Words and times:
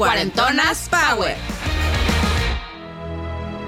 Cuarentonas 0.00 0.88
Power. 0.88 1.36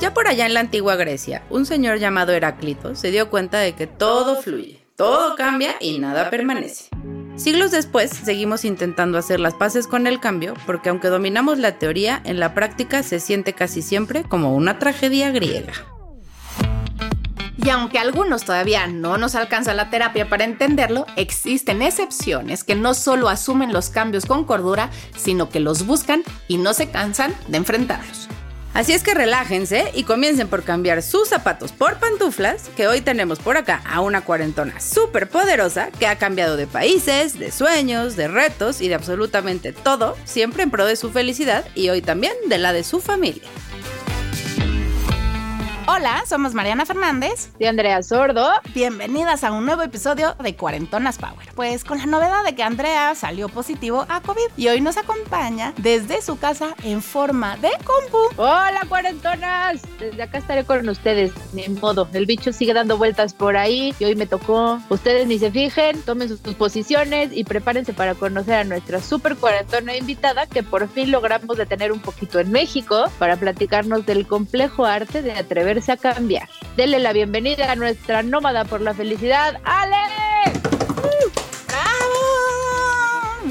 Ya 0.00 0.14
por 0.14 0.26
allá 0.28 0.46
en 0.46 0.54
la 0.54 0.60
antigua 0.60 0.96
Grecia, 0.96 1.42
un 1.50 1.66
señor 1.66 1.98
llamado 1.98 2.32
Heráclito 2.32 2.94
se 2.94 3.10
dio 3.10 3.28
cuenta 3.28 3.58
de 3.58 3.74
que 3.74 3.86
todo 3.86 4.40
fluye, 4.40 4.82
todo 4.96 5.36
cambia 5.36 5.74
y 5.78 5.98
nada 5.98 6.30
permanece. 6.30 6.88
Siglos 7.36 7.70
después, 7.70 8.08
seguimos 8.10 8.64
intentando 8.64 9.18
hacer 9.18 9.40
las 9.40 9.52
paces 9.52 9.86
con 9.86 10.06
el 10.06 10.20
cambio, 10.20 10.54
porque 10.64 10.88
aunque 10.88 11.08
dominamos 11.08 11.58
la 11.58 11.78
teoría, 11.78 12.22
en 12.24 12.40
la 12.40 12.54
práctica 12.54 13.02
se 13.02 13.20
siente 13.20 13.52
casi 13.52 13.82
siempre 13.82 14.22
como 14.22 14.56
una 14.56 14.78
tragedia 14.78 15.32
griega. 15.32 15.74
Y 17.58 17.68
aunque 17.70 17.98
a 17.98 18.02
algunos 18.02 18.44
todavía 18.44 18.86
no 18.86 19.18
nos 19.18 19.34
alcanza 19.34 19.74
la 19.74 19.90
terapia 19.90 20.28
para 20.28 20.44
entenderlo, 20.44 21.06
existen 21.16 21.82
excepciones 21.82 22.64
que 22.64 22.74
no 22.74 22.94
solo 22.94 23.28
asumen 23.28 23.72
los 23.72 23.90
cambios 23.90 24.24
con 24.26 24.44
cordura, 24.44 24.90
sino 25.16 25.48
que 25.48 25.60
los 25.60 25.86
buscan 25.86 26.22
y 26.48 26.56
no 26.56 26.72
se 26.72 26.90
cansan 26.90 27.34
de 27.48 27.58
enfrentarlos. 27.58 28.28
Así 28.74 28.94
es 28.94 29.02
que 29.02 29.12
relájense 29.12 29.90
y 29.94 30.04
comiencen 30.04 30.48
por 30.48 30.62
cambiar 30.62 31.02
sus 31.02 31.28
zapatos 31.28 31.72
por 31.72 31.98
pantuflas, 31.98 32.70
que 32.74 32.86
hoy 32.88 33.02
tenemos 33.02 33.38
por 33.38 33.58
acá 33.58 33.82
a 33.84 34.00
una 34.00 34.22
cuarentona 34.22 34.80
súper 34.80 35.28
poderosa 35.28 35.90
que 35.90 36.06
ha 36.06 36.16
cambiado 36.16 36.56
de 36.56 36.66
países, 36.66 37.38
de 37.38 37.52
sueños, 37.52 38.16
de 38.16 38.28
retos 38.28 38.80
y 38.80 38.88
de 38.88 38.94
absolutamente 38.94 39.74
todo, 39.74 40.16
siempre 40.24 40.62
en 40.62 40.70
pro 40.70 40.86
de 40.86 40.96
su 40.96 41.10
felicidad 41.10 41.66
y 41.74 41.90
hoy 41.90 42.00
también 42.00 42.32
de 42.48 42.56
la 42.56 42.72
de 42.72 42.82
su 42.82 43.00
familia. 43.00 43.46
Hola, 45.88 46.22
somos 46.28 46.54
Mariana 46.54 46.86
Fernández. 46.86 47.50
de 47.58 47.66
Andrea 47.66 48.02
Sordo. 48.04 48.48
Bienvenidas 48.72 49.42
a 49.42 49.50
un 49.50 49.66
nuevo 49.66 49.82
episodio 49.82 50.36
de 50.42 50.54
Cuarentonas 50.54 51.18
Power. 51.18 51.48
Pues 51.56 51.82
con 51.82 51.98
la 51.98 52.06
novedad 52.06 52.44
de 52.44 52.54
que 52.54 52.62
Andrea 52.62 53.14
salió 53.16 53.48
positivo 53.48 54.06
a 54.08 54.20
COVID 54.20 54.56
y 54.56 54.68
hoy 54.68 54.80
nos 54.80 54.96
acompaña 54.96 55.74
desde 55.78 56.22
su 56.22 56.38
casa 56.38 56.74
en 56.84 57.02
forma 57.02 57.56
de 57.56 57.70
compu. 57.84 58.40
Hola, 58.40 58.82
cuarentonas. 58.88 59.82
Desde 59.98 60.22
acá 60.22 60.38
estaré 60.38 60.64
con 60.64 60.88
ustedes. 60.88 61.32
Ni 61.52 61.68
modo, 61.68 62.08
el 62.12 62.26
bicho 62.26 62.52
sigue 62.52 62.74
dando 62.74 62.96
vueltas 62.96 63.34
por 63.34 63.56
ahí 63.56 63.92
y 63.98 64.04
hoy 64.04 64.14
me 64.14 64.26
tocó. 64.26 64.80
Ustedes 64.88 65.26
ni 65.26 65.40
se 65.40 65.50
fijen, 65.50 66.00
tomen 66.02 66.28
sus, 66.28 66.40
sus 66.40 66.54
posiciones 66.54 67.30
y 67.32 67.42
prepárense 67.42 67.92
para 67.92 68.14
conocer 68.14 68.54
a 68.54 68.64
nuestra 68.64 69.00
super 69.00 69.36
cuarentona 69.36 69.96
invitada 69.96 70.46
que 70.46 70.62
por 70.62 70.88
fin 70.88 71.10
logramos 71.10 71.56
detener 71.56 71.90
un 71.90 72.00
poquito 72.00 72.38
en 72.38 72.52
México 72.52 73.04
para 73.18 73.36
platicarnos 73.36 74.06
del 74.06 74.28
complejo 74.28 74.86
arte 74.86 75.22
de 75.22 75.32
atreverse 75.72 75.92
a 75.92 75.96
cambiar. 75.96 76.48
Denle 76.76 76.98
la 76.98 77.12
bienvenida 77.12 77.70
a 77.70 77.76
nuestra 77.76 78.22
nómada 78.22 78.64
por 78.64 78.80
la 78.80 78.94
felicidad, 78.94 79.60
Ale. 79.64 80.21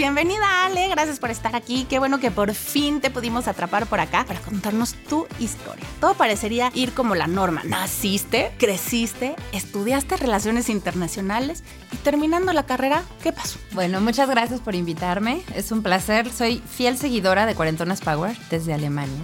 Bienvenida 0.02 0.66
Ale, 0.66 0.88
gracias 0.88 1.20
por 1.20 1.30
estar 1.30 1.56
aquí. 1.56 1.86
Qué 1.88 2.00
bueno 2.00 2.20
que 2.20 2.32
por 2.32 2.56
fin 2.56 3.02
te 3.02 3.12
pudimos 3.12 3.48
atrapar 3.48 3.86
por 3.86 4.00
acá 4.00 4.26
para 4.26 4.40
contarnos 4.40 4.96
tu 5.08 5.28
historia. 5.38 5.86
Todo 6.00 6.16
parecería 6.16 6.72
ir 6.74 6.94
como 6.94 7.14
la 7.14 7.28
norma. 7.28 7.62
Naciste, 7.66 8.52
creciste, 8.58 9.36
estudiaste 9.52 10.18
relaciones 10.18 10.70
internacionales 10.70 11.64
y 11.92 11.98
terminando 11.98 12.52
la 12.52 12.66
carrera, 12.66 13.04
¿qué 13.22 13.32
pasó? 13.32 13.60
Bueno, 13.74 14.02
muchas 14.02 14.28
gracias 14.28 14.60
por 14.60 14.74
invitarme. 14.74 15.44
Es 15.54 15.72
un 15.72 15.84
placer. 15.84 16.32
Soy 16.32 16.64
fiel 16.68 16.98
seguidora 16.98 17.46
de 17.46 17.54
Cuarentonas 17.54 18.02
Power 18.02 18.36
desde 18.50 18.74
Alemania. 18.74 19.22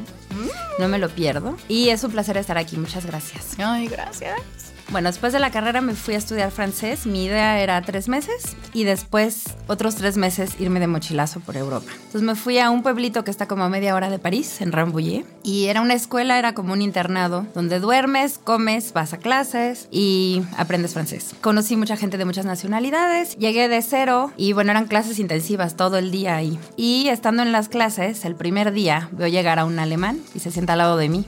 No 0.77 0.87
me 0.89 0.99
lo 0.99 1.09
pierdo. 1.09 1.57
Y 1.67 1.89
es 1.89 2.03
un 2.03 2.11
placer 2.11 2.37
estar 2.37 2.59
aquí. 2.59 2.77
Muchas 2.77 3.03
gracias. 3.03 3.55
Ay, 3.57 3.87
gracias. 3.87 4.76
Bueno, 4.89 5.09
después 5.09 5.33
de 5.33 5.39
la 5.39 5.51
carrera 5.51 5.81
me 5.81 5.95
fui 5.95 6.15
a 6.15 6.17
estudiar 6.17 6.49
francés. 6.49 7.05
Mi 7.05 7.25
idea 7.25 7.59
era 7.59 7.81
tres 7.81 8.07
meses 8.07 8.55
y 8.73 8.85
después 8.85 9.43
otros 9.67 9.95
tres 9.95 10.15
meses 10.15 10.51
irme 10.59 10.79
de 10.79 10.87
mochilazo 10.87 11.41
por 11.41 11.57
Europa. 11.57 11.91
Entonces 11.93 12.21
me 12.21 12.35
fui 12.35 12.57
a 12.59 12.69
un 12.69 12.83
pueblito 12.83 13.25
que 13.25 13.31
está 13.31 13.47
como 13.47 13.65
a 13.65 13.69
media 13.69 13.95
hora 13.95 14.09
de 14.09 14.17
París, 14.17 14.61
en 14.61 14.71
Rambouillet. 14.71 15.25
Y 15.43 15.65
era 15.65 15.81
una 15.81 15.93
escuela, 15.93 16.39
era 16.39 16.53
como 16.53 16.71
un 16.71 16.81
internado, 16.81 17.45
donde 17.53 17.81
duermes, 17.81 18.37
comes, 18.37 18.93
vas 18.93 19.11
a 19.11 19.17
clases 19.17 19.89
y 19.91 20.43
aprendes 20.55 20.93
francés. 20.93 21.35
Conocí 21.41 21.75
mucha 21.75 21.97
gente 21.97 22.17
de 22.17 22.23
muchas 22.23 22.45
nacionalidades. 22.45 23.35
Llegué 23.35 23.67
de 23.67 23.81
cero 23.81 24.31
y 24.37 24.53
bueno, 24.53 24.71
eran 24.71 24.87
clases 24.87 25.19
intensivas 25.19 25.75
todo 25.75 25.97
el 25.97 26.11
día 26.11 26.37
ahí. 26.37 26.57
Y 26.77 27.09
estando 27.09 27.43
en 27.43 27.51
las 27.51 27.67
clases, 27.67 28.23
el 28.23 28.35
primer 28.35 28.71
día 28.71 29.09
veo 29.11 29.27
llegar 29.27 29.59
a 29.59 29.65
un 29.65 29.79
alemán 29.79 30.21
y 30.33 30.39
se 30.39 30.49
sienta 30.49 30.73
al 30.73 30.79
lado 30.79 30.95
de 30.95 31.09
mí. 31.09 31.25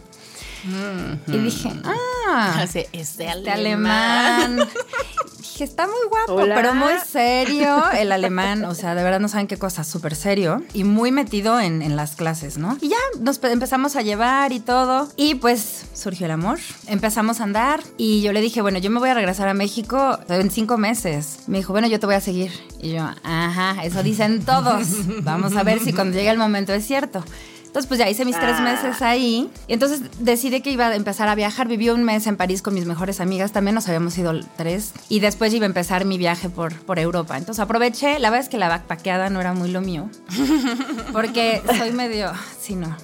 Y 1.27 1.37
dije, 1.37 1.71
ah, 1.83 2.59
Hace 2.61 2.89
este 2.93 3.27
este 3.27 3.51
alemán. 3.51 4.59
Dije, 5.37 5.63
está 5.63 5.87
muy 5.87 6.07
guapo, 6.09 6.33
Hola. 6.35 6.55
pero 6.55 6.73
muy 6.75 6.93
serio 7.05 7.89
el 7.91 8.11
alemán. 8.11 8.63
O 8.65 8.75
sea, 8.75 8.93
de 8.95 9.03
verdad 9.03 9.19
no 9.19 9.27
saben 9.27 9.47
qué 9.47 9.57
cosa, 9.57 9.83
súper 9.83 10.15
serio 10.15 10.61
y 10.73 10.83
muy 10.83 11.11
metido 11.11 11.59
en, 11.59 11.81
en 11.81 11.95
las 11.95 12.15
clases, 12.15 12.57
¿no? 12.57 12.77
Y 12.81 12.89
ya 12.89 12.97
nos 13.19 13.39
pe- 13.39 13.51
empezamos 13.51 13.95
a 13.95 14.01
llevar 14.01 14.51
y 14.53 14.59
todo. 14.59 15.09
Y 15.15 15.35
pues 15.35 15.85
surgió 15.93 16.25
el 16.27 16.31
amor. 16.33 16.59
Empezamos 16.87 17.39
a 17.41 17.43
andar 17.45 17.81
y 17.97 18.21
yo 18.21 18.31
le 18.31 18.41
dije, 18.41 18.61
bueno, 18.61 18.79
yo 18.79 18.89
me 18.89 18.99
voy 18.99 19.09
a 19.09 19.13
regresar 19.13 19.47
a 19.47 19.53
México 19.53 20.19
en 20.29 20.51
cinco 20.51 20.77
meses. 20.77 21.39
Me 21.47 21.57
dijo, 21.59 21.73
bueno, 21.73 21.87
yo 21.87 21.99
te 21.99 22.05
voy 22.05 22.15
a 22.15 22.21
seguir. 22.21 22.51
Y 22.81 22.91
yo, 22.93 23.03
ajá, 23.23 23.83
eso 23.83 24.03
dicen 24.03 24.45
todos. 24.45 24.87
Vamos 25.23 25.55
a 25.55 25.63
ver 25.63 25.79
si 25.79 25.93
cuando 25.93 26.15
llegue 26.17 26.29
el 26.29 26.37
momento 26.37 26.73
es 26.73 26.85
cierto. 26.85 27.23
Entonces, 27.69 27.87
pues 27.87 27.99
ya 27.99 28.09
hice 28.09 28.25
mis 28.25 28.37
tres 28.39 28.59
meses 28.61 29.01
ahí. 29.03 29.49
Y 29.67 29.73
entonces 29.73 30.01
decidí 30.19 30.61
que 30.61 30.71
iba 30.71 30.87
a 30.87 30.95
empezar 30.95 31.27
a 31.29 31.35
viajar. 31.35 31.67
Viví 31.67 31.89
un 31.91 32.03
mes 32.03 32.25
en 32.25 32.35
París 32.35 32.63
con 32.63 32.73
mis 32.73 32.85
mejores 32.85 33.19
amigas. 33.21 33.51
También 33.51 33.75
nos 33.75 33.87
habíamos 33.87 34.17
ido 34.17 34.33
tres. 34.57 34.91
Y 35.07 35.19
después 35.19 35.53
iba 35.53 35.65
a 35.65 35.67
empezar 35.67 36.03
mi 36.05 36.17
viaje 36.17 36.49
por, 36.49 36.73
por 36.81 36.97
Europa. 36.97 37.37
Entonces 37.37 37.61
aproveché. 37.61 38.17
La 38.17 38.31
verdad 38.31 38.43
es 38.45 38.49
que 38.49 38.57
la 38.57 38.69
backpackeada 38.69 39.29
no 39.29 39.39
era 39.39 39.53
muy 39.53 39.69
lo 39.69 39.81
mío. 39.81 40.09
Porque 41.11 41.61
soy 41.77 41.91
medio... 41.91 42.31
Sí, 42.59 42.75
no. 42.75 42.95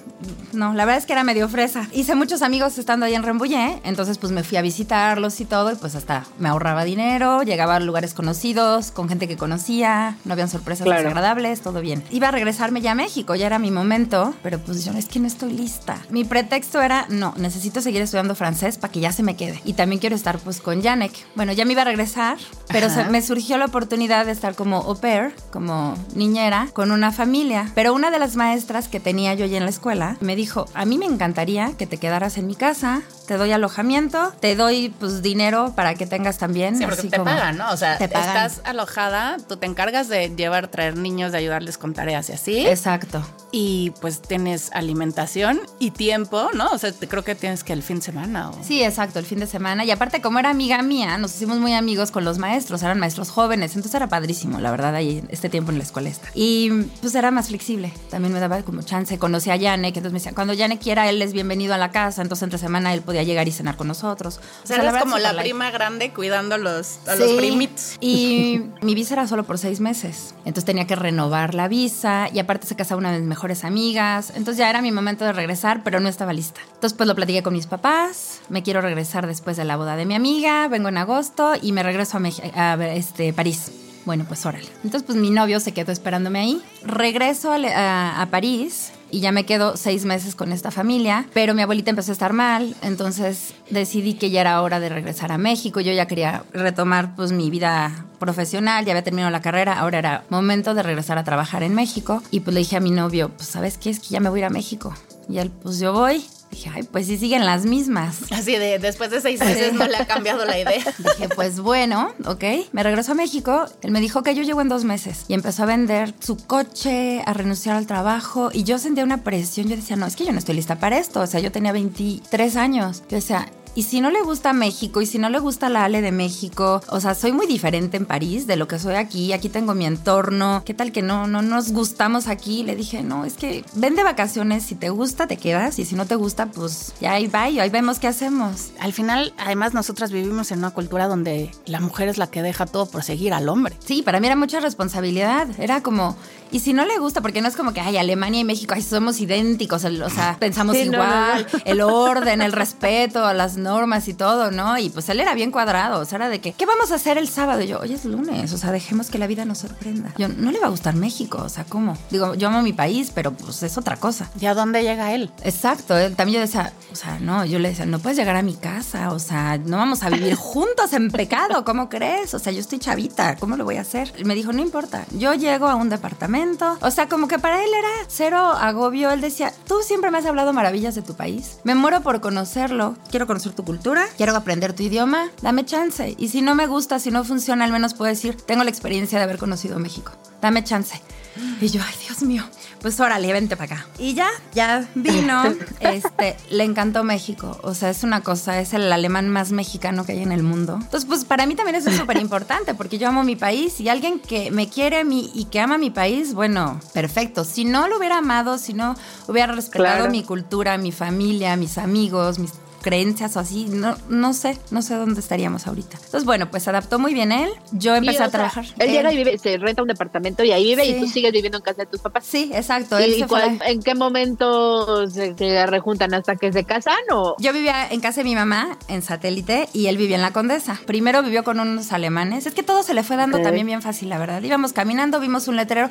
No, 0.52 0.74
la 0.74 0.84
verdad 0.84 0.98
es 0.98 1.06
que 1.06 1.12
era 1.12 1.24
medio 1.24 1.48
fresa. 1.48 1.88
Hice 1.92 2.14
muchos 2.14 2.42
amigos 2.42 2.78
estando 2.78 3.06
ahí 3.06 3.14
en 3.14 3.22
Rambouillet. 3.22 3.80
Entonces, 3.84 4.18
pues 4.18 4.32
me 4.32 4.44
fui 4.44 4.56
a 4.58 4.62
visitarlos 4.62 5.40
y 5.40 5.44
todo. 5.44 5.72
Y 5.72 5.74
pues 5.76 5.94
hasta 5.96 6.24
me 6.38 6.48
ahorraba 6.48 6.84
dinero. 6.84 7.42
Llegaba 7.42 7.76
a 7.76 7.80
lugares 7.80 8.14
conocidos, 8.14 8.90
con 8.92 9.08
gente 9.08 9.26
que 9.28 9.36
conocía. 9.36 10.16
No 10.24 10.32
habían 10.34 10.48
sorpresas 10.48 10.84
Claro. 10.84 11.02
desagradables, 11.02 11.60
todo 11.62 11.80
bien. 11.80 12.02
Iba 12.10 12.28
a 12.28 12.30
regresarme 12.30 12.80
ya 12.80 12.92
a 12.92 12.94
México, 12.94 13.34
ya 13.34 13.46
era 13.46 13.58
mi 13.58 13.70
momento, 13.70 14.34
pero 14.42 14.55
pues 14.58 14.84
yo 14.84 14.92
es 14.92 15.06
que 15.06 15.18
no 15.20 15.26
estoy 15.26 15.52
lista. 15.52 15.98
Mi 16.10 16.24
pretexto 16.24 16.80
era, 16.82 17.06
no, 17.08 17.34
necesito 17.36 17.80
seguir 17.80 18.02
estudiando 18.02 18.34
francés 18.34 18.78
para 18.78 18.92
que 18.92 19.00
ya 19.00 19.12
se 19.12 19.22
me 19.22 19.36
quede. 19.36 19.60
Y 19.64 19.72
también 19.74 20.00
quiero 20.00 20.16
estar 20.16 20.38
pues 20.38 20.60
con 20.60 20.82
Janek. 20.82 21.12
Bueno, 21.34 21.52
ya 21.52 21.64
me 21.64 21.72
iba 21.72 21.82
a 21.82 21.86
regresar, 21.86 22.38
pero 22.68 22.88
se- 22.90 23.04
me 23.04 23.22
surgió 23.22 23.56
la 23.58 23.66
oportunidad 23.66 24.26
de 24.26 24.32
estar 24.32 24.54
como 24.54 24.78
au 24.78 24.98
pair, 24.98 25.34
como 25.52 25.96
niñera, 26.14 26.68
con 26.72 26.90
una 26.90 27.12
familia. 27.12 27.70
Pero 27.74 27.94
una 27.94 28.10
de 28.10 28.18
las 28.18 28.36
maestras 28.36 28.88
que 28.88 29.00
tenía 29.00 29.34
yo 29.34 29.46
ya 29.46 29.58
en 29.58 29.64
la 29.64 29.70
escuela 29.70 30.16
me 30.20 30.36
dijo, 30.36 30.66
a 30.74 30.84
mí 30.84 30.98
me 30.98 31.06
encantaría 31.06 31.72
que 31.76 31.86
te 31.86 31.98
quedaras 31.98 32.38
en 32.38 32.46
mi 32.46 32.54
casa, 32.54 33.02
te 33.26 33.34
doy 33.36 33.52
alojamiento, 33.52 34.32
te 34.40 34.54
doy 34.56 34.94
pues 35.00 35.22
dinero 35.22 35.72
para 35.74 35.94
que 35.94 36.06
tengas 36.06 36.38
también. 36.38 36.76
Sí, 36.78 36.84
porque 36.84 37.00
así 37.00 37.08
te 37.08 37.16
como- 37.18 37.30
pagan, 37.30 37.56
¿no? 37.56 37.70
O 37.72 37.76
sea, 37.76 37.98
te 37.98 38.08
pagan. 38.08 38.28
estás 38.48 38.60
alojada, 38.64 39.36
tú 39.48 39.56
te 39.56 39.66
encargas 39.66 40.08
de 40.08 40.28
llevar, 40.36 40.68
traer 40.68 40.96
niños, 40.96 41.32
de 41.32 41.38
ayudarles 41.38 41.78
con 41.78 41.92
tareas 41.94 42.28
y 42.28 42.32
así. 42.32 42.66
Exacto. 42.66 43.26
Y 43.52 43.90
pues 44.00 44.20
tienes 44.22 44.45
tienes 44.46 44.70
alimentación 44.72 45.60
y 45.80 45.90
tiempo, 45.90 46.50
¿no? 46.54 46.70
O 46.70 46.78
sea, 46.78 46.92
te- 46.92 47.08
creo 47.08 47.24
que 47.24 47.34
tienes 47.34 47.64
que 47.64 47.72
el 47.72 47.82
fin 47.82 47.96
de 47.96 48.02
semana. 48.02 48.50
O... 48.50 48.62
Sí, 48.62 48.80
exacto, 48.82 49.18
el 49.18 49.24
fin 49.26 49.40
de 49.40 49.46
semana. 49.48 49.84
Y 49.84 49.90
aparte, 49.90 50.20
como 50.20 50.38
era 50.38 50.50
amiga 50.50 50.80
mía, 50.82 51.18
nos 51.18 51.34
hicimos 51.34 51.58
muy 51.58 51.74
amigos 51.74 52.12
con 52.12 52.24
los 52.24 52.38
maestros, 52.38 52.82
eran 52.84 53.00
maestros 53.00 53.30
jóvenes, 53.30 53.72
entonces 53.74 53.94
era 53.96 54.08
padrísimo, 54.08 54.60
la 54.60 54.70
verdad, 54.70 54.94
ahí 54.94 55.24
este 55.30 55.48
tiempo 55.48 55.72
en 55.72 55.78
la 55.78 55.84
escuela. 55.84 56.06
Y 56.34 56.70
pues 57.00 57.16
era 57.16 57.32
más 57.32 57.48
flexible, 57.48 57.92
también 58.08 58.32
me 58.32 58.38
daba 58.38 58.62
como 58.62 58.82
chance. 58.82 59.18
Conocí 59.18 59.50
a 59.50 59.56
Yanek, 59.56 59.96
entonces 59.96 60.12
me 60.12 60.18
decía, 60.20 60.32
cuando 60.32 60.52
Yanek 60.54 60.80
quiera, 60.80 61.08
él 61.08 61.20
es 61.20 61.32
bienvenido 61.32 61.74
a 61.74 61.78
la 61.78 61.90
casa, 61.90 62.22
entonces 62.22 62.44
entre 62.44 62.58
semana 62.60 62.94
él 62.94 63.02
podía 63.02 63.24
llegar 63.24 63.48
y 63.48 63.50
cenar 63.52 63.76
con 63.76 63.88
nosotros. 63.88 64.38
O 64.62 64.66
sea, 64.68 64.76
eres 64.76 64.92
verdad, 64.92 65.00
como 65.00 65.18
la 65.18 65.34
prima 65.36 65.72
grande 65.72 66.12
cuidando 66.12 66.54
a 66.54 66.58
los, 66.58 66.98
a 67.08 67.16
los 67.16 67.32
primitos. 67.32 67.96
Y 68.00 68.60
mi 68.82 68.94
visa 68.94 69.14
era 69.14 69.26
solo 69.26 69.42
por 69.42 69.58
seis 69.58 69.80
meses. 69.80 70.34
Entonces 70.44 70.64
tenía 70.64 70.86
que 70.86 70.94
renovar 70.94 71.54
la 71.54 71.66
visa 71.66 72.28
y 72.32 72.38
aparte 72.38 72.68
se 72.68 72.76
casaba 72.76 72.98
una 73.00 73.10
de 73.10 73.18
mis 73.18 73.26
mejores 73.28 73.64
amigas. 73.64 74.32
Entonces 74.36 74.58
ya 74.58 74.70
era 74.70 74.82
mi 74.82 74.92
momento 74.92 75.24
de 75.24 75.32
regresar, 75.32 75.82
pero 75.82 75.98
no 75.98 76.08
estaba 76.08 76.32
lista. 76.32 76.60
Entonces 76.74 76.92
pues 76.96 77.06
lo 77.08 77.14
platiqué 77.14 77.42
con 77.42 77.54
mis 77.54 77.66
papás. 77.66 78.40
Me 78.48 78.62
quiero 78.62 78.80
regresar 78.80 79.26
después 79.26 79.56
de 79.56 79.64
la 79.64 79.76
boda 79.76 79.96
de 79.96 80.06
mi 80.06 80.14
amiga. 80.14 80.68
Vengo 80.68 80.88
en 80.88 80.98
agosto 80.98 81.54
y 81.60 81.72
me 81.72 81.82
regreso 81.82 82.18
a, 82.18 82.20
Meji- 82.20 82.52
a 82.54 82.74
este, 82.94 83.32
París. 83.32 83.72
Bueno, 84.04 84.24
pues 84.28 84.46
órale. 84.46 84.68
Entonces, 84.84 85.02
pues 85.02 85.18
mi 85.18 85.30
novio 85.30 85.58
se 85.58 85.72
quedó 85.72 85.90
esperándome 85.90 86.38
ahí. 86.38 86.62
Regreso 86.84 87.50
a, 87.50 87.56
a- 87.56 88.22
a 88.22 88.26
París 88.26 88.92
y 89.16 89.20
ya 89.20 89.32
me 89.32 89.46
quedo 89.46 89.78
seis 89.78 90.04
meses 90.04 90.34
con 90.34 90.52
esta 90.52 90.70
familia, 90.70 91.26
pero 91.32 91.54
mi 91.54 91.62
abuelita 91.62 91.88
empezó 91.88 92.12
a 92.12 92.12
estar 92.12 92.34
mal, 92.34 92.76
entonces 92.82 93.54
decidí 93.70 94.12
que 94.12 94.28
ya 94.28 94.42
era 94.42 94.60
hora 94.60 94.78
de 94.78 94.90
regresar 94.90 95.32
a 95.32 95.38
México. 95.38 95.80
Yo 95.80 95.90
ya 95.94 96.04
quería 96.04 96.44
retomar 96.52 97.16
pues 97.16 97.32
mi 97.32 97.48
vida 97.48 98.04
profesional, 98.18 98.84
ya 98.84 98.92
había 98.92 99.04
terminado 99.04 99.30
la 99.30 99.40
carrera, 99.40 99.78
ahora 99.78 100.00
era 100.00 100.24
momento 100.28 100.74
de 100.74 100.82
regresar 100.82 101.16
a 101.16 101.24
trabajar 101.24 101.62
en 101.62 101.74
México. 101.74 102.22
Y 102.30 102.40
pues 102.40 102.52
le 102.52 102.60
dije 102.60 102.76
a 102.76 102.80
mi 102.80 102.90
novio, 102.90 103.30
pues 103.30 103.48
sabes 103.48 103.78
qué, 103.78 103.88
es 103.88 104.00
que 104.00 104.08
ya 104.08 104.20
me 104.20 104.28
voy 104.28 104.40
a 104.40 104.42
ir 104.42 104.44
a 104.44 104.50
México. 104.50 104.92
Y 105.28 105.38
él, 105.38 105.50
pues 105.50 105.78
yo 105.78 105.92
voy. 105.92 106.24
Dije, 106.50 106.70
ay, 106.72 106.82
pues 106.84 107.06
sí 107.06 107.18
siguen 107.18 107.44
las 107.44 107.66
mismas. 107.66 108.32
Así 108.32 108.56
de, 108.56 108.78
después 108.78 109.10
de 109.10 109.20
seis 109.20 109.40
meses 109.40 109.72
no 109.72 109.86
le 109.86 109.96
ha 109.96 110.06
cambiado 110.06 110.44
la 110.44 110.58
idea. 110.58 110.82
Dije, 110.98 111.28
pues 111.34 111.60
bueno, 111.60 112.14
ok. 112.24 112.44
Me 112.72 112.82
regresó 112.82 113.12
a 113.12 113.14
México. 113.14 113.66
Él 113.82 113.90
me 113.90 114.00
dijo 114.00 114.22
que 114.22 114.34
yo 114.34 114.42
llego 114.42 114.60
en 114.60 114.68
dos 114.68 114.84
meses. 114.84 115.24
Y 115.28 115.34
empezó 115.34 115.64
a 115.64 115.66
vender 115.66 116.14
su 116.20 116.36
coche, 116.36 117.22
a 117.26 117.32
renunciar 117.32 117.76
al 117.76 117.86
trabajo. 117.86 118.50
Y 118.52 118.62
yo 118.64 118.78
sentía 118.78 119.04
una 119.04 119.22
presión. 119.22 119.68
Yo 119.68 119.76
decía, 119.76 119.96
no, 119.96 120.06
es 120.06 120.16
que 120.16 120.24
yo 120.24 120.32
no 120.32 120.38
estoy 120.38 120.54
lista 120.54 120.78
para 120.78 120.98
esto. 120.98 121.20
O 121.20 121.26
sea, 121.26 121.40
yo 121.40 121.50
tenía 121.52 121.72
23 121.72 122.56
años. 122.56 123.02
Yo 123.08 123.16
decía, 123.16 123.48
y 123.76 123.82
si 123.82 124.00
no 124.00 124.10
le 124.10 124.22
gusta 124.22 124.54
México, 124.54 125.02
y 125.02 125.06
si 125.06 125.18
no 125.18 125.28
le 125.28 125.38
gusta 125.38 125.68
la 125.68 125.84
Ale 125.84 126.00
de 126.00 126.10
México, 126.10 126.80
o 126.88 126.98
sea, 126.98 127.14
soy 127.14 127.32
muy 127.32 127.46
diferente 127.46 127.98
en 127.98 128.06
París 128.06 128.46
de 128.46 128.56
lo 128.56 128.66
que 128.66 128.78
soy 128.78 128.94
aquí. 128.94 129.34
Aquí 129.34 129.50
tengo 129.50 129.74
mi 129.74 129.84
entorno. 129.84 130.62
¿Qué 130.64 130.72
tal 130.72 130.92
que 130.92 131.02
no, 131.02 131.26
no 131.26 131.42
nos 131.42 131.72
gustamos 131.72 132.26
aquí? 132.26 132.62
Le 132.62 132.74
dije, 132.74 133.02
no, 133.02 133.26
es 133.26 133.34
que 133.34 133.66
ven 133.74 133.94
de 133.94 134.02
vacaciones. 134.02 134.64
Si 134.64 134.76
te 134.76 134.88
gusta, 134.88 135.26
te 135.26 135.36
quedas. 135.36 135.78
Y 135.78 135.84
si 135.84 135.94
no 135.94 136.06
te 136.06 136.14
gusta, 136.14 136.46
pues 136.46 136.94
ya 137.02 137.12
ahí 137.12 137.26
va. 137.26 137.42
Ahí 137.42 137.68
vemos 137.68 137.98
qué 137.98 138.08
hacemos. 138.08 138.70
Al 138.80 138.94
final, 138.94 139.34
además, 139.36 139.74
nosotras 139.74 140.10
vivimos 140.10 140.50
en 140.52 140.60
una 140.60 140.70
cultura 140.70 141.06
donde 141.06 141.50
la 141.66 141.80
mujer 141.80 142.08
es 142.08 142.16
la 142.16 142.28
que 142.28 142.40
deja 142.40 142.64
todo 142.64 142.86
por 142.86 143.02
seguir 143.02 143.34
al 143.34 143.46
hombre. 143.50 143.76
Sí, 143.84 144.00
para 144.00 144.20
mí 144.20 144.26
era 144.26 144.36
mucha 144.36 144.58
responsabilidad. 144.58 145.48
Era 145.58 145.82
como, 145.82 146.16
y 146.50 146.60
si 146.60 146.72
no 146.72 146.86
le 146.86 146.98
gusta, 146.98 147.20
porque 147.20 147.42
no 147.42 147.48
es 147.48 147.56
como 147.56 147.72
que, 147.72 147.80
ay, 147.80 147.96
Alemania 147.96 148.40
y 148.40 148.44
México, 148.44 148.74
ay, 148.74 148.82
somos 148.82 149.20
idénticos, 149.20 149.84
o 149.84 150.10
sea, 150.10 150.36
pensamos 150.38 150.76
Sí, 150.76 150.88
no, 150.88 150.94
igual, 150.94 151.46
no, 151.52 151.58
el 151.64 151.80
orden, 151.80 152.40
el 152.40 152.52
respeto, 152.52 153.32
las 153.32 153.56
normas 153.66 154.06
y 154.08 154.14
todo, 154.14 154.50
¿no? 154.50 154.78
Y 154.78 154.90
pues 154.90 155.08
él 155.08 155.20
era 155.20 155.34
bien 155.34 155.50
cuadrado, 155.50 156.00
o 156.00 156.04
sea, 156.04 156.16
era 156.16 156.28
de 156.28 156.40
que, 156.40 156.52
¿qué 156.52 156.66
vamos 156.66 156.92
a 156.92 156.94
hacer 156.94 157.18
el 157.18 157.28
sábado? 157.28 157.60
Y 157.62 157.66
yo, 157.66 157.80
hoy 157.80 157.92
es 157.92 158.04
lunes, 158.04 158.52
o 158.52 158.58
sea, 158.58 158.70
dejemos 158.70 159.10
que 159.10 159.18
la 159.18 159.26
vida 159.26 159.44
nos 159.44 159.58
sorprenda. 159.58 160.14
Yo, 160.16 160.28
no 160.28 160.52
le 160.52 160.60
va 160.60 160.66
a 160.66 160.70
gustar 160.70 160.94
México, 160.94 161.42
o 161.44 161.48
sea, 161.48 161.64
¿cómo? 161.64 161.98
Digo, 162.10 162.34
yo 162.34 162.48
amo 162.48 162.62
mi 162.62 162.72
país, 162.72 163.10
pero 163.12 163.32
pues 163.32 163.62
es 163.64 163.76
otra 163.76 163.96
cosa. 163.96 164.30
¿Y 164.40 164.46
a 164.46 164.54
dónde 164.54 164.82
llega 164.82 165.12
él? 165.12 165.30
Exacto, 165.42 165.98
él 165.98 166.14
también 166.14 166.36
yo 166.36 166.40
decía, 166.46 166.72
o 166.92 166.96
sea, 166.96 167.18
no, 167.18 167.44
yo 167.44 167.58
le 167.58 167.70
decía, 167.70 167.86
no 167.86 167.98
puedes 167.98 168.16
llegar 168.16 168.36
a 168.36 168.42
mi 168.42 168.54
casa, 168.54 169.12
o 169.12 169.18
sea, 169.18 169.58
no 169.58 169.76
vamos 169.78 170.02
a 170.04 170.10
vivir 170.10 170.34
juntos 170.36 170.92
en 170.92 171.10
pecado, 171.10 171.64
¿cómo 171.64 171.88
crees? 171.88 172.34
O 172.34 172.38
sea, 172.38 172.52
yo 172.52 172.60
estoy 172.60 172.78
chavita, 172.78 173.36
¿cómo 173.36 173.56
lo 173.56 173.64
voy 173.64 173.76
a 173.76 173.80
hacer? 173.80 174.12
Él 174.16 174.26
me 174.26 174.34
dijo, 174.34 174.52
no 174.52 174.62
importa, 174.62 175.04
yo 175.10 175.34
llego 175.34 175.66
a 175.66 175.74
un 175.74 175.88
departamento, 175.88 176.78
o 176.80 176.90
sea, 176.92 177.08
como 177.08 177.26
que 177.26 177.38
para 177.38 177.64
él 177.64 177.70
era 177.76 177.88
cero 178.06 178.38
agobio, 178.38 179.10
él 179.10 179.20
decía, 179.20 179.52
tú 179.66 179.76
siempre 179.82 180.10
me 180.10 180.18
has 180.18 180.26
hablado 180.26 180.52
maravillas 180.52 180.94
de 180.94 181.02
tu 181.02 181.14
país, 181.14 181.58
me 181.64 181.74
muero 181.74 182.00
por 182.02 182.20
conocerlo, 182.20 182.96
quiero 183.10 183.26
conocer 183.26 183.55
tu 183.56 183.64
cultura, 183.64 184.06
quiero 184.16 184.36
aprender 184.36 184.72
tu 184.72 184.84
idioma, 184.84 185.30
dame 185.42 185.64
chance, 185.64 186.14
y 186.16 186.28
si 186.28 186.42
no 186.42 186.54
me 186.54 186.68
gusta, 186.68 187.00
si 187.00 187.10
no 187.10 187.24
funciona, 187.24 187.64
al 187.64 187.72
menos 187.72 187.94
puedo 187.94 188.08
decir, 188.08 188.36
tengo 188.36 188.62
la 188.62 188.70
experiencia 188.70 189.18
de 189.18 189.24
haber 189.24 189.38
conocido 189.38 189.78
México, 189.80 190.12
dame 190.40 190.62
chance. 190.62 191.00
Y 191.60 191.68
yo, 191.68 191.82
ay, 191.86 191.94
Dios 192.06 192.22
mío, 192.22 192.44
pues 192.80 192.98
órale, 193.00 193.30
vente 193.32 193.56
para 193.58 193.74
acá. 193.76 193.86
Y 193.98 194.14
ya, 194.14 194.28
ya 194.54 194.86
vino, 194.94 195.42
este, 195.80 196.34
le 196.50 196.64
encantó 196.64 197.02
México. 197.04 197.58
O 197.62 197.74
sea, 197.74 197.90
es 197.90 198.02
una 198.04 198.22
cosa, 198.22 198.58
es 198.60 198.72
el 198.72 198.90
alemán 198.90 199.28
más 199.28 199.52
mexicano 199.52 200.04
que 200.06 200.12
hay 200.12 200.22
en 200.22 200.32
el 200.32 200.42
mundo. 200.42 200.78
Entonces, 200.80 201.06
pues 201.06 201.24
para 201.26 201.44
mí 201.46 201.54
también 201.54 201.76
eso 201.76 201.90
es 201.90 201.96
súper 201.96 202.18
importante, 202.18 202.74
porque 202.74 202.96
yo 202.98 203.08
amo 203.08 203.22
mi 203.22 203.36
país 203.36 203.80
y 203.80 203.88
alguien 203.90 204.18
que 204.18 204.50
me 204.50 204.68
quiere 204.70 205.00
a 205.00 205.04
mí 205.04 205.30
y 205.34 205.44
que 205.46 205.60
ama 205.60 205.76
mi 205.78 205.90
país, 205.90 206.32
bueno, 206.34 206.80
perfecto. 206.94 207.44
Si 207.44 207.64
no 207.66 207.86
lo 207.88 207.98
hubiera 207.98 208.18
amado, 208.18 208.56
si 208.58 208.72
no 208.72 208.94
hubiera 209.26 209.52
respetado 209.52 209.96
Claro. 209.96 210.10
mi 210.10 210.22
cultura, 210.22 210.78
mi 210.78 210.92
familia, 210.92 211.56
mis 211.56 211.76
amigos, 211.78 212.38
mis 212.38 212.52
creencias 212.90 213.36
o 213.36 213.40
así, 213.40 213.64
no, 213.68 213.96
no 214.08 214.32
sé, 214.32 214.56
no 214.70 214.80
sé 214.80 214.94
dónde 214.94 215.18
estaríamos 215.18 215.66
ahorita. 215.66 215.96
Entonces, 215.96 216.24
bueno, 216.24 216.48
pues 216.52 216.62
se 216.62 216.70
adaptó 216.70 217.00
muy 217.00 217.14
bien 217.14 217.32
él. 217.32 217.50
Yo 217.72 217.96
empecé 217.96 218.18
a 218.18 218.26
sea, 218.26 218.30
trabajar. 218.30 218.64
Él 218.78 218.90
Eh, 218.90 218.92
llega 218.92 219.12
y 219.12 219.16
vive, 219.16 219.36
se 219.38 219.56
renta 219.58 219.82
un 219.82 219.88
departamento 219.88 220.44
y 220.44 220.52
ahí 220.52 220.66
vive 220.66 220.84
Sí. 220.84 220.90
y 220.96 221.00
tú 221.00 221.08
sigues 221.08 221.32
viviendo 221.32 221.58
en 221.58 221.64
casa 221.64 221.82
de 221.82 221.86
tus 221.86 222.00
papás. 222.00 222.24
Sí, 222.24 222.52
exacto. 222.54 222.96
Él 222.98 223.14
¿Y 223.18 223.22
cuál- 223.24 223.58
en 223.66 223.82
qué 223.82 223.96
momento 223.96 225.10
se, 225.10 225.34
se 225.36 225.66
rejuntan 225.66 226.14
hasta 226.14 226.36
que 226.36 226.52
se 226.52 226.62
casan 226.62 226.94
o 227.12 227.34
Yo 227.40 227.52
vivía 227.52 227.88
en 227.90 228.00
casa 228.00 228.20
de 228.20 228.24
mi 228.24 228.36
mamá, 228.36 228.78
en 228.86 229.02
satélite, 229.02 229.68
y 229.72 229.86
él 229.86 229.96
vivía 229.96 230.14
en 230.16 230.22
la 230.22 230.32
Condesa. 230.32 230.78
Primero 230.86 231.22
vivió 231.24 231.42
con 231.42 231.58
unos 231.58 231.92
alemanes. 231.92 232.46
Es 232.46 232.54
que 232.54 232.62
todo 232.62 232.82
se 232.84 232.94
le 232.94 233.02
fue 233.02 233.16
dando 233.16 233.40
también 233.40 233.66
bien 233.66 233.82
fácil, 233.82 234.08
la 234.08 234.18
verdad. 234.18 234.40
Íbamos 234.42 234.72
caminando, 234.72 235.18
vimos 235.18 235.48
un 235.48 235.56
letrero, 235.56 235.88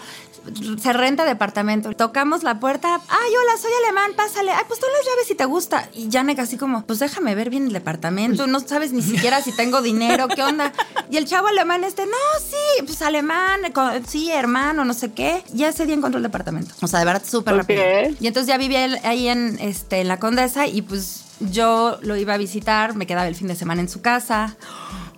se 0.82 0.94
renta 0.94 1.26
departamento. 1.26 1.92
Tocamos 1.94 2.44
la 2.44 2.60
puerta. 2.60 3.02
Ay, 3.10 3.32
hola, 3.42 3.58
soy 3.62 3.72
alemán, 3.84 4.12
pásale. 4.16 4.52
Ay, 4.52 4.64
pues 4.68 4.80
tú 4.80 4.86
las 4.96 5.06
llaves 5.06 5.28
si 5.28 5.36
te 5.36 5.46
gusta. 5.46 5.90
Y 5.94 6.10
Janek 6.12 6.40
así 6.40 6.58
como, 6.58 6.85
pues 6.88 7.00
déjame 7.00 7.36
ver 7.36 7.50
bien 7.50 7.68
el 7.68 7.74
departamento. 7.74 8.48
No 8.48 8.60
sabes 8.60 8.92
ni 8.94 9.02
siquiera 9.02 9.42
si 9.42 9.52
tengo 9.56 9.82
dinero, 9.82 10.28
qué 10.28 10.44
onda. 10.44 10.72
Y 11.10 11.18
el 11.18 11.26
chavo 11.26 11.48
alemán 11.48 11.84
este, 11.84 12.06
no, 12.08 12.12
sí, 12.40 12.84
pues 12.86 13.02
alemán, 13.04 13.62
sí, 14.08 14.32
hermano, 14.32 14.84
no 14.86 14.94
sé 14.94 15.14
qué. 15.14 15.44
Ya 15.54 15.70
ese 15.70 15.86
día 15.86 15.94
encontró 15.96 16.18
el 16.18 16.24
departamento. 16.24 16.74
O 16.82 16.88
sea, 16.88 17.00
de 17.00 17.06
verdad, 17.06 17.22
súper 17.26 17.54
Ok. 17.54 17.60
rápido. 17.60 17.84
Y 18.20 18.28
entonces 18.28 18.48
ya 18.48 18.58
vivía 18.58 18.86
ahí 19.04 19.28
en, 19.28 19.58
este, 19.62 20.02
en 20.02 20.08
la 20.08 20.20
Condesa 20.20 20.66
y 20.68 20.82
pues 20.82 21.26
yo 21.40 22.00
lo 22.02 22.16
iba 22.16 22.34
a 22.34 22.38
visitar, 22.38 22.96
me 22.96 23.06
quedaba 23.06 23.28
el 23.28 23.36
fin 23.36 23.48
de 23.48 23.56
semana 23.56 23.82
en 23.82 23.90
su 23.90 24.02
casa. 24.02 24.56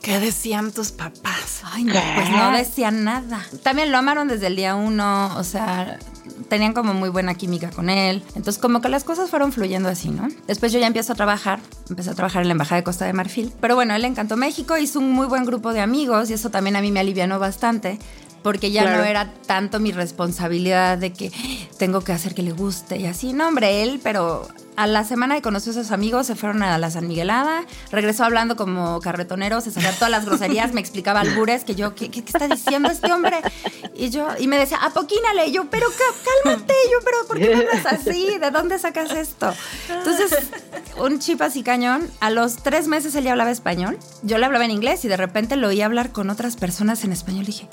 ¿Qué 0.08 0.22
decían 0.22 0.72
tus 0.72 0.94
papás? 0.94 1.64
Ay, 1.66 1.84
no, 1.84 1.92
pues 2.16 2.30
no 2.30 2.54
decían 2.54 3.04
nada. 3.04 3.46
También 3.62 3.92
lo 3.92 3.98
amaron 3.98 4.30
desde 4.30 4.48
el 4.48 4.56
día 4.56 4.74
uno, 4.74 5.36
o 5.36 5.44
sea, 5.44 6.00
tenían 6.48 6.72
como 6.72 6.94
muy 6.94 7.10
buena 7.10 7.34
química 7.34 7.72
con 7.72 7.90
él. 7.90 8.24
Entonces 8.30 8.58
como 8.58 8.80
que 8.80 8.88
las 8.88 9.04
cosas 9.04 9.30
fueron 9.30 9.52
fluyendo 9.52 9.90
así, 9.90 10.08
¿no? 10.08 10.30
Después 10.48 10.72
yo 10.72 10.80
ya 10.80 10.88
empiezo 10.88 11.12
a 11.12 11.16
trabajar, 11.18 11.60
empecé 11.90 12.12
a 12.12 12.16
trabajar 12.16 12.42
en 12.42 12.48
la 12.48 12.54
Embajada 12.54 12.80
de 12.80 12.86
Costa 12.86 13.04
de 13.04 13.12
Marfil. 13.12 13.52
Pero 13.60 13.76
bueno, 13.76 13.96
él 13.96 14.06
encantó 14.06 14.38
México, 14.38 14.78
hizo 14.78 15.00
un 15.00 15.12
muy 15.12 15.28
buen 15.28 15.44
grupo 15.44 15.74
de 15.74 15.82
amigos 15.82 16.30
y 16.30 16.36
eso 16.36 16.50
también 16.50 16.78
a 16.78 16.82
mí 16.82 16.90
me 16.90 17.02
alivianó 17.02 17.38
bastante. 17.38 18.00
Porque 18.48 18.72
ya 18.72 18.84
Claro. 18.84 19.00
no 19.00 19.04
era 19.04 19.34
tanto 19.46 19.82
mi 19.82 19.92
responsabilidad 19.92 20.98
de 20.98 21.12
que 21.12 21.34
tengo 21.78 22.00
que 22.02 22.14
hacer 22.14 22.34
que 22.34 22.44
le 22.44 22.54
guste 22.54 22.96
y 22.98 23.06
así. 23.06 23.34
No, 23.34 23.50
hombre, 23.50 23.84
él, 23.84 24.00
pero 24.02 24.48
a 24.78 24.88
la 24.88 25.04
semana 25.04 25.36
de 25.36 25.42
conoció 25.42 25.72
a 25.74 25.76
sus 25.76 25.92
amigos, 25.92 26.28
se 26.28 26.36
fueron 26.36 26.64
a 26.64 26.78
la 26.78 26.90
San 26.90 27.08
Miguelada, 27.10 27.66
regresó 27.92 28.24
hablando 28.24 28.56
como 28.56 29.02
carretonero, 29.02 29.60
se 29.60 29.72
sacaba 29.72 29.94
todas 29.96 30.12
las 30.12 30.26
groserías, 30.26 30.72
me 30.72 30.80
explicaba 30.80 31.20
albures, 31.22 31.66
que 31.66 31.76
yo, 31.76 31.94
¿qué, 31.94 32.10
qué, 32.10 32.24
qué 32.24 32.30
está 32.32 32.48
diciendo 32.48 32.90
este 32.90 33.12
hombre? 33.12 33.38
Y 33.96 34.12
yo, 34.12 34.28
y 34.40 34.48
me 34.48 34.58
decía, 34.58 34.78
apoquínale, 34.78 35.48
y 35.48 35.52
yo, 35.52 35.66
pero 35.70 35.88
cá- 35.90 36.32
cálmate, 36.44 36.74
y 36.88 36.92
yo, 36.92 37.00
pero 37.04 37.18
¿por 37.28 37.40
qué 37.40 37.50
me 37.54 37.56
hablas 37.68 37.86
así? 37.88 38.38
¿De 38.40 38.50
dónde 38.52 38.80
sacas 38.80 39.12
esto? 39.12 39.52
Entonces, 39.90 40.32
un 41.02 41.20
chip 41.20 41.42
así 41.42 41.64
cañón, 41.64 42.08
a 42.22 42.30
los 42.30 42.58
tres 42.58 42.88
meses 42.88 43.14
él 43.16 43.26
ya 43.26 43.32
hablaba 43.32 43.52
español, 43.52 43.98
yo 44.22 44.38
le 44.38 44.46
hablaba 44.46 44.64
en 44.64 44.72
inglés 44.72 45.04
y 45.04 45.08
de 45.10 45.18
repente 45.18 45.56
lo 45.58 45.68
oí 45.70 45.82
hablar 45.82 46.12
con 46.12 46.30
otras 46.30 46.56
personas 46.56 47.04
en 47.04 47.12
español 47.12 47.44
y 47.44 47.48
dije, 47.48 47.68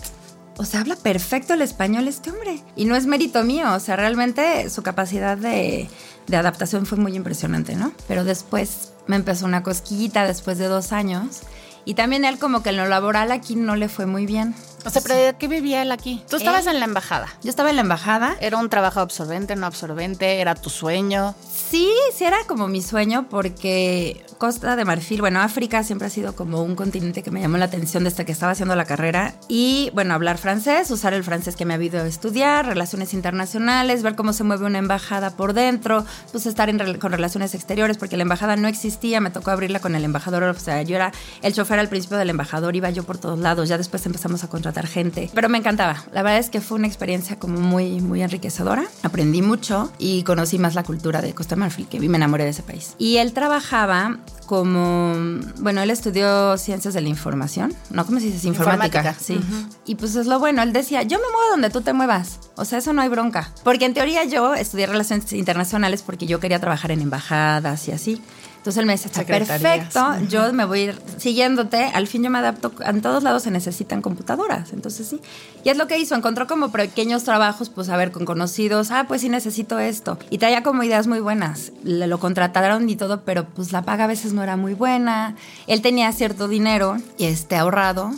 o 0.56 0.64
sea, 0.64 0.80
habla 0.80 0.96
perfecto 0.96 1.54
el 1.54 1.62
español 1.62 2.08
este 2.08 2.30
hombre. 2.30 2.62
Y 2.76 2.84
no 2.84 2.96
es 2.96 3.06
mérito 3.06 3.42
mío, 3.44 3.73
o 3.75 3.80
sea, 3.80 3.96
realmente 3.96 4.68
su 4.70 4.82
capacidad 4.82 5.37
de, 5.37 5.88
adaptación 6.32 6.87
fue 6.87 6.99
muy 6.99 7.16
impresionante, 7.16 7.76
¿no? 7.76 7.92
Pero 8.08 8.25
después 8.25 8.92
me 9.06 9.16
empezó 9.16 9.46
una 9.46 9.62
cosquillita 9.62 10.26
después 10.26 10.58
de 10.58 10.66
dos 10.66 10.92
años. 10.92 11.40
Y 11.84 11.94
también 11.94 12.25
él 12.25 12.38
como 12.38 12.62
que 12.62 12.70
en 12.70 12.76
lo 12.76 12.87
laboral 12.87 13.30
aquí 13.30 13.56
no 13.56 13.76
le 13.76 13.88
fue 13.88 14.06
muy 14.06 14.26
bien. 14.26 14.54
O 14.85 14.91
sea, 14.91 15.00
pero 15.03 15.14
¿de 15.14 15.35
qué 15.38 15.49
vivía 15.49 15.83
él 15.83 15.93
aquí? 15.93 16.23
Tú 16.29 16.37
estabas 16.37 16.67
en 16.67 16.79
la 16.79 16.85
embajada. 16.85 17.29
Yo 17.43 17.50
estaba 17.50 17.71
en 17.71 17.76
la 17.76 17.83
embajada. 17.83 18.37
¿Era 18.41 18.59
un 18.59 18.69
trabajo 18.69 19.00
absorbente, 19.00 19.57
no 19.57 19.67
absorbente? 19.67 20.41
¿Era 20.41 20.55
tu 20.55 20.69
sueño? 20.69 21.35
Sí, 21.50 21.91
sí 22.14 22.25
era 22.25 22.38
como 22.47 22.69
mi 22.69 22.83
sueño 22.83 23.26
porque 23.31 24.25
Costa 24.38 24.76
de 24.76 24.85
Marfil, 24.85 25.21
bueno, 25.21 25.41
África 25.41 25.83
siempre 25.83 26.09
ha 26.09 26.11
sido 26.11 26.37
como 26.37 26.62
un 26.62 26.76
continente 26.76 27.23
que 27.23 27.31
me 27.31 27.41
llamó 27.41 27.57
la 27.57 27.64
atención 27.64 28.05
desde 28.05 28.26
que 28.26 28.33
estaba 28.33 28.53
haciendo 28.53 28.76
la 28.76 28.85
carrera. 28.85 29.35
Y 29.49 29.91
bueno, 29.95 30.12
hablar 30.12 30.37
francés, 30.37 30.91
usar 30.91 31.14
el 31.14 31.25
francés 31.25 31.57
que 31.57 31.64
me 31.64 31.73
ha 31.73 31.76
habido 31.76 32.05
estudiar, 32.05 32.67
relaciones 32.67 33.14
internacionales, 33.14 34.03
ver 34.03 34.17
cómo 34.17 34.35
se 34.35 34.45
mueve 34.45 34.67
una 34.67 34.79
embajada 34.79 35.31
por 35.31 35.55
dentro, 35.55 36.05
pues 36.31 36.45
estar 36.45 36.69
en, 36.69 36.99
con 36.99 37.12
relaciones 37.12 37.55
exteriores, 37.55 37.97
porque 37.97 38.17
la 38.17 38.23
embajada 38.23 38.57
no 38.57 38.69
existía, 38.69 39.21
me 39.21 39.31
tocó 39.31 39.50
abrirla 39.50 39.81
con 39.81 39.95
el 39.95 40.05
embajador, 40.05 40.43
o 40.43 40.55
sea, 40.55 40.83
yo 40.83 40.97
era 40.97 41.12
el 41.43 41.55
chofer 41.55 41.79
al 41.79 41.88
principio 41.88 42.19
del 42.19 42.31
embajador, 42.31 42.76
iba 42.76 42.91
yo 42.91 43.05
por 43.05 43.19
todos 43.19 43.38
lados, 43.38 43.69
ya 43.69 43.79
después 43.79 44.05
empezamos 44.05 44.45
a 44.45 44.49
contratar 44.49 44.74
gente, 44.83 45.31
pero 45.35 45.49
me 45.49 45.59
encantaba. 45.59 46.04
La 46.12 46.23
verdad 46.23 46.38
es 46.38 46.50
que 46.50 46.61
fue 46.61 46.78
una 46.78 46.87
experiencia 46.87 47.38
como 47.38 47.61
muy, 47.61 48.00
muy 48.00 48.23
enriquecedora. 48.23 48.85
Aprendí 49.02 49.43
mucho 49.43 49.93
y 49.99 50.23
conocí 50.25 50.59
más 50.59 50.75
la 50.75 50.83
cultura 50.83 51.21
de 51.23 51.35
Costa 51.35 51.57
Marfil, 51.57 51.87
que 51.87 52.00
vi, 52.00 52.09
me 52.09 52.16
enamoré 52.16 52.45
de 52.45 52.50
ese 52.50 52.62
país. 52.62 52.95
Y 52.99 53.16
él 53.19 53.33
trabajaba 53.33 54.19
como, 54.47 55.14
bueno, 55.61 55.83
él 55.83 55.90
estudió 55.90 56.57
ciencias 56.59 56.95
de 56.95 57.00
la 57.00 57.09
información, 57.09 57.75
¿no? 57.90 58.04
¿Cómo 58.04 58.21
se 58.21 58.26
dice? 58.26 58.49
Informática. 58.49 58.99
Informática. 58.99 59.25
Sí. 59.25 59.40
Y 59.87 59.95
pues 59.95 60.14
es 60.16 60.26
lo 60.26 60.38
bueno, 60.38 60.62
él 60.62 60.73
decía, 60.73 61.02
yo 61.02 61.19
me 61.19 61.25
muevo 61.31 61.50
donde 61.50 61.71
tú 61.71 61.81
te 61.81 61.93
muevas. 61.93 62.40
O 62.57 62.64
sea, 62.64 62.78
eso 62.78 62.93
no 62.93 63.02
hay 63.02 63.09
bronca. 63.09 63.50
Porque 63.62 63.85
en 63.85 63.95
teoría 63.95 64.25
yo 64.25 64.54
estudié 64.54 64.87
relaciones 64.87 65.33
internacionales 65.33 66.02
porque 66.02 66.26
yo 66.26 66.40
quería 66.40 66.59
trabajar 66.59 66.90
en 66.90 67.00
embajadas 67.00 67.88
y 67.88 67.93
así. 67.93 68.23
Entonces 68.64 68.80
él 68.80 68.87
me 68.87 68.94
está 68.94 69.11
Secretarías. 69.11 69.61
perfecto, 69.61 70.26
yo 70.30 70.50
me 70.54 70.64
voy 70.64 70.80
a 70.80 70.83
ir 70.85 71.02
siguiéndote, 71.18 71.85
al 71.92 72.06
fin 72.06 72.23
yo 72.23 72.30
me 72.30 72.38
adapto, 72.38 72.73
en 72.83 73.02
todos 73.02 73.23
lados 73.23 73.42
se 73.42 73.50
necesitan 73.50 74.00
computadoras, 74.00 74.73
entonces 74.73 75.06
sí. 75.06 75.21
Y 75.64 75.68
es 75.68 75.76
lo 75.76 75.87
que 75.87 75.99
hizo, 75.99 76.14
encontró 76.14 76.47
como 76.47 76.73
pequeños 76.73 77.25
trabajos, 77.25 77.68
pues 77.68 77.90
a 77.90 77.99
ver, 77.99 78.11
con 78.11 78.25
conocidos, 78.25 78.90
ah, 78.90 79.04
pues 79.06 79.21
sí 79.21 79.28
necesito 79.28 79.78
esto. 79.78 80.18
Y 80.30 80.38
traía 80.38 80.62
como 80.62 80.83
ideas 80.83 81.06
muy 81.06 81.21
buenas, 81.21 81.73
le 81.83 82.06
lo 82.06 82.18
contrataron 82.18 82.88
y 82.88 82.97
todo, 82.97 83.21
pero 83.21 83.44
pues 83.44 83.71
la 83.71 83.83
paga 83.83 84.04
a 84.04 84.06
veces 84.06 84.33
no 84.33 84.42
era 84.42 84.56
muy 84.56 84.73
buena. 84.73 85.37
Él 85.66 85.83
tenía 85.83 86.11
cierto 86.12 86.49
dinero 86.49 86.97
y 87.18 87.26
este 87.26 87.56
ahorrado, 87.56 88.12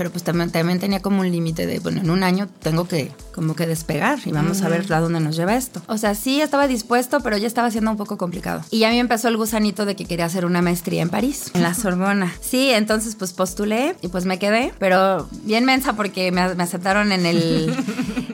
pero 0.00 0.10
pues 0.10 0.24
también, 0.24 0.50
también 0.50 0.80
tenía 0.80 1.00
como 1.02 1.20
un 1.20 1.30
límite 1.30 1.66
de, 1.66 1.78
bueno, 1.78 2.00
en 2.00 2.08
un 2.08 2.22
año 2.22 2.48
tengo 2.62 2.88
que 2.88 3.12
como 3.34 3.54
que 3.54 3.66
despegar 3.66 4.18
y 4.24 4.32
vamos 4.32 4.62
a 4.62 4.68
ver 4.70 4.90
a 4.90 4.98
dónde 4.98 5.20
nos 5.20 5.36
lleva 5.36 5.54
esto. 5.56 5.82
O 5.88 5.98
sea, 5.98 6.14
sí 6.14 6.40
estaba 6.40 6.66
dispuesto, 6.66 7.20
pero 7.20 7.36
ya 7.36 7.46
estaba 7.46 7.70
siendo 7.70 7.90
un 7.90 7.98
poco 7.98 8.16
complicado. 8.16 8.62
Y 8.70 8.78
ya 8.78 8.88
a 8.88 8.92
mí 8.92 8.98
empezó 8.98 9.28
el 9.28 9.36
gusanito 9.36 9.84
de 9.84 9.96
que 9.96 10.06
quería 10.06 10.24
hacer 10.24 10.46
una 10.46 10.62
maestría 10.62 11.02
en 11.02 11.10
París, 11.10 11.50
en 11.52 11.62
la 11.62 11.74
Sorbona. 11.74 12.32
Sí, 12.40 12.70
entonces 12.70 13.14
pues 13.14 13.34
postulé 13.34 13.94
y 14.00 14.08
pues 14.08 14.24
me 14.24 14.38
quedé, 14.38 14.72
pero 14.78 15.28
bien 15.44 15.66
mensa 15.66 15.92
porque 15.92 16.32
me, 16.32 16.54
me 16.54 16.62
aceptaron 16.62 17.12
en 17.12 17.26
el, 17.26 17.70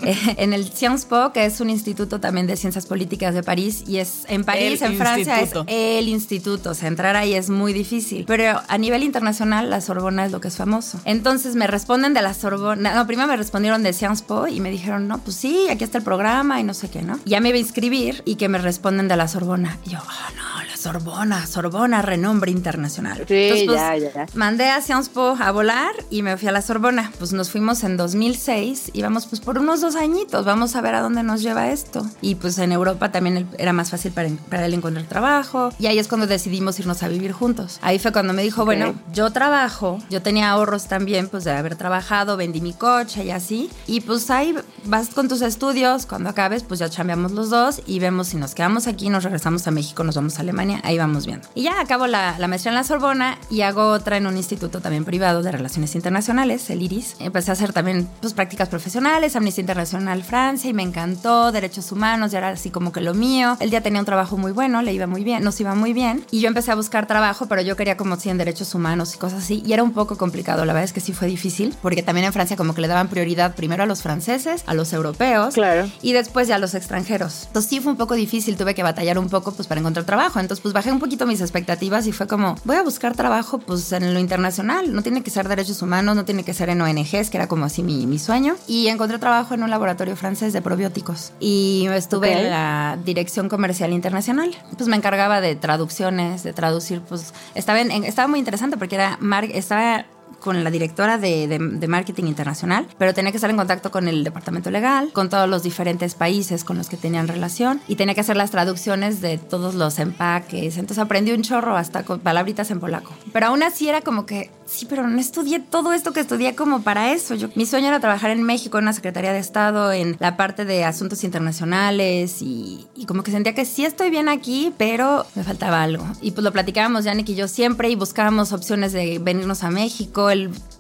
en 0.37 0.53
el 0.53 0.71
Sciences 0.71 1.07
Po, 1.07 1.33
que 1.33 1.47
es 1.47 1.61
un 1.61 1.69
instituto 1.69 2.21
también 2.21 2.47
de 2.47 2.57
ciencias 2.57 2.87
políticas 2.87 3.35
de 3.35 3.43
París 3.43 3.83
y 3.89 3.97
es 3.97 4.25
en 4.29 4.45
París, 4.45 4.81
El 4.83 4.93
en 4.93 4.99
Francia, 4.99 5.41
instituto. 5.41 5.65
es 5.67 5.99
el 5.99 6.09
instituto. 6.09 6.71
O 6.71 6.75
sea, 6.75 6.87
entrar 6.87 7.17
ahí 7.17 7.35
es 7.35 7.51
muy 7.51 7.73
difícil. 7.73 8.25
Pero 8.25 8.61
a 8.69 8.79
nivel 8.79 9.03
internacional, 9.03 9.69
la 9.69 9.81
Sorbona 9.81 10.27
es 10.27 10.31
lo 10.31 10.41
que 10.41 10.47
es 10.47 10.57
famoso. 10.57 11.01
Entonces 11.05 11.56
me 11.57 11.67
responden 11.67 12.15
de 12.15 12.23
la 12.23 12.35
Sorbona. 12.35 12.95
No, 12.95 13.07
primero 13.07 13.29
me 13.29 13.37
respondieron 13.37 13.83
de 13.83 13.93
Sciences 13.93 14.23
Po 14.23 14.47
y 14.47 14.61
me 14.61 14.71
dijeron, 14.71 15.09
no, 15.09 15.19
pues 15.19 15.37
sí, 15.37 15.67
aquí 15.71 15.85
está 15.85 15.99
el 15.99 16.05
programa 16.05 16.61
y 16.61 16.65
no 16.65 16.75
sé 16.75 16.89
qué, 16.89 17.03
¿no? 17.03 17.19
Ya 17.25 17.41
me 17.41 17.49
iba 17.49 17.57
a 17.57 17.61
inscribir 17.61 18.23
y 18.25 18.37
que 18.37 18.49
me 18.49 18.59
responden 18.59 19.09
de 19.09 19.17
la 19.17 19.29
Sorbona. 19.29 19.79
Y 19.85 19.91
yo, 19.91 19.99
ah, 20.01 20.31
no, 20.37 20.65
la 20.65 20.77
Sorbona, 20.77 21.47
Sorbona, 21.47 22.03
renombre 22.03 22.51
internacional. 22.51 23.25
Sí, 23.27 23.35
Entonces, 23.35 23.67
pues, 23.67 23.77
ya, 23.77 23.97
ya. 23.97 24.27
Mandé 24.35 24.69
a 24.69 24.81
Sciences 24.81 25.09
Po 25.09 25.37
a 25.41 25.51
volar 25.51 25.93
y 26.11 26.23
me 26.23 26.37
fui 26.37 26.49
a 26.49 26.53
la 26.53 26.63
Sorbona. 26.63 27.13
Pues 27.19 27.33
nos 27.33 27.51
fuimos 27.51 27.83
en 27.85 27.97
2006 27.97 28.91
y 28.93 29.03
vamos 29.03 29.27
pues 29.27 29.41
por 29.41 29.59
unos 29.59 29.81
dos 29.81 29.97
añitos. 29.97 30.45
Vamos 30.45 30.77
a 30.77 30.81
ver 30.81 30.95
a 30.95 31.01
dónde 31.01 31.23
nos 31.23 31.43
lleva 31.43 31.71
esto. 31.71 32.07
Y 32.21 32.37
pues 32.37 32.59
en 32.59 32.73
Europa 32.73 33.11
también 33.11 33.49
era 33.59 33.73
más 33.73 33.91
fácil 33.91 34.13
para, 34.13 34.29
para 34.51 34.67
él 34.67 34.75
encontrar 34.75 35.07
trabajo. 35.07 35.71
Y 35.79 35.87
ahí 35.87 35.99
es 35.99 36.09
cuando 36.09 36.27
decidimos 36.27 36.79
irnos 36.79 37.03
a 37.03 37.09
vivir 37.09 37.33
juntos. 37.33 37.79
Ahí 37.83 37.99
fue 37.99 38.13
cuando 38.13 38.33
me 38.33 38.43
dijo, 38.43 38.65
bueno, 38.65 38.95
yo 39.13 39.31
trabajo, 39.31 39.99
yo 40.11 40.23
tenía 40.23 40.51
ahorros 40.51 40.87
también 40.87 41.29
pues 41.29 41.46
de 41.51 41.57
haber 41.57 41.77
trabajado, 41.77 42.37
vendí 42.37 42.61
mi 42.61 42.73
coche 42.73 43.25
y 43.25 43.31
así. 43.31 43.71
Y 43.87 44.01
pues 44.01 44.31
ahí 44.31 44.55
vas 44.85 45.09
con 45.09 45.29
tus 45.29 45.43
estudios, 45.43 46.07
cuando 46.07 46.31
acabes 46.31 46.63
pues 46.63 46.81
ya 46.81 46.89
chambeamos 46.89 47.33
los 47.33 47.51
dos 47.51 47.83
y 47.87 47.99
vemos 47.99 48.29
si 48.29 48.37
nos 48.37 48.55
quedamos 48.55 48.87
aquí, 48.87 49.09
nos 49.09 49.25
regresamos 49.25 49.67
a 49.67 49.71
México, 49.71 50.05
nos 50.05 50.17
vamos 50.17 50.39
a 50.39 50.43
Alemania, 50.43 50.81
ahí 50.85 50.99
vamos 50.99 51.27
viendo. 51.27 51.49
Y 51.55 51.63
ya 51.63 51.81
acabo 51.81 52.07
la, 52.07 52.39
la 52.39 52.49
maestría 52.49 52.71
en 52.71 52.77
la 52.77 52.85
Sorbona 52.85 53.39
y 53.51 53.63
hago 53.63 53.89
otra 53.89 54.17
en 54.17 54.27
un 54.27 54.37
instituto 54.37 54.81
también 54.81 55.05
privado 55.05 55.43
de 55.43 55.53
relaciones 55.53 55.95
internacionales, 55.95 56.69
el 56.71 56.83
IRIS. 56.83 57.17
Empecé 57.19 57.51
a 57.51 57.55
hacer 57.55 57.73
también 57.73 58.09
pues 58.21 58.35
prácticas 58.35 58.69
profesionales, 58.69 59.37
Amnistía 59.37 59.63
Internacional 59.63 60.23
Francia 60.23 60.71
y 60.71 60.75
me 60.75 60.83
encantó, 60.83 61.53
derechos 61.53 61.91
humanos, 61.93 62.33
ya 62.33 62.39
era 62.39 62.49
así 62.51 62.71
como 62.71 62.93
que 62.93 63.01
lo 63.01 63.15
mío. 63.15 63.57
Él 63.61 63.71
ya 63.71 63.81
tenía 63.81 64.01
un 64.01 64.07
trabajo 64.07 64.37
muy 64.37 64.53
bueno, 64.53 64.83
le 64.83 64.93
iba 64.93 65.07
muy 65.07 65.25
bien, 65.25 65.43
nos 65.43 65.61
iba 65.61 65.75
muy 65.75 65.93
bien. 65.93 66.25
Y 66.31 66.41
yo 66.41 66.49
empecé 66.49 66.73
a 66.73 66.75
buscar 66.75 67.07
trabajo, 67.07 67.47
pero 67.47 67.63
yo 67.63 67.77
quería 67.77 67.97
como 67.97 68.17
sí 68.17 68.29
en 68.29 68.39
derechos 68.39 68.75
humanos 68.75 69.15
y 69.15 69.19
cosas 69.19 69.45
así. 69.45 69.63
Y 69.65 69.73
era 69.73 69.83
un 69.83 69.93
poco 69.93 70.17
complicado, 70.17 70.65
la 70.65 70.73
verdad 70.73 70.85
es 70.85 70.93
que 70.93 71.01
sí 71.01 71.13
fue 71.13 71.29
difícil, 71.29 71.36
porque 71.83 72.03
también 72.03 72.27
en 72.27 72.33
Francia 72.33 72.57
como 72.57 72.75
que 72.75 72.81
le 72.81 72.89
daban 72.89 73.09
prioridad 73.09 73.55
primero 73.55 73.83
a 73.83 73.87
los 73.87 74.03
franceses, 74.03 74.63
a 74.67 74.75
los 74.75 74.93
europeos 74.93 75.55
Claro. 75.55 75.89
y 76.03 76.13
después 76.13 76.49
ya 76.49 76.57
a 76.57 76.59
los 76.59 76.75
extranjeros. 76.75 77.45
Entonces 77.49 77.69
sí 77.71 77.81
fue 77.81 77.93
un 77.93 77.99
poco 77.99 78.15
difícil, 78.15 78.57
tuve 78.57 78.75
que 78.75 78.83
batallar 78.83 79.19
un 79.19 79.29
poco 79.29 79.53
pues 79.53 79.69
para 79.69 79.81
encontrar 79.81 80.05
trabajo. 80.07 80.41
Entonces 80.41 80.63
pues 80.63 80.73
bajé 80.75 80.91
un 80.93 80.99
poquito 81.01 81.27
mis 81.27 81.41
expectativas 81.41 82.07
y 82.07 82.13
fue 82.13 82.27
como, 82.27 82.57
voy 82.65 82.77
a 82.77 82.83
buscar 82.83 83.15
trabajo 83.15 83.59
pues 83.59 83.93
en 83.93 84.13
lo 84.15 84.21
internacional, 84.21 84.93
no 84.95 85.03
tiene 85.03 85.23
que 85.23 85.31
ser 85.31 85.49
derechos 85.49 85.83
humanos, 85.83 86.17
no 86.17 86.25
tiene 86.25 86.45
que 86.45 86.55
ser 86.55 86.69
en 86.69 86.81
ONGs, 86.81 87.31
que 87.31 87.37
era 87.37 87.49
como 87.49 87.65
así 87.65 87.83
mi, 87.83 88.07
mi 88.07 88.19
sueño. 88.19 88.57
Y 88.67 88.89
encontré 88.89 89.19
trabajo 89.19 89.55
en 89.55 89.63
un 89.63 89.71
laboratorio 89.71 90.17
francés 90.17 90.53
de 90.53 90.63
probióticos 90.63 91.33
y 91.41 91.87
estuve 91.93 92.31
Ok. 92.31 92.37
en 92.43 92.51
la 92.51 92.99
dirección 93.05 93.49
comercial 93.49 93.93
internacional. 93.93 94.55
Pues 94.77 94.89
me 94.89 94.97
encargaba 94.97 95.41
de 95.41 95.57
traducciones, 95.57 96.43
de 96.43 96.53
traducir, 96.53 97.01
pues 97.03 97.33
estaba, 97.55 97.81
en- 97.81 97.91
estaba 98.05 98.29
muy 98.29 98.39
interesante 98.39 98.77
porque 98.77 98.95
era, 98.97 99.19
estaba 99.53 100.05
con 100.47 100.63
la 100.65 100.71
directora 100.71 101.19
de, 101.19 101.49
de- 101.49 101.59
de 101.59 101.89
marketing 101.89 102.25
internacional, 102.25 102.87
pero 102.99 103.13
tenía 103.13 103.33
que 103.33 103.37
estar 103.37 103.51
en 103.51 103.57
contacto 103.57 103.91
con 103.91 104.07
el 104.07 104.23
departamento 104.25 104.71
legal, 104.71 105.11
con 105.13 105.29
todos 105.29 105.49
los 105.49 105.63
diferentes 105.65 106.15
países 106.15 106.63
con 106.63 106.79
los 106.79 106.89
que 106.89 106.97
tenían 106.97 107.27
relación 107.27 107.81
y 107.89 107.97
tenía 107.97 108.15
que 108.15 108.21
hacer 108.21 108.37
las 108.37 108.53
traducciones 108.53 109.21
de 109.21 109.39
todos 109.39 109.75
los 109.75 109.99
empaques. 109.99 110.79
Entonces 110.79 110.99
aprendí 110.99 111.33
un 111.33 111.43
chorro 111.43 111.77
hasta 111.77 112.05
con 112.05 112.21
palabritas 112.21 112.71
en 112.71 112.79
polaco. 112.79 113.13
Pero 113.33 113.47
aún 113.49 113.63
así 113.65 113.89
era 113.89 114.01
como 114.03 114.25
que, 114.25 114.51
sí, 114.67 114.87
pero 114.89 115.07
no 115.07 115.19
estudié 115.21 115.59
todo 115.59 115.93
esto 115.93 116.13
que 116.13 116.21
estudié 116.21 116.55
como 116.55 116.83
para 116.83 117.13
eso. 117.13 117.35
Yo, 117.35 117.49
mi 117.57 117.67
sueño 117.67 117.89
era 117.89 117.99
trabajar 118.01 118.31
en 118.31 118.43
México, 118.45 118.79
en 118.79 118.85
una 118.85 118.93
Secretaría 118.93 119.33
de 119.33 119.41
Estado, 119.41 119.93
en 119.93 120.17
la 120.21 120.37
parte 120.37 120.65
de 120.65 120.85
asuntos 120.85 121.25
internacionales 121.25 122.41
y, 122.43 122.87
y 122.95 123.07
como 123.07 123.23
que 123.23 123.31
sentía 123.31 123.55
que 123.55 123.65
sí 123.65 123.85
estoy 123.85 124.11
bien 124.11 124.29
aquí, 124.29 124.73
pero 124.79 125.27
me 125.35 125.43
faltaba 125.43 125.83
algo. 125.83 126.05
Y 126.21 126.31
pues 126.31 126.45
lo 126.45 126.53
platicábamos 126.53 127.05
Yannick 127.05 127.29
y 127.31 127.35
yo 127.35 127.49
siempre 127.49 127.89
y 127.89 127.97
buscábamos 127.97 128.53
opciones 128.53 128.93
de 128.93 129.19
venirnos 129.19 129.65
a 129.65 129.71
México. 129.71 130.31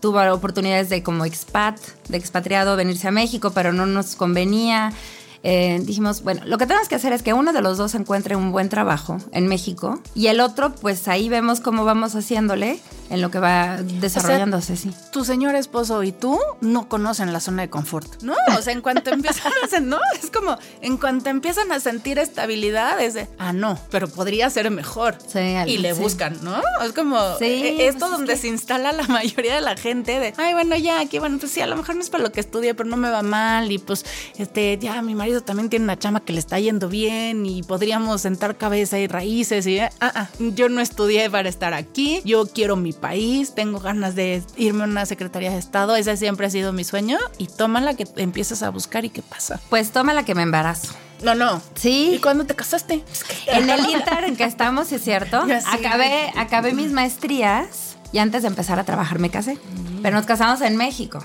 Tuvo 0.01 0.21
oportunidades 0.33 0.89
de 0.89 1.03
como 1.03 1.25
expat, 1.25 1.79
de 2.09 2.17
expatriado, 2.17 2.77
venirse 2.77 3.09
a 3.09 3.11
México, 3.11 3.53
pero 3.55 3.73
no 3.73 3.87
nos 3.87 4.15
convenía. 4.15 4.93
Eh, 5.49 5.79
dijimos, 5.85 6.23
bueno, 6.25 6.43
lo 6.45 6.59
que 6.59 6.67
tenemos 6.67 6.89
que 6.89 6.97
hacer 6.97 7.13
es 7.13 7.23
que 7.23 7.33
uno 7.33 7.53
de 7.53 7.61
los 7.63 7.79
dos 7.79 7.95
encuentre 7.95 8.35
un 8.35 8.51
buen 8.51 8.69
trabajo 8.69 9.19
en 9.31 9.47
México 9.47 10.01
y 10.13 10.27
el 10.27 10.41
otro, 10.41 10.75
pues 10.75 11.07
ahí 11.07 11.29
vemos 11.29 11.61
cómo 11.61 11.85
vamos 11.85 12.17
haciéndole 12.17 12.81
en 13.11 13.23
lo 13.23 13.31
que 13.31 13.39
va 13.39 13.77
desarrollándose, 13.81 14.77
sí. 14.77 14.91
Tu 15.13 15.25
señor 15.25 15.55
esposo 15.55 16.03
y 16.03 16.11
tú 16.11 16.41
no 16.61 16.89
conocen 16.89 17.33
la 17.33 17.39
zona 17.39 17.63
de 17.63 17.71
confort. 17.71 18.21
No, 18.23 18.35
o 18.59 18.61
sea, 18.63 18.73
en 18.73 18.81
cuanto 18.81 19.11
empiezan 19.11 19.53
a 19.63 19.69
sentir, 19.69 19.89
no, 19.89 20.01
es 20.21 20.33
como, 20.33 20.59
en 20.83 20.97
cuanto 20.97 21.31
empiezan 21.31 21.71
a 21.71 21.79
sentir 21.79 22.19
estabilidad, 22.19 23.01
es 23.01 23.15
de, 23.15 23.29
ah, 23.39 23.53
no, 23.53 23.79
pero 23.93 24.09
podría 24.09 24.51
ser 24.51 24.69
mejor. 24.73 25.17
Sí, 25.25 25.39
algo, 25.39 25.71
y 25.73 25.79
le 25.79 25.95
sí. 25.95 26.01
buscan, 26.03 26.37
¿no? 26.43 26.57
Es 26.85 26.93
como 26.93 27.17
Sí, 27.39 27.45
eh, 27.45 27.87
esto 27.87 28.01
pues 28.01 28.11
es 28.11 28.17
donde 28.19 28.33
que- 28.35 28.39
se 28.41 28.49
instala 28.49 28.91
la 28.91 29.05
mayoría 29.07 29.55
de 29.55 29.61
la 29.61 29.77
gente 29.77 30.19
de, 30.19 30.35
ay, 30.37 30.55
bueno, 30.55 30.75
ya, 30.77 30.99
aquí, 30.99 31.21
bueno, 31.21 31.39
pues 31.39 31.53
sí, 31.53 31.61
a 31.61 31.69
lo 31.69 31.77
mejor 31.77 31.95
no 31.95 32.01
es 32.03 32.11
para 32.11 32.25
lo 32.25 32.33
que 32.33 32.41
estudié, 32.41 32.75
pero 32.75 32.89
no 32.89 32.97
me 32.97 33.11
va 33.11 33.23
mal 33.23 33.71
y 33.71 33.79
pues, 33.79 34.05
este, 34.37 34.77
ya, 34.79 35.01
mi 35.03 35.15
marido 35.15 35.36
también 35.43 35.69
tiene 35.71 35.85
una 35.85 35.99
chama 35.99 36.21
que 36.21 36.33
le 36.33 36.39
está 36.39 36.59
yendo 36.59 36.89
bien 36.89 37.47
y 37.47 37.63
podríamos 37.63 38.21
sentar 38.23 38.57
cabeza 38.57 38.99
y 38.99 39.07
raíces 39.07 39.67
y, 39.67 39.79
eh, 39.79 39.91
ah, 40.01 40.13
ah, 40.15 40.29
yo 40.39 40.69
no 40.69 40.81
estudié 40.81 41.29
para 41.31 41.49
estar 41.49 41.75
aquí, 41.75 42.21
yo 42.25 42.47
quiero 42.47 42.77
mi 42.77 42.93
país, 42.93 43.55
tengo 43.55 43.79
ganas 43.81 44.15
de 44.15 44.43
irme 44.57 44.85
a 44.85 44.87
una 44.87 45.07
secretaría 45.07 45.51
de 45.51 45.59
Estado, 45.59 45.97
ese 45.97 46.17
siempre 46.17 46.47
ha 46.47 46.51
sido 46.51 46.73
mi 46.73 46.85
sueño 46.85 47.19
y 47.39 47.47
tómala 47.47 47.95
que 47.95 48.07
empiezas 48.17 48.63
a 48.63 48.71
buscar 48.71 49.05
y 49.05 49.11
qué 49.11 49.23
pasa. 49.23 49.61
Pues 49.71 49.91
toma 49.91 50.15
la 50.15 50.25
que 50.25 50.35
me 50.35 50.43
embarazo. 50.43 50.95
No, 51.23 51.35
no. 51.35 51.63
¿Y 51.77 51.81
Sí. 51.81 52.21
cuándo 52.23 52.45
te 52.45 52.55
casaste? 52.55 53.03
En 53.47 53.71
el 53.71 53.81
inter 53.89 54.25
en 54.25 54.37
que 54.37 54.45
estamos, 54.45 54.93
es 54.93 55.03
cierto, 55.03 55.39
acabé, 55.73 56.31
acabé 56.37 56.73
mis 56.75 56.93
maestrías 56.93 57.86
y 58.13 58.19
antes 58.19 58.43
de 58.43 58.49
empezar 58.49 58.79
a 58.79 58.85
trabajar 58.85 59.19
me 59.19 59.31
casé. 59.31 59.59
Pero 60.03 60.17
nos 60.17 60.27
casamos 60.27 60.61
en 60.61 60.77
México. 60.77 61.25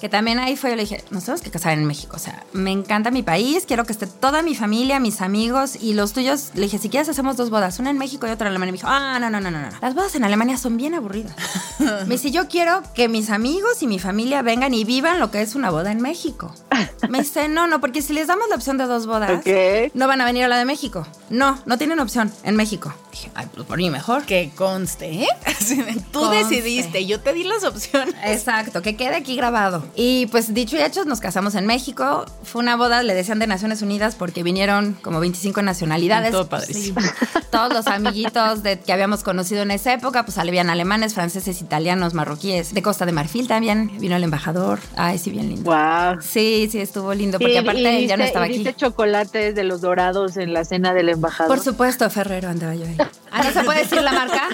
Que 0.00 0.08
también 0.08 0.38
ahí 0.38 0.56
fue, 0.56 0.70
yo 0.70 0.76
le 0.76 0.82
dije, 0.82 1.02
nos 1.10 1.24
tenemos 1.24 1.40
que 1.40 1.50
casar 1.50 1.72
en 1.72 1.84
México. 1.86 2.16
O 2.16 2.18
sea, 2.18 2.44
me 2.52 2.70
encanta 2.70 3.10
mi 3.10 3.22
país, 3.22 3.64
quiero 3.66 3.84
que 3.84 3.92
esté 3.92 4.06
toda 4.06 4.42
mi 4.42 4.54
familia, 4.54 5.00
mis 5.00 5.20
amigos 5.22 5.76
y 5.80 5.94
los 5.94 6.12
tuyos. 6.12 6.50
Le 6.54 6.62
dije, 6.62 6.78
si 6.78 6.90
quieres 6.90 7.08
hacemos 7.08 7.36
dos 7.36 7.48
bodas, 7.48 7.78
una 7.78 7.90
en 7.90 7.98
México 7.98 8.26
y 8.26 8.30
otra 8.30 8.46
en 8.46 8.50
Alemania. 8.50 8.70
Y 8.70 8.72
me 8.72 8.78
dijo, 8.78 8.88
ah, 8.90 9.18
no, 9.18 9.30
no, 9.30 9.40
no, 9.40 9.50
no, 9.50 9.60
no. 9.60 9.68
Las 9.80 9.94
bodas 9.94 10.14
en 10.14 10.24
Alemania 10.24 10.58
son 10.58 10.76
bien 10.76 10.94
aburridas. 10.94 11.34
me 12.06 12.14
dice, 12.14 12.30
yo 12.30 12.48
quiero 12.48 12.82
que 12.94 13.08
mis 13.08 13.30
amigos 13.30 13.82
y 13.82 13.86
mi 13.86 13.98
familia 13.98 14.42
vengan 14.42 14.74
y 14.74 14.84
vivan 14.84 15.20
lo 15.20 15.30
que 15.30 15.40
es 15.40 15.54
una 15.54 15.70
boda 15.70 15.92
en 15.92 16.00
México. 16.00 16.52
Me 17.08 17.18
dice, 17.20 17.48
no, 17.48 17.66
no, 17.66 17.80
porque 17.80 18.02
si 18.02 18.12
les 18.12 18.26
damos 18.26 18.48
la 18.48 18.56
opción 18.56 18.78
de 18.78 18.84
dos 18.84 19.06
bodas, 19.06 19.30
Ok. 19.30 19.92
no 19.94 20.06
van 20.06 20.20
a 20.20 20.24
venir 20.24 20.44
a 20.44 20.48
la 20.48 20.56
de 20.58 20.64
México. 20.64 21.06
No, 21.30 21.58
no 21.66 21.78
tienen 21.78 22.00
opción 22.00 22.32
en 22.42 22.56
México. 22.56 22.92
Dije, 23.12 23.30
ay, 23.34 23.46
pues 23.54 23.66
por 23.66 23.78
mí 23.78 23.90
mejor. 23.90 24.24
Que 24.24 24.50
conste, 24.56 25.22
¿eh? 25.22 25.28
Así 25.46 25.76
de, 25.82 25.94
Tú 26.12 26.20
Conste. 26.20 26.36
decidiste, 26.36 27.06
yo 27.06 27.20
te 27.20 27.32
di 27.32 27.44
las 27.44 27.64
opciones. 27.64 28.14
Exacto, 28.24 28.82
que 28.82 28.96
quede 28.96 29.16
aquí 29.16 29.36
grabado. 29.36 29.84
Y 29.94 30.26
pues 30.26 30.54
dicho 30.54 30.76
y 30.76 30.80
hecho, 30.80 31.04
nos 31.04 31.20
casamos 31.20 31.54
en 31.54 31.66
México. 31.66 32.24
Fue 32.44 32.60
una 32.60 32.76
boda, 32.76 33.02
le 33.02 33.14
decían 33.14 33.38
de 33.38 33.46
Naciones 33.46 33.82
Unidas 33.82 34.14
porque 34.14 34.42
vinieron 34.42 34.94
como 35.02 35.20
25 35.20 35.62
nacionalidades. 35.62 36.30
Todo 36.32 36.48
padrísimo. 36.48 37.00
Sí. 37.00 37.08
Todos 37.50 37.72
los 37.72 37.86
amiguitos 37.86 38.62
de, 38.62 38.78
que 38.80 38.92
habíamos 38.92 39.22
conocido 39.22 39.62
en 39.62 39.70
esa 39.70 39.92
época, 39.92 40.24
pues 40.24 40.38
habían 40.38 40.70
alemanes, 40.70 41.14
franceses, 41.14 41.60
italianos, 41.60 42.14
marroquíes, 42.14 42.72
de 42.74 42.82
Costa 42.82 43.04
de 43.06 43.12
Marfil 43.12 43.48
también. 43.48 43.90
Vino 43.98 44.16
el 44.16 44.22
embajador. 44.24 44.78
Ay, 44.96 45.18
sí, 45.18 45.30
bien 45.30 45.48
lindo. 45.48 45.70
Wow. 45.70 46.20
Sí, 46.22 46.67
sí, 46.68 46.80
estuvo 46.80 47.12
lindo 47.14 47.38
porque 47.38 47.58
aparte 47.58 48.06
ya 48.06 48.16
no 48.16 48.24
estaba 48.24 48.48
y 48.48 48.66
aquí. 48.66 48.74
chocolates 48.74 49.54
de 49.54 49.64
los 49.64 49.80
dorados 49.80 50.36
en 50.36 50.52
la 50.52 50.64
cena 50.64 50.94
del 50.94 51.08
embajador. 51.08 51.54
Por 51.56 51.64
supuesto, 51.64 52.08
Ferrero 52.10 52.48
andaba 52.48 52.74
yo 52.74 52.86
ahí. 52.86 52.96
Ah, 53.30 53.42
¿no 53.44 53.52
se 53.52 53.62
puede 53.62 53.80
decir 53.80 54.00
la 54.00 54.12
marca? 54.12 54.48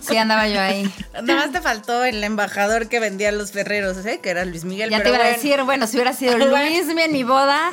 Sí, 0.00 0.16
andaba 0.16 0.46
yo 0.48 0.60
ahí. 0.60 0.88
Nada 1.24 1.34
más 1.34 1.50
te 1.52 1.60
faltó 1.60 2.04
el 2.04 2.22
embajador 2.22 2.88
que 2.88 3.00
vendía 3.00 3.32
los 3.32 3.50
ferreros, 3.50 4.06
¿eh? 4.06 4.20
Que 4.22 4.30
era 4.30 4.44
Luis 4.44 4.64
Miguel. 4.64 4.88
Ya 4.88 4.98
te 4.98 5.02
pero 5.02 5.16
iba 5.16 5.24
a 5.24 5.26
bueno, 5.26 5.36
decir, 5.42 5.62
bueno, 5.64 5.86
si 5.88 5.96
hubiera 5.96 6.12
sido. 6.12 6.38
Luis 6.38 6.84
en 6.88 7.12
mi 7.12 7.24
boda, 7.24 7.72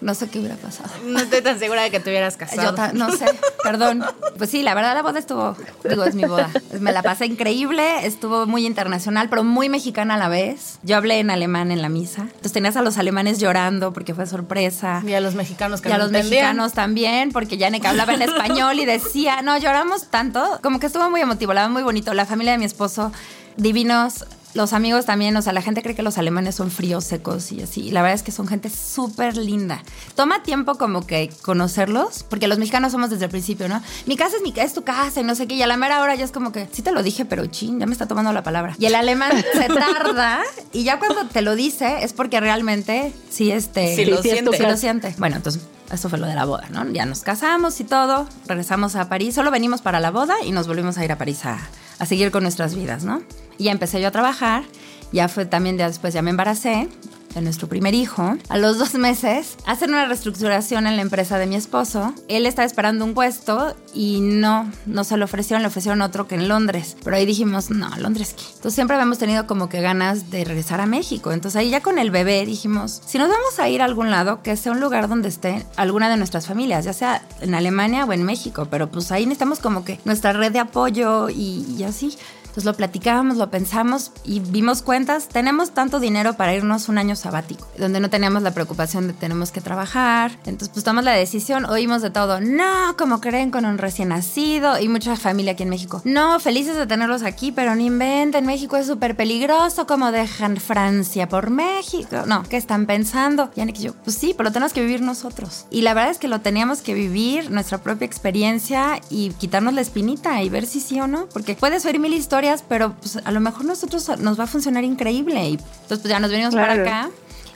no 0.00 0.14
sé 0.14 0.28
qué 0.28 0.38
hubiera 0.38 0.56
pasado. 0.56 0.90
No 1.04 1.18
estoy 1.18 1.42
tan 1.42 1.58
segura 1.58 1.82
de 1.82 1.90
que 1.90 2.00
te 2.00 2.10
hubieras 2.10 2.36
casado. 2.36 2.76
Yo 2.76 2.92
no 2.92 3.10
sé, 3.10 3.26
perdón. 3.62 4.04
Pues 4.38 4.50
sí, 4.50 4.62
la 4.62 4.74
verdad 4.74 4.94
la 4.94 5.02
boda 5.02 5.18
estuvo, 5.18 5.56
digo, 5.88 6.04
es 6.04 6.14
mi 6.14 6.24
boda. 6.24 6.50
Me 6.80 6.92
la 6.92 7.02
pasé 7.02 7.26
increíble, 7.26 8.06
estuvo 8.06 8.46
muy 8.46 8.66
internacional, 8.66 9.28
pero 9.28 9.44
muy 9.44 9.68
mexicana 9.68 10.14
a 10.14 10.18
la 10.18 10.28
vez. 10.28 10.78
Yo 10.82 10.96
hablé 10.96 11.18
en 11.20 11.30
alemán 11.30 11.70
en 11.70 11.82
la 11.82 11.88
misa. 11.88 12.22
Entonces 12.22 12.52
tenías 12.52 12.76
a 12.76 12.82
los 12.82 12.98
alemanes 12.98 13.38
llorando 13.38 13.92
porque 13.92 14.14
fue 14.14 14.26
sorpresa. 14.26 15.02
Y 15.06 15.12
a 15.14 15.20
los 15.20 15.34
mexicanos 15.34 15.80
que 15.80 15.88
Y 15.88 15.92
a 15.92 15.98
no 15.98 16.04
los 16.04 16.08
entendían. 16.12 16.30
mexicanos 16.30 16.72
también, 16.72 17.32
porque 17.32 17.58
Janek 17.58 17.84
hablaba 17.84 18.14
en 18.14 18.22
español 18.22 18.78
y 18.78 18.84
decía, 18.84 19.42
no, 19.42 19.56
lloramos 19.58 20.10
tanto, 20.10 20.60
como 20.62 20.78
que 20.80 20.86
estuvo 20.86 21.10
muy 21.10 21.20
emotivo, 21.20 21.52
la 21.52 21.68
muy 21.68 21.82
bonito. 21.82 22.14
La 22.14 22.26
familia 22.26 22.52
de 22.52 22.58
mi 22.58 22.64
esposo, 22.64 23.12
divinos. 23.56 24.24
Los 24.54 24.72
amigos 24.72 25.04
también, 25.04 25.36
o 25.36 25.42
sea, 25.42 25.52
la 25.52 25.62
gente 25.62 25.82
cree 25.82 25.94
que 25.94 26.02
los 26.02 26.16
alemanes 26.16 26.54
son 26.54 26.70
fríos, 26.70 27.04
secos 27.04 27.50
y 27.50 27.62
así. 27.62 27.82
Y 27.88 27.90
la 27.90 28.02
verdad 28.02 28.14
es 28.14 28.22
que 28.22 28.30
son 28.32 28.46
gente 28.46 28.70
súper 28.70 29.36
linda. 29.36 29.82
Toma 30.14 30.42
tiempo 30.42 30.76
como 30.76 31.06
que 31.06 31.30
conocerlos, 31.42 32.24
porque 32.28 32.46
los 32.46 32.58
mexicanos 32.58 32.92
somos 32.92 33.10
desde 33.10 33.24
el 33.24 33.30
principio, 33.30 33.68
¿no? 33.68 33.82
Mi 34.06 34.16
casa 34.16 34.36
es, 34.36 34.42
mi, 34.42 34.54
es 34.56 34.72
tu 34.72 34.84
casa 34.84 35.20
y 35.20 35.24
no 35.24 35.34
sé 35.34 35.46
qué. 35.48 35.54
Y 35.54 35.62
a 35.62 35.66
la 35.66 35.76
mera 35.76 36.00
hora 36.00 36.14
ya 36.14 36.24
es 36.24 36.30
como 36.30 36.52
que, 36.52 36.68
sí 36.72 36.82
te 36.82 36.92
lo 36.92 37.02
dije, 37.02 37.24
pero 37.24 37.46
chin, 37.46 37.80
ya 37.80 37.86
me 37.86 37.92
está 37.92 38.06
tomando 38.06 38.32
la 38.32 38.42
palabra. 38.42 38.76
Y 38.78 38.86
el 38.86 38.94
alemán 38.94 39.32
se 39.52 39.66
tarda 39.66 40.42
y 40.72 40.84
ya 40.84 40.98
cuando 40.98 41.26
te 41.26 41.42
lo 41.42 41.56
dice 41.56 42.04
es 42.04 42.12
porque 42.12 42.38
realmente 42.40 43.12
sí, 43.30 43.50
este... 43.50 43.96
Sí 43.96 44.04
lo 44.04 44.22
Sí, 44.22 44.30
siente. 44.30 44.56
Sí 44.56 44.62
lo 44.62 44.76
siente. 44.76 45.14
Bueno, 45.18 45.36
entonces 45.36 45.62
eso 45.92 46.08
fue 46.08 46.18
lo 46.18 46.26
de 46.26 46.34
la 46.34 46.44
boda, 46.44 46.68
¿no? 46.70 46.88
Ya 46.90 47.04
nos 47.06 47.20
casamos 47.20 47.78
y 47.80 47.84
todo, 47.84 48.28
regresamos 48.46 48.96
a 48.96 49.08
París, 49.08 49.34
solo 49.34 49.50
venimos 49.50 49.82
para 49.82 50.00
la 50.00 50.10
boda 50.10 50.34
y 50.44 50.52
nos 50.52 50.66
volvimos 50.66 50.96
a 50.96 51.04
ir 51.04 51.12
a 51.12 51.18
París 51.18 51.44
a, 51.44 51.58
a 51.98 52.06
seguir 52.06 52.30
con 52.30 52.42
nuestras 52.42 52.74
vidas, 52.74 53.04
¿no? 53.04 53.22
Y 53.58 53.64
ya 53.64 53.72
empecé 53.72 54.00
yo 54.00 54.08
a 54.08 54.10
trabajar, 54.10 54.64
ya 55.12 55.28
fue 55.28 55.46
también, 55.46 55.76
después 55.76 56.14
ya 56.14 56.22
me 56.22 56.30
embaracé 56.30 56.88
de 57.34 57.42
nuestro 57.42 57.68
primer 57.68 57.94
hijo. 57.94 58.36
A 58.48 58.58
los 58.58 58.78
dos 58.78 58.94
meses 58.94 59.56
hacen 59.66 59.90
una 59.90 60.06
reestructuración 60.06 60.86
en 60.86 60.96
la 60.96 61.02
empresa 61.02 61.38
de 61.38 61.46
mi 61.46 61.56
esposo. 61.56 62.14
Él 62.28 62.46
estaba 62.46 62.66
esperando 62.66 63.04
un 63.04 63.14
puesto 63.14 63.76
y 63.92 64.20
no, 64.20 64.70
no 64.86 65.04
se 65.04 65.16
lo 65.16 65.24
ofrecieron, 65.24 65.62
le 65.62 65.68
ofrecieron 65.68 66.02
otro 66.02 66.26
que 66.26 66.36
en 66.36 66.48
Londres. 66.48 66.96
Pero 67.02 67.16
ahí 67.16 67.26
dijimos, 67.26 67.70
no, 67.70 67.90
Londres 67.98 68.34
qué. 68.36 68.44
Entonces 68.44 68.74
siempre 68.74 68.96
habíamos 68.96 69.18
tenido 69.18 69.46
como 69.46 69.68
que 69.68 69.80
ganas 69.80 70.30
de 70.30 70.44
regresar 70.44 70.80
a 70.80 70.86
México. 70.86 71.32
Entonces 71.32 71.56
ahí 71.56 71.70
ya 71.70 71.80
con 71.80 71.98
el 71.98 72.10
bebé 72.10 72.44
dijimos, 72.46 73.02
si 73.06 73.18
nos 73.18 73.28
vamos 73.28 73.58
a 73.58 73.68
ir 73.68 73.82
a 73.82 73.84
algún 73.84 74.10
lado, 74.10 74.42
que 74.42 74.56
sea 74.56 74.72
un 74.72 74.80
lugar 74.80 75.08
donde 75.08 75.28
esté 75.28 75.66
alguna 75.76 76.08
de 76.08 76.16
nuestras 76.16 76.46
familias, 76.46 76.84
ya 76.84 76.92
sea 76.92 77.26
en 77.40 77.54
Alemania 77.54 78.04
o 78.04 78.12
en 78.12 78.22
México. 78.22 78.68
Pero 78.70 78.90
pues 78.90 79.10
ahí 79.12 79.26
necesitamos 79.26 79.58
como 79.58 79.84
que 79.84 80.00
nuestra 80.04 80.32
red 80.32 80.52
de 80.52 80.60
apoyo 80.60 81.28
y, 81.28 81.66
y 81.76 81.82
así. 81.84 82.16
Entonces 82.54 82.66
lo 82.66 82.76
platicábamos, 82.76 83.36
lo 83.36 83.50
pensamos 83.50 84.12
y 84.22 84.38
vimos 84.38 84.82
cuentas. 84.82 85.26
Tenemos 85.26 85.72
tanto 85.72 85.98
dinero 85.98 86.34
para 86.34 86.54
irnos 86.54 86.88
un 86.88 86.98
año 86.98 87.16
sabático, 87.16 87.66
donde 87.76 87.98
no 87.98 88.10
teníamos 88.10 88.44
la 88.44 88.54
preocupación 88.54 89.08
de 89.08 89.12
tenemos 89.12 89.50
que 89.50 89.60
trabajar. 89.60 90.30
Entonces 90.44 90.68
pues 90.68 90.84
tomamos 90.84 91.04
la 91.04 91.14
decisión, 91.14 91.64
oímos 91.64 92.00
de 92.00 92.10
todo. 92.10 92.40
No, 92.40 92.96
como 92.96 93.20
creen 93.20 93.50
con 93.50 93.64
un 93.64 93.78
recién 93.78 94.10
nacido 94.10 94.78
y 94.78 94.88
mucha 94.88 95.16
familia 95.16 95.54
aquí 95.54 95.64
en 95.64 95.70
México. 95.70 96.00
No, 96.04 96.38
felices 96.38 96.76
de 96.76 96.86
tenerlos 96.86 97.24
aquí, 97.24 97.50
pero 97.50 97.74
no 97.74 97.80
inventen. 97.80 98.46
México 98.46 98.76
es 98.76 98.86
súper 98.86 99.16
peligroso. 99.16 99.88
como 99.88 100.12
dejan 100.12 100.58
Francia 100.58 101.28
por 101.28 101.50
México? 101.50 102.22
No, 102.26 102.44
¿qué 102.44 102.56
están 102.56 102.86
pensando? 102.86 103.50
Y 103.56 103.62
Anik 103.62 103.80
y 103.80 103.82
yo, 103.82 103.94
pues 103.94 104.16
sí, 104.16 104.32
pero 104.36 104.50
lo 104.50 104.52
tenemos 104.52 104.72
que 104.72 104.80
vivir 104.80 105.00
nosotros. 105.00 105.66
Y 105.72 105.80
la 105.82 105.92
verdad 105.92 106.12
es 106.12 106.18
que 106.18 106.28
lo 106.28 106.40
teníamos 106.40 106.82
que 106.82 106.94
vivir, 106.94 107.50
nuestra 107.50 107.78
propia 107.78 108.06
experiencia 108.06 109.00
y 109.10 109.30
quitarnos 109.30 109.74
la 109.74 109.80
espinita 109.80 110.40
y 110.40 110.48
ver 110.50 110.66
si 110.66 110.78
sí 110.78 111.00
o 111.00 111.08
no. 111.08 111.26
Porque 111.32 111.56
puedes 111.56 111.84
oír 111.84 111.98
mil 111.98 112.14
historias, 112.14 112.43
pero 112.68 112.94
pues, 112.94 113.18
a 113.24 113.30
lo 113.32 113.40
mejor 113.40 113.64
nosotros 113.64 114.08
nos 114.18 114.38
va 114.38 114.44
a 114.44 114.46
funcionar 114.46 114.84
increíble. 114.84 115.48
Y 115.48 115.52
entonces 115.54 115.98
pues 115.98 116.04
ya 116.04 116.20
nos 116.20 116.30
venimos 116.30 116.54
Claro. 116.54 116.68
para 116.82 116.82
acá. 117.04 117.10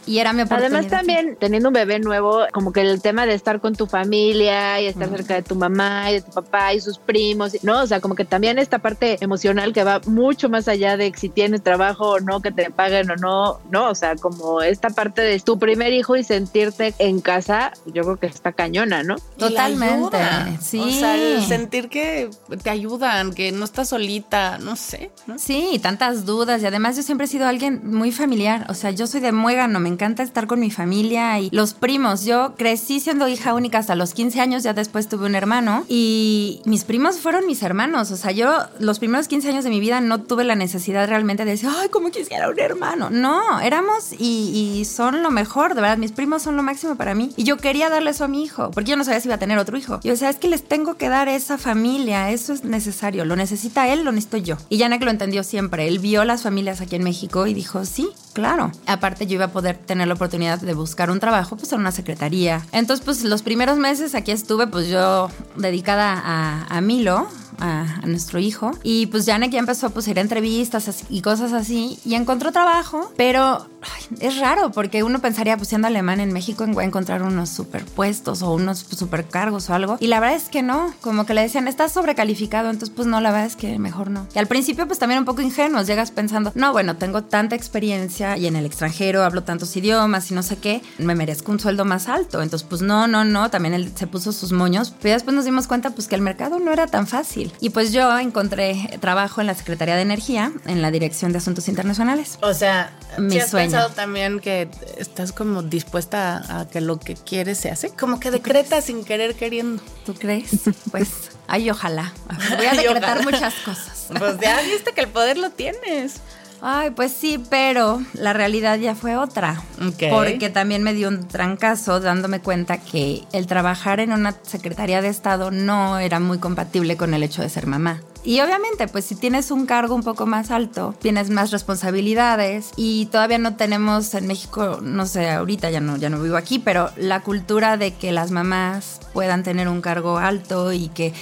Y 0.09 0.19
era 0.19 0.33
mi 0.33 0.43
oportunidad. 0.43 0.73
Además 0.73 0.91
también 0.91 1.37
teniendo 1.39 1.69
un 1.69 1.75
bebé 1.75 1.99
nuevo, 1.99 2.47
como 2.53 2.73
que 2.73 2.81
el 2.81 3.03
tema 3.03 3.27
de 3.27 3.35
estar 3.35 3.61
con 3.61 3.75
tu 3.75 3.87
familia 3.87 4.81
y 4.81 4.87
estar 4.87 5.09
cerca 5.11 5.35
de 5.35 5.43
tu 5.43 5.55
mamá 5.55 6.11
y 6.11 6.15
de 6.15 6.23
tu 6.23 6.33
papá 6.33 6.73
y 6.73 6.81
sus 6.81 6.99
primos, 6.99 7.53
¿no? 7.63 7.83
O 7.83 7.87
sea, 7.87 8.01
como 8.01 8.15
que 8.15 8.25
también 8.25 8.59
esta 8.59 8.79
parte 8.79 9.19
emocional 9.21 9.73
que 9.73 9.85
va 9.85 10.01
mucho 10.07 10.49
más 10.49 10.67
allá 10.67 10.97
de 10.97 11.13
si 11.15 11.29
tienes 11.29 11.63
trabajo 11.63 12.13
o 12.13 12.21
no, 12.21 12.41
que 12.41 12.51
te 12.51 12.71
paguen 12.71 13.11
o 13.11 13.17
no, 13.17 13.61
¿no? 13.71 13.91
O 13.91 13.95
sea, 13.95 14.17
como 14.17 14.63
esta 14.63 14.89
parte 14.91 15.21
de 15.21 15.39
tu 15.41 15.59
primer 15.59 15.93
hijo 15.93 16.17
y 16.17 16.25
sentirte 16.25 16.95
en 16.99 17.21
casa, 17.21 17.73
yo 17.85 18.03
creo 18.03 18.17
que 18.17 18.27
está 18.27 18.53
cañona, 18.53 19.03
¿no? 19.03 19.17
Totalmente, 19.37 20.19
sí. 20.63 20.81
O 20.81 20.91
sea, 20.91 21.17
el 21.17 21.45
sentir 21.45 21.89
que 21.89 22.31
te 22.63 22.71
ayudan, 22.71 23.35
que 23.35 23.53
no 23.53 23.65
estás 23.65 23.91
solita, 23.91 24.59
no 24.59 24.77
sé. 24.77 25.11
¿no? 25.27 25.39
Sí, 25.39 25.79
tantas 25.83 26.25
dudas. 26.25 26.63
Y 26.63 26.67
además 26.67 26.97
yo 26.97 27.03
siempre 27.03 27.27
he 27.27 27.29
sido 27.29 27.47
alguien 27.47 27.81
muy 27.85 28.13
familiar. 28.13 28.67
O 28.69 28.75
sea, 28.75 28.91
yo 28.91 29.07
soy 29.07 29.21
de 29.21 29.33
muégano, 29.33 29.81
me 29.81 29.89
encanta 29.99 30.23
estar 30.23 30.47
con 30.47 30.61
mi 30.61 30.71
familia 30.71 31.41
y 31.41 31.51
los 31.51 31.75
primos. 31.75 32.25
Yo 32.25 32.55
crecí 32.57 33.01
siendo 33.01 33.27
hija 33.27 33.53
única 33.53 33.79
hasta 33.79 33.97
los 33.97 34.15
15 34.15 34.41
años, 34.41 34.63
ya 34.63 34.73
después 34.73 35.09
tuve 35.09 35.27
un 35.27 35.35
hermano. 35.35 35.85
Y 35.89 36.61
mis 36.67 36.85
primos 36.85 37.19
fueron 37.19 37.47
mis 37.47 37.65
hermanos. 37.65 38.13
O 38.13 38.17
sea, 38.17 38.31
yo 38.31 38.49
los 38.79 39.01
primeros 39.01 39.27
15 39.27 39.49
años 39.49 39.65
de 39.65 39.71
mi 39.71 39.81
vida 39.81 40.01
no 40.01 40.21
tuve 40.21 40.45
la 40.45 40.55
necesidad 40.55 41.09
realmente 41.09 41.45
de 41.45 41.51
decir, 41.51 41.69
ay, 41.69 41.89
como 41.89 42.13
quisiera 42.13 42.49
un 42.49 42.61
hermano. 42.61 43.11
No, 43.11 43.59
éramos 43.59 44.13
y, 44.17 44.79
y 44.79 44.85
son 44.85 45.25
lo 45.25 45.33
mejor, 45.33 45.75
de 45.75 45.81
verdad. 45.81 45.99
Mis 45.99 46.13
primos 46.13 46.43
son 46.43 46.57
lo 46.57 46.63
máximo 46.63 46.95
para 46.95 47.17
mí. 47.17 47.33
Y 47.37 47.43
yo 47.43 47.57
quería 47.57 47.91
darle 47.91 48.11
eso 48.11 48.25
a 48.25 48.29
mi 48.29 48.45
hijo, 48.45 48.71
porque 48.71 48.93
yo 48.93 48.97
no 48.97 49.03
sabía 49.03 49.21
si 49.21 49.27
iba 49.27 49.35
a 49.35 49.39
tener 49.39 49.59
otro 49.59 49.77
hijo. 49.77 49.99
Yo 50.05 50.13
decía, 50.13 50.31
es 50.31 50.37
que 50.37 50.47
les 50.47 50.63
tengo 50.63 50.95
que 50.95 51.09
dar 51.09 51.29
esa 51.29 51.59
familia, 51.59 52.31
eso 52.31 52.53
es 52.53 52.63
necesario. 52.63 53.25
Lo 53.25 53.35
necesita 53.35 53.89
él, 53.89 54.05
lo 54.05 54.13
necesito 54.13 54.37
yo. 54.37 54.59
Y 54.69 54.79
Janek 54.79 55.03
lo 55.03 55.11
entendió 55.11 55.43
siempre. 55.43 55.89
Él 55.89 55.99
vio 55.99 56.25
las 56.25 56.43
familias 56.45 56.81
aquí 56.81 56.95
en 56.95 57.03
México 57.03 57.49
y 57.49 57.55
dijo, 57.55 57.85
sí, 57.85 58.09
claro. 58.39 58.71
Aparte, 58.87 59.27
yo 59.27 59.35
iba 59.35 59.47
a 59.47 59.51
poder 59.51 59.77
tener 59.77 60.07
la 60.07 60.15
oportunidad 60.15 60.61
de 60.61 60.73
buscar 60.73 61.11
un 61.11 61.19
trabajo, 61.19 61.57
pues 61.57 61.73
en 61.73 61.81
una 61.81 61.91
secretaría. 61.91 62.63
Entonces, 62.71 63.05
pues 63.05 63.25
los 63.25 63.43
primeros 63.43 63.79
meses 63.79 64.15
aquí 64.15 64.31
estuve, 64.31 64.69
pues 64.69 64.89
yo 64.89 65.29
dedicada 65.57 66.13
a, 66.25 66.65
a 66.69 66.81
Milo. 66.81 67.27
A, 67.61 68.01
a 68.03 68.07
nuestro 68.07 68.39
hijo. 68.39 68.71
Y 68.83 69.07
pues 69.07 69.27
Janek 69.27 69.51
ya 69.51 69.59
empezó 69.59 69.91
pues, 69.91 70.07
a 70.07 70.11
ir 70.11 70.19
a 70.19 70.23
entrevistas 70.23 71.05
y 71.09 71.23
cosas 71.23 71.53
así 71.53 71.99
y 72.05 72.15
encontró 72.15 72.53
trabajo 72.53 73.13
pero 73.17 73.67
ay, 73.83 74.19
es 74.21 74.39
raro 74.39 74.71
porque 74.71 75.03
uno 75.03 75.21
pensaría 75.21 75.57
pues 75.57 75.69
siendo 75.69 75.89
alemán 75.89 76.21
en 76.21 76.33
México 76.33 76.67
va 76.73 76.83
a 76.83 76.85
encontrar 76.85 77.23
unos 77.23 77.49
superpuestos 77.51 78.43
o 78.43 78.53
unos 78.53 78.79
supercargos 78.79 79.71
o 79.71 79.75
algo. 79.75 79.97
Y 80.01 80.07
la 80.07 80.21
verdad 80.21 80.37
es 80.37 80.49
que 80.49 80.63
no 80.63 80.93
como 81.01 81.27
que 81.27 81.35
le 81.35 81.43
decían 81.43 81.69
estás 81.69 81.93
sobrecalificado 81.93 82.71
entonces 82.71 82.95
pues 82.95 83.09
no 83.09 83.21
la 83.21 83.31
verdad 83.31 83.47
es 83.47 83.57
que 83.57 83.79
mejor 83.79 84.11
no. 84.11 84.27
Y 84.35 84.39
al 84.39 84.47
principio 84.47 84.87
pues 84.87 84.99
también 84.99 85.21
un 85.21 85.25
poco 85.25 85.43
ingenuos 85.43 85.87
llegas 85.87 86.11
pensando 86.11 86.53
no 86.55 86.73
bueno 86.73 86.97
tengo 86.97 87.25
tanta 87.25 87.57
experiencia 87.57 88.37
y 88.37 88.47
en 88.47 88.57
el 88.57 88.67
extranjero 88.67 89.25
hablo 89.25 89.43
tantos 89.43 89.77
idiomas 89.77 90.31
y 90.31 90.35
no 90.35 90.43
sé 90.43 90.57
qué 90.57 90.83
me 90.99 91.15
merezco 91.15 91.53
un 91.53 91.61
sueldo 91.61 91.85
más 91.85 92.09
alto 92.09 92.43
entonces 92.43 92.67
pues 92.69 92.83
no 92.83 93.07
no 93.07 93.25
no 93.25 93.51
también 93.51 93.75
él 93.75 93.93
se 93.95 94.07
puso 94.07 94.33
sus 94.33 94.53
moños 94.53 94.95
pero 95.03 95.15
después 95.15 95.35
nos 95.35 95.45
dimos 95.45 95.67
cuenta 95.67 95.91
pues 95.91 96.09
que 96.09 96.15
el 96.15 96.23
mercado 96.23 96.59
no 96.59 96.73
era 96.73 96.87
tan 96.87 97.07
fácil 97.07 97.48
y 97.61 97.71
pues 97.71 97.93
yo 97.93 98.19
encontré 98.19 98.99
trabajo 99.01 99.41
en 99.41 99.47
la 99.47 99.55
Secretaría 99.55 99.97
de 99.97 100.03
Energía 100.03 100.53
en 100.67 100.83
la 100.83 100.91
Dirección 100.91 101.33
de 101.33 101.39
Asuntos 101.39 101.69
Internacionales 101.69 102.39
O 102.43 102.55
sea, 102.55 102.91
Mi 103.19 103.33
¿sí 103.33 103.41
has 103.41 103.51
sueño. 103.51 103.71
pensado 103.73 103.91
también 103.95 104.41
que 104.41 104.69
estás 104.97 105.33
como 105.33 105.63
dispuesta 105.63 106.39
a, 106.49 106.61
a 106.61 106.69
que 106.69 106.81
lo 106.81 106.99
que 106.99 107.15
quieres 107.15 107.59
se 107.59 107.71
hace? 107.71 107.91
Como 107.91 108.21
que 108.21 108.31
decretas 108.31 108.85
sin 108.85 109.05
querer 109.05 109.35
queriendo. 109.35 109.83
¿Tú 110.07 110.15
crees? 110.15 110.51
Pues, 110.91 111.09
ay, 111.47 111.71
ojalá. 111.71 112.13
Voy 112.57 112.67
a 112.67 112.73
decretar 112.75 113.23
muchas 113.25 113.55
cosas. 113.65 114.07
Pues 114.19 114.39
ya 114.41 114.61
viste 114.63 114.93
que 114.93 115.03
el 115.03 115.09
poder 115.09 115.37
lo 115.39 115.51
tienes. 115.51 116.15
Ay, 116.61 116.91
pues 116.91 117.13
sí, 117.13 117.43
pero 117.51 118.03
la 118.15 118.33
realidad 118.33 118.79
ya 118.79 118.95
fue 118.95 119.17
otra. 119.17 119.63
Porque 120.11 120.51
también 120.51 120.83
me 120.83 120.95
dio 120.95 121.09
un 121.09 121.29
trancazo 121.29 122.01
dándome 122.01 122.41
cuenta 122.41 122.79
que 122.79 123.23
el 123.33 123.47
trabajar 123.47 124.01
en 124.01 124.13
una 124.13 124.35
Secretaría 124.43 125.01
de 125.03 125.09
Estado 125.09 125.51
no 125.51 125.99
era 125.99 126.21
muy 126.21 126.39
compatible 126.39 126.97
con 126.97 127.15
el 127.15 127.23
hecho 127.23 127.43
de 127.43 127.49
ser 127.49 127.67
mamá. 127.67 128.03
Y 128.25 128.41
obviamente, 128.41 128.89
pues 128.89 129.05
si 129.05 129.15
tienes 129.15 129.51
un 129.51 129.65
cargo 129.65 129.95
un 129.95 130.03
poco 130.03 130.27
más 130.27 130.51
alto, 130.51 130.95
tienes 131.01 131.31
más 131.31 131.51
responsabilidades 131.51 132.73
y 132.77 133.07
todavía 133.07 133.39
no 133.39 133.57
tenemos 133.57 134.13
en 134.15 134.27
México, 134.27 134.81
no 134.83 135.07
sé, 135.07 135.31
ahorita 135.31 135.71
ya 135.71 135.81
no, 135.81 135.97
ya 135.97 136.11
no 136.11 136.21
vivo 136.21 136.37
aquí, 136.37 136.59
pero 136.59 136.91
la 136.97 137.21
cultura 137.21 137.77
de 137.77 137.95
que 137.95 138.13
las 138.13 138.31
mamás 138.31 139.01
puedan 139.13 139.45
tener 139.45 139.69
un 139.69 139.81
cargo 139.81 140.19
alto 140.19 140.73
y 140.73 140.89
que 140.89 141.15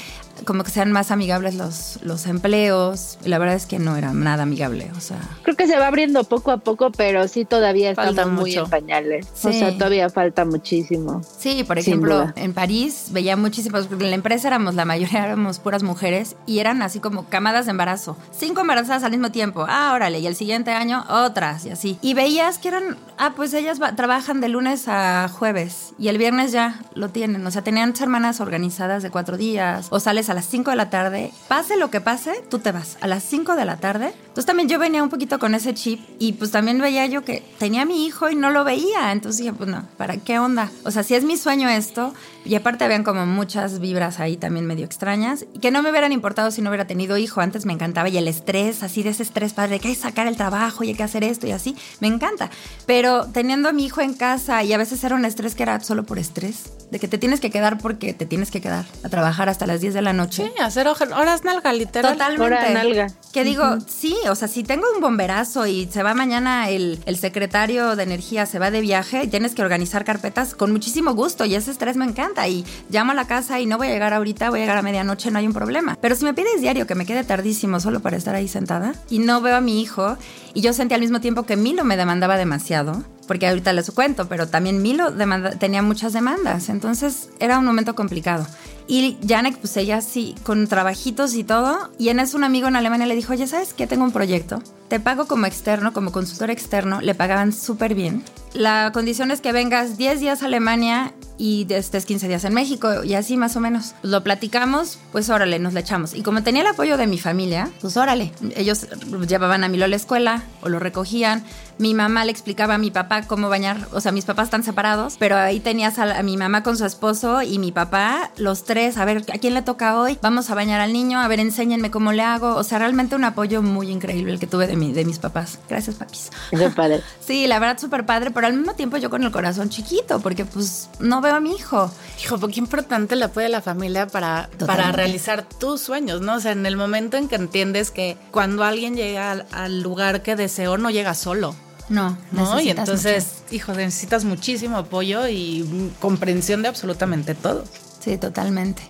como 0.44 0.62
que 0.64 0.70
sean 0.70 0.92
más 0.92 1.10
amigables 1.10 1.54
los, 1.54 1.98
los 2.02 2.26
empleos. 2.26 3.18
Y 3.24 3.28
la 3.28 3.38
verdad 3.38 3.54
es 3.56 3.66
que 3.66 3.78
no 3.78 3.96
era 3.96 4.12
nada 4.12 4.42
amigable, 4.44 4.90
o 4.96 5.00
sea... 5.00 5.18
Creo 5.42 5.56
que 5.56 5.66
se 5.66 5.76
va 5.78 5.86
abriendo 5.86 6.24
poco 6.24 6.50
a 6.50 6.58
poco, 6.58 6.90
pero 6.92 7.26
sí 7.28 7.44
todavía 7.44 7.94
Falta 7.94 8.10
estamos 8.22 8.40
muy 8.40 8.54
en 8.54 8.66
pañales. 8.68 9.26
O 9.42 9.50
Sí. 9.52 9.58
sea, 9.58 9.72
todavía 9.74 10.10
falta 10.10 10.44
muchísimo. 10.44 11.22
Sí, 11.38 11.64
por 11.64 11.78
ejemplo, 11.78 12.16
duda. 12.16 12.32
en 12.36 12.52
París 12.52 13.08
veía 13.10 13.36
muchísimos, 13.36 13.88
en 13.90 14.10
la 14.10 14.14
empresa 14.16 14.48
éramos, 14.48 14.74
la 14.74 14.84
mayoría 14.84 15.24
éramos 15.24 15.58
puras 15.58 15.82
mujeres 15.82 16.36
y 16.46 16.58
eran 16.58 16.82
así 16.82 17.00
como 17.00 17.26
camadas 17.28 17.66
de 17.66 17.70
embarazo. 17.72 18.16
Cinco 18.36 18.60
embarazadas 18.62 19.02
al 19.04 19.10
mismo 19.12 19.30
tiempo, 19.30 19.64
ah, 19.68 19.92
órale, 19.94 20.18
y 20.18 20.26
el 20.26 20.34
siguiente 20.36 20.70
año 20.72 21.04
otras 21.08 21.64
y 21.66 21.70
así. 21.70 21.98
Y 22.02 22.14
veías 22.14 22.58
que 22.58 22.68
eran, 22.68 22.96
ah, 23.18 23.32
pues 23.36 23.54
ellas 23.54 23.80
va- 23.80 23.94
trabajan 23.96 24.40
de 24.40 24.48
lunes 24.48 24.88
a 24.88 25.28
jueves 25.28 25.94
y 25.98 26.08
el 26.08 26.18
viernes 26.18 26.52
ya 26.52 26.80
lo 26.94 27.08
tienen. 27.10 27.46
O 27.46 27.50
sea, 27.50 27.62
tenían 27.62 27.94
semanas 27.96 28.40
organizadas 28.40 29.02
de 29.02 29.10
cuatro 29.10 29.36
días 29.36 29.86
o 29.90 30.00
sales 30.00 30.25
a 30.30 30.34
las 30.34 30.46
cinco 30.46 30.70
de 30.70 30.76
la 30.76 30.90
tarde. 30.90 31.32
Pase 31.48 31.76
lo 31.76 31.90
que 31.90 32.00
pase, 32.00 32.42
tú 32.50 32.58
te 32.58 32.72
vas 32.72 32.96
a 33.00 33.06
las 33.06 33.22
cinco 33.22 33.56
de 33.56 33.64
la 33.64 33.76
tarde. 33.76 34.12
Entonces 34.28 34.46
también 34.46 34.68
yo 34.68 34.78
venía 34.78 35.02
un 35.02 35.08
poquito 35.08 35.38
con 35.38 35.54
ese 35.54 35.74
chip 35.74 36.00
y 36.18 36.34
pues 36.34 36.50
también 36.50 36.78
veía 36.78 37.06
yo 37.06 37.24
que 37.24 37.42
tenía 37.58 37.82
a 37.82 37.84
mi 37.84 38.06
hijo 38.06 38.28
y 38.28 38.36
no 38.36 38.50
lo 38.50 38.64
veía. 38.64 39.12
Entonces 39.12 39.38
dije, 39.38 39.52
pues 39.52 39.68
no, 39.68 39.86
¿para 39.96 40.16
qué 40.18 40.38
onda? 40.38 40.70
O 40.84 40.90
sea, 40.90 41.02
si 41.02 41.14
es 41.14 41.24
mi 41.24 41.36
sueño 41.36 41.68
esto, 41.68 42.12
y 42.44 42.54
aparte 42.54 42.84
habían 42.84 43.02
como 43.02 43.26
muchas 43.26 43.80
vibras 43.80 44.20
ahí 44.20 44.36
también 44.36 44.66
medio 44.66 44.84
extrañas, 44.84 45.46
que 45.60 45.70
no 45.70 45.82
me 45.82 45.90
hubieran 45.90 46.12
importado 46.12 46.50
si 46.50 46.62
no 46.62 46.70
hubiera 46.70 46.86
tenido 46.86 47.18
hijo. 47.18 47.40
Antes 47.40 47.66
me 47.66 47.72
encantaba 47.72 48.08
y 48.08 48.16
el 48.18 48.28
estrés, 48.28 48.82
así 48.82 49.02
de 49.02 49.10
ese 49.10 49.22
estrés 49.22 49.52
padre, 49.52 49.74
de 49.74 49.80
que 49.80 49.88
hay 49.88 49.94
que 49.94 50.00
sacar 50.00 50.26
el 50.26 50.36
trabajo 50.36 50.84
y 50.84 50.88
hay 50.88 50.94
que 50.94 51.02
hacer 51.02 51.24
esto 51.24 51.46
y 51.46 51.52
así, 51.52 51.76
me 52.00 52.06
encanta. 52.06 52.50
Pero 52.86 53.26
teniendo 53.26 53.68
a 53.68 53.72
mi 53.72 53.86
hijo 53.86 54.00
en 54.00 54.14
casa 54.14 54.62
y 54.62 54.72
a 54.72 54.78
veces 54.78 55.02
era 55.02 55.16
un 55.16 55.24
estrés 55.24 55.54
que 55.54 55.62
era 55.62 55.80
solo 55.80 56.04
por 56.04 56.18
estrés, 56.18 56.70
de 56.90 56.98
que 56.98 57.08
te 57.08 57.18
tienes 57.18 57.40
que 57.40 57.50
quedar 57.50 57.78
porque 57.78 58.14
te 58.14 58.26
tienes 58.26 58.50
que 58.50 58.60
quedar 58.60 58.84
a 59.02 59.08
trabajar 59.08 59.48
hasta 59.48 59.66
las 59.66 59.80
10 59.80 59.94
de 59.94 60.02
la 60.02 60.12
noche. 60.16 60.50
Sí, 60.56 60.62
hacer 60.62 60.88
horas 60.88 61.44
nalga, 61.44 61.72
literal. 61.72 62.12
Totalmente. 62.14 62.44
Hora 62.44 62.70
nalga. 62.70 63.06
Que 63.32 63.44
digo, 63.44 63.78
sí, 63.86 64.16
o 64.30 64.34
sea, 64.34 64.48
si 64.48 64.64
tengo 64.64 64.84
un 64.94 65.00
bomberazo 65.00 65.66
y 65.66 65.86
se 65.92 66.02
va 66.02 66.14
mañana 66.14 66.68
el, 66.70 66.98
el 67.06 67.16
secretario 67.18 67.94
de 67.94 68.02
energía, 68.02 68.46
se 68.46 68.58
va 68.58 68.70
de 68.70 68.80
viaje 68.80 69.22
y 69.24 69.28
tienes 69.28 69.54
que 69.54 69.62
organizar 69.62 70.04
carpetas, 70.04 70.54
con 70.54 70.72
muchísimo 70.72 71.14
gusto 71.14 71.44
y 71.44 71.54
ese 71.54 71.70
estrés 71.70 71.96
me 71.96 72.06
encanta. 72.06 72.48
Y 72.48 72.64
llamo 72.90 73.12
a 73.12 73.14
la 73.14 73.26
casa 73.26 73.60
y 73.60 73.66
no 73.66 73.76
voy 73.78 73.88
a 73.88 73.90
llegar 73.90 74.14
ahorita, 74.14 74.50
voy 74.50 74.60
a 74.60 74.62
llegar 74.62 74.78
a 74.78 74.82
medianoche, 74.82 75.30
no 75.30 75.38
hay 75.38 75.46
un 75.46 75.52
problema. 75.52 75.98
Pero 76.00 76.16
si 76.16 76.24
me 76.24 76.32
pides 76.34 76.60
diario 76.60 76.86
que 76.86 76.94
me 76.94 77.04
quede 77.06 77.24
tardísimo 77.24 77.78
solo 77.78 78.00
para 78.00 78.16
estar 78.16 78.34
ahí 78.34 78.48
sentada 78.48 78.94
y 79.10 79.18
no 79.18 79.40
veo 79.42 79.56
a 79.56 79.60
mi 79.60 79.82
hijo 79.82 80.16
y 80.54 80.62
yo 80.62 80.72
sentí 80.72 80.94
al 80.94 81.00
mismo 81.02 81.20
tiempo 81.20 81.42
que 81.44 81.56
Milo 81.56 81.84
me 81.84 81.98
demandaba 81.98 82.38
demasiado, 82.38 83.04
porque 83.26 83.46
ahorita 83.48 83.74
les 83.74 83.90
cuento, 83.90 84.28
pero 84.28 84.48
también 84.48 84.80
Milo 84.80 85.10
demanda- 85.10 85.50
tenía 85.58 85.82
muchas 85.82 86.14
demandas, 86.14 86.70
entonces 86.70 87.28
era 87.40 87.58
un 87.58 87.66
momento 87.66 87.94
complicado. 87.94 88.46
Y 88.88 89.18
Janek, 89.26 89.58
pues 89.58 89.76
ella 89.76 90.00
sí, 90.00 90.34
con 90.44 90.66
trabajitos 90.68 91.34
y 91.34 91.44
todo. 91.44 91.90
Y 91.98 92.08
en 92.10 92.20
eso 92.20 92.36
un 92.36 92.44
amigo 92.44 92.68
en 92.68 92.76
Alemania 92.76 93.06
le 93.06 93.16
dijo, 93.16 93.32
oye, 93.32 93.46
¿sabes 93.46 93.74
qué? 93.74 93.86
Tengo 93.86 94.04
un 94.04 94.12
proyecto. 94.12 94.62
Te 94.88 95.00
pago 95.00 95.26
como 95.26 95.46
externo, 95.46 95.92
como 95.92 96.12
consultor 96.12 96.50
externo. 96.50 97.00
Le 97.00 97.14
pagaban 97.14 97.52
súper 97.52 97.94
bien. 97.94 98.22
La 98.52 98.90
condición 98.94 99.30
es 99.30 99.40
que 99.40 99.52
vengas 99.52 99.98
10 99.98 100.20
días 100.20 100.42
a 100.42 100.46
Alemania 100.46 101.12
y 101.38 101.66
estés 101.68 102.06
15 102.06 102.28
días 102.28 102.44
en 102.44 102.54
México 102.54 103.04
y 103.04 103.14
así 103.14 103.36
más 103.36 103.56
o 103.56 103.60
menos. 103.60 103.94
Lo 104.02 104.22
platicamos, 104.22 104.98
pues 105.12 105.28
órale, 105.28 105.58
nos 105.58 105.74
le 105.74 105.80
echamos. 105.80 106.14
Y 106.14 106.22
como 106.22 106.42
tenía 106.42 106.62
el 106.62 106.68
apoyo 106.68 106.96
de 106.96 107.06
mi 107.06 107.18
familia, 107.18 107.70
pues 107.80 107.96
órale. 107.96 108.32
Ellos 108.54 108.86
llevaban 109.28 109.64
a 109.64 109.68
Milo 109.68 109.84
a 109.84 109.88
la 109.88 109.96
escuela 109.96 110.42
o 110.62 110.70
lo 110.70 110.78
recogían. 110.78 111.44
Mi 111.78 111.92
mamá 111.92 112.24
le 112.24 112.32
explicaba 112.32 112.76
a 112.76 112.78
mi 112.78 112.90
papá 112.90 113.26
cómo 113.26 113.50
bañar, 113.50 113.86
o 113.92 114.00
sea, 114.00 114.10
mis 114.10 114.24
papás 114.24 114.44
están 114.44 114.62
separados, 114.62 115.16
pero 115.18 115.36
ahí 115.36 115.60
tenías 115.60 115.98
a, 115.98 116.18
a 116.18 116.22
mi 116.22 116.38
mamá 116.38 116.62
con 116.62 116.78
su 116.78 116.86
esposo 116.86 117.42
y 117.42 117.58
mi 117.58 117.70
papá, 117.70 118.30
los 118.38 118.64
tres, 118.64 118.96
a 118.96 119.04
ver, 119.04 119.24
¿a 119.30 119.36
quién 119.36 119.52
le 119.52 119.60
toca 119.60 120.00
hoy? 120.00 120.18
Vamos 120.22 120.48
a 120.48 120.54
bañar 120.54 120.80
al 120.80 120.94
niño, 120.94 121.20
a 121.20 121.28
ver, 121.28 121.38
enséñenme 121.38 121.90
cómo 121.90 122.12
le 122.12 122.22
hago. 122.22 122.54
O 122.54 122.64
sea, 122.64 122.78
realmente 122.78 123.14
un 123.14 123.24
apoyo 123.24 123.60
muy 123.60 123.90
increíble 123.90 124.32
el 124.32 124.38
que 124.38 124.46
tuve 124.46 124.66
de, 124.66 124.75
mi, 124.76 124.92
de 124.92 125.04
mis 125.04 125.18
papás. 125.18 125.58
Gracias, 125.68 125.96
papis. 125.96 126.30
Qué 126.50 126.70
padre. 126.70 127.02
Sí, 127.26 127.46
la 127.48 127.58
verdad, 127.58 127.78
súper 127.78 128.06
padre, 128.06 128.30
pero 128.30 128.46
al 128.46 128.52
mismo 128.54 128.74
tiempo 128.74 128.96
yo 128.98 129.10
con 129.10 129.22
el 129.24 129.32
corazón 129.32 129.68
chiquito, 129.68 130.20
porque 130.20 130.44
pues 130.44 130.88
no 131.00 131.20
veo 131.20 131.34
a 131.34 131.40
mi 131.40 131.54
hijo. 131.56 131.90
Hijo, 132.22 132.38
porque 132.38 132.54
qué 132.54 132.60
importante 132.60 133.14
el 133.14 133.22
apoyo 133.24 133.44
de 133.44 133.50
la 133.50 133.62
familia 133.62 134.06
para, 134.06 134.48
para 134.64 134.92
realizar 134.92 135.42
tus 135.48 135.80
sueños, 135.80 136.20
¿no? 136.20 136.36
O 136.36 136.40
sea, 136.40 136.52
en 136.52 136.64
el 136.66 136.76
momento 136.76 137.16
en 137.16 137.26
que 137.28 137.34
entiendes 137.36 137.90
que 137.90 138.16
cuando 138.30 138.62
alguien 138.62 138.94
llega 138.94 139.32
al, 139.32 139.46
al 139.50 139.80
lugar 139.82 140.22
que 140.22 140.36
deseó, 140.36 140.78
no 140.78 140.90
llega 140.90 141.14
solo, 141.14 141.56
No, 141.88 142.16
¿no? 142.32 142.60
Y 142.60 142.70
entonces, 142.70 143.42
hijo, 143.50 143.72
necesitas 143.72 144.24
muchísimo 144.24 144.76
apoyo 144.76 145.26
y 145.28 145.90
comprensión 146.00 146.62
de 146.62 146.68
absolutamente 146.68 147.34
todo. 147.34 147.64
Sí, 148.00 148.16
totalmente. 148.18 148.82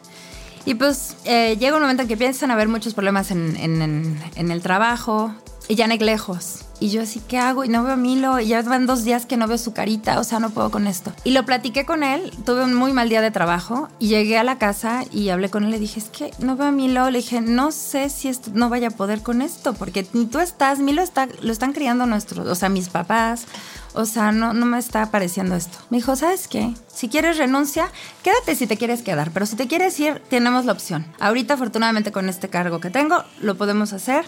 Y 0.67 0.75
pues 0.75 1.15
eh, 1.25 1.57
llega 1.59 1.77
un 1.77 1.83
momento 1.83 2.03
en 2.03 2.09
que 2.09 2.17
a 2.51 2.55
haber 2.55 2.69
muchos 2.69 2.93
problemas 2.93 3.31
en, 3.31 3.57
en- 3.57 3.81
en- 3.83 4.23
en 4.35 4.51
el 4.51 4.61
trabajo 4.63 5.33
Janek 5.75 6.03
lejos. 6.03 6.61
Y 6.79 6.91
yo 6.91 7.01
así, 7.03 7.21
¿qué 7.27 7.39
hago? 7.39 7.65
Y 7.65 7.69
no 7.69 7.83
veo 7.85 7.95
a 7.95 7.97
Milo 7.97 8.39
y 8.39 8.49
ya 8.49 8.61
van 8.63 8.87
dos 8.87 9.03
días 9.03 9.25
que 9.25 9.39
no 9.39 9.49
veo 9.49 9.57
su 9.57 9.73
carita, 9.73 10.21
o 10.21 10.25
sea, 10.25 10.41
no 10.41 10.51
puedo 10.51 10.71
con 10.71 10.87
esto. 10.87 11.13
Y 11.25 11.31
lo 11.31 11.47
platiqué 11.47 11.87
con 11.87 12.03
él, 12.03 12.31
tuve 12.45 12.65
un 12.65 12.75
muy 12.75 12.93
mal 12.93 13.09
día 13.09 13.23
de 13.23 13.31
trabajo 13.31 13.89
y 13.99 14.09
llegué 14.09 14.37
a 14.37 14.45
la 14.45 14.59
casa 14.59 15.05
y 15.11 15.31
hablé 15.31 15.49
con 15.49 15.65
él, 15.65 15.71
le 15.71 15.79
dije, 15.79 15.99
es 15.99 16.11
que 16.11 16.33
no 16.39 16.55
veo 16.57 16.67
a 16.69 16.73
Milo, 16.73 17.11
le 17.11 17.19
dije, 17.19 17.41
no 17.41 17.73
sé 17.73 18.11
si 18.11 18.29
esto, 18.29 18.51
no 18.53 18.69
vaya 18.69 18.89
a 18.89 18.91
poder 18.91 19.23
con 19.23 19.41
esto, 19.41 19.73
porque 19.73 20.07
ni 20.13 20.27
tú 20.27 20.39
estás, 20.39 20.79
Milo 20.79 21.01
está, 21.01 21.29
lo 21.41 21.51
están 21.51 21.73
criando 21.73 22.05
nuestros, 22.05 22.47
o 22.47 22.55
sea, 22.55 22.69
mis 22.69 22.91
papás, 22.91 23.47
o 23.95 24.05
sea, 24.05 24.31
no, 24.31 24.53
no 24.53 24.67
me 24.67 24.79
está 24.79 25.11
pareciendo 25.11 25.55
esto. 25.57 25.79
Me 25.89 25.97
dijo, 25.97 26.15
¿sabes 26.17 26.49
qué? 26.49 26.75
Si 26.87 27.09
quieres 27.09 27.39
renuncia, 27.39 27.89
quédate 28.23 28.55
si 28.55 28.67
te 28.67 28.77
quieres 28.77 29.01
quedar, 29.01 29.31
pero 29.31 29.47
si 29.47 29.57
te 29.57 29.67
quieres 29.67 29.99
ir, 29.99 30.23
tenemos 30.29 30.67
la 30.67 30.73
opción. 30.73 31.07
Ahorita, 31.19 31.55
afortunadamente, 31.55 32.13
con 32.13 32.29
este 32.29 32.51
cargo 32.51 32.79
que 32.79 32.91
tengo, 32.91 33.25
lo 33.41 33.57
podemos 33.57 33.95
hacer. 33.95 34.27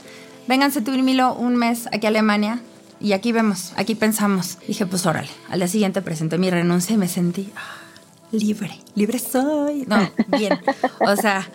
Vénganse 0.49 0.81
tú 0.81 0.95
y 0.95 1.03
Milo 1.03 1.35
un 1.35 1.57
mes 1.57 1.89
aquí 1.93 2.07
a 2.07 2.09
Alemania 2.09 2.61
y 3.01 3.13
aquí 3.13 3.33
vemos, 3.33 3.75
aquí 3.77 3.95
pensamos. 3.95 4.57
Dije, 4.67 4.87
pues 4.87 5.05
órale. 5.05 5.29
Al 5.51 5.59
día 5.59 5.69
siguiente 5.69 6.01
presenté 6.01 6.39
mi 6.39 6.49
renuncia 6.49 6.95
y 6.95 6.97
me 6.97 7.07
sentí 7.07 7.53
ah, 7.55 7.77
libre, 8.33 8.81
libre 8.95 9.19
soy. 9.19 9.85
No, 9.87 10.11
bien. 10.39 10.59
O 11.01 11.15
sea, 11.17 11.47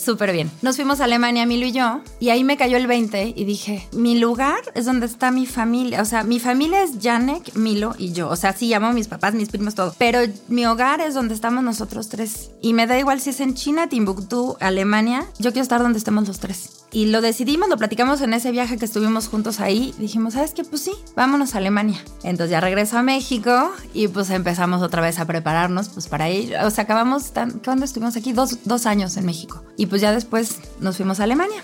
súper 0.00 0.32
bien. 0.32 0.50
Nos 0.62 0.76
fuimos 0.76 1.00
a 1.00 1.04
Alemania, 1.04 1.46
Milo 1.46 1.66
y 1.66 1.72
yo, 1.72 2.00
y 2.18 2.30
ahí 2.30 2.44
me 2.44 2.56
cayó 2.56 2.76
el 2.76 2.86
20 2.86 3.34
y 3.36 3.44
dije, 3.44 3.88
mi 3.92 4.18
lugar 4.18 4.60
es 4.74 4.84
donde 4.84 5.06
está 5.06 5.30
mi 5.30 5.46
familia. 5.46 6.02
O 6.02 6.04
sea, 6.04 6.24
mi 6.24 6.40
familia 6.40 6.82
es 6.82 6.92
Janek, 7.00 7.54
Milo 7.54 7.94
y 7.98 8.12
yo. 8.12 8.28
O 8.28 8.36
sea, 8.36 8.52
sí 8.52 8.68
llamo 8.68 8.88
a 8.88 8.92
mis 8.92 9.08
papás, 9.08 9.34
mis 9.34 9.48
primos, 9.48 9.74
todo. 9.74 9.94
Pero 9.98 10.20
mi 10.48 10.66
hogar 10.66 11.00
es 11.00 11.14
donde 11.14 11.34
estamos 11.34 11.62
nosotros 11.62 12.08
tres. 12.08 12.50
Y 12.60 12.72
me 12.72 12.86
da 12.86 12.98
igual 12.98 13.20
si 13.20 13.30
es 13.30 13.40
en 13.40 13.54
China, 13.54 13.88
Timbuktu, 13.88 14.56
Alemania. 14.60 15.26
Yo 15.38 15.52
quiero 15.52 15.62
estar 15.62 15.82
donde 15.82 15.98
estemos 15.98 16.26
los 16.26 16.40
tres. 16.40 16.80
Y 16.92 17.06
lo 17.06 17.20
decidimos, 17.20 17.68
lo 17.68 17.76
platicamos 17.76 18.20
en 18.20 18.34
ese 18.34 18.50
viaje 18.50 18.76
que 18.76 18.84
estuvimos 18.84 19.28
juntos 19.28 19.60
ahí. 19.60 19.94
Dijimos, 19.98 20.34
¿sabes 20.34 20.52
qué? 20.52 20.64
Pues 20.64 20.82
sí, 20.82 20.92
vámonos 21.14 21.54
a 21.54 21.58
Alemania. 21.58 22.02
Entonces 22.24 22.50
ya 22.50 22.60
regreso 22.60 22.98
a 22.98 23.02
México 23.02 23.70
y 23.94 24.08
pues 24.08 24.30
empezamos 24.30 24.82
otra 24.82 25.00
vez 25.00 25.20
a 25.20 25.24
prepararnos 25.24 25.88
pues 25.90 26.08
para 26.08 26.28
ir. 26.30 26.56
O 26.64 26.70
sea, 26.70 26.84
acabamos, 26.84 27.32
tan, 27.32 27.60
¿cuándo 27.60 27.84
estuvimos 27.84 28.16
aquí? 28.16 28.32
Dos, 28.32 28.58
dos 28.64 28.86
años 28.86 29.16
en 29.16 29.24
México. 29.24 29.62
Y 29.76 29.86
pues 29.90 30.00
ya 30.00 30.12
después 30.12 30.60
nos 30.80 30.96
fuimos 30.96 31.20
a 31.20 31.24
Alemania. 31.24 31.62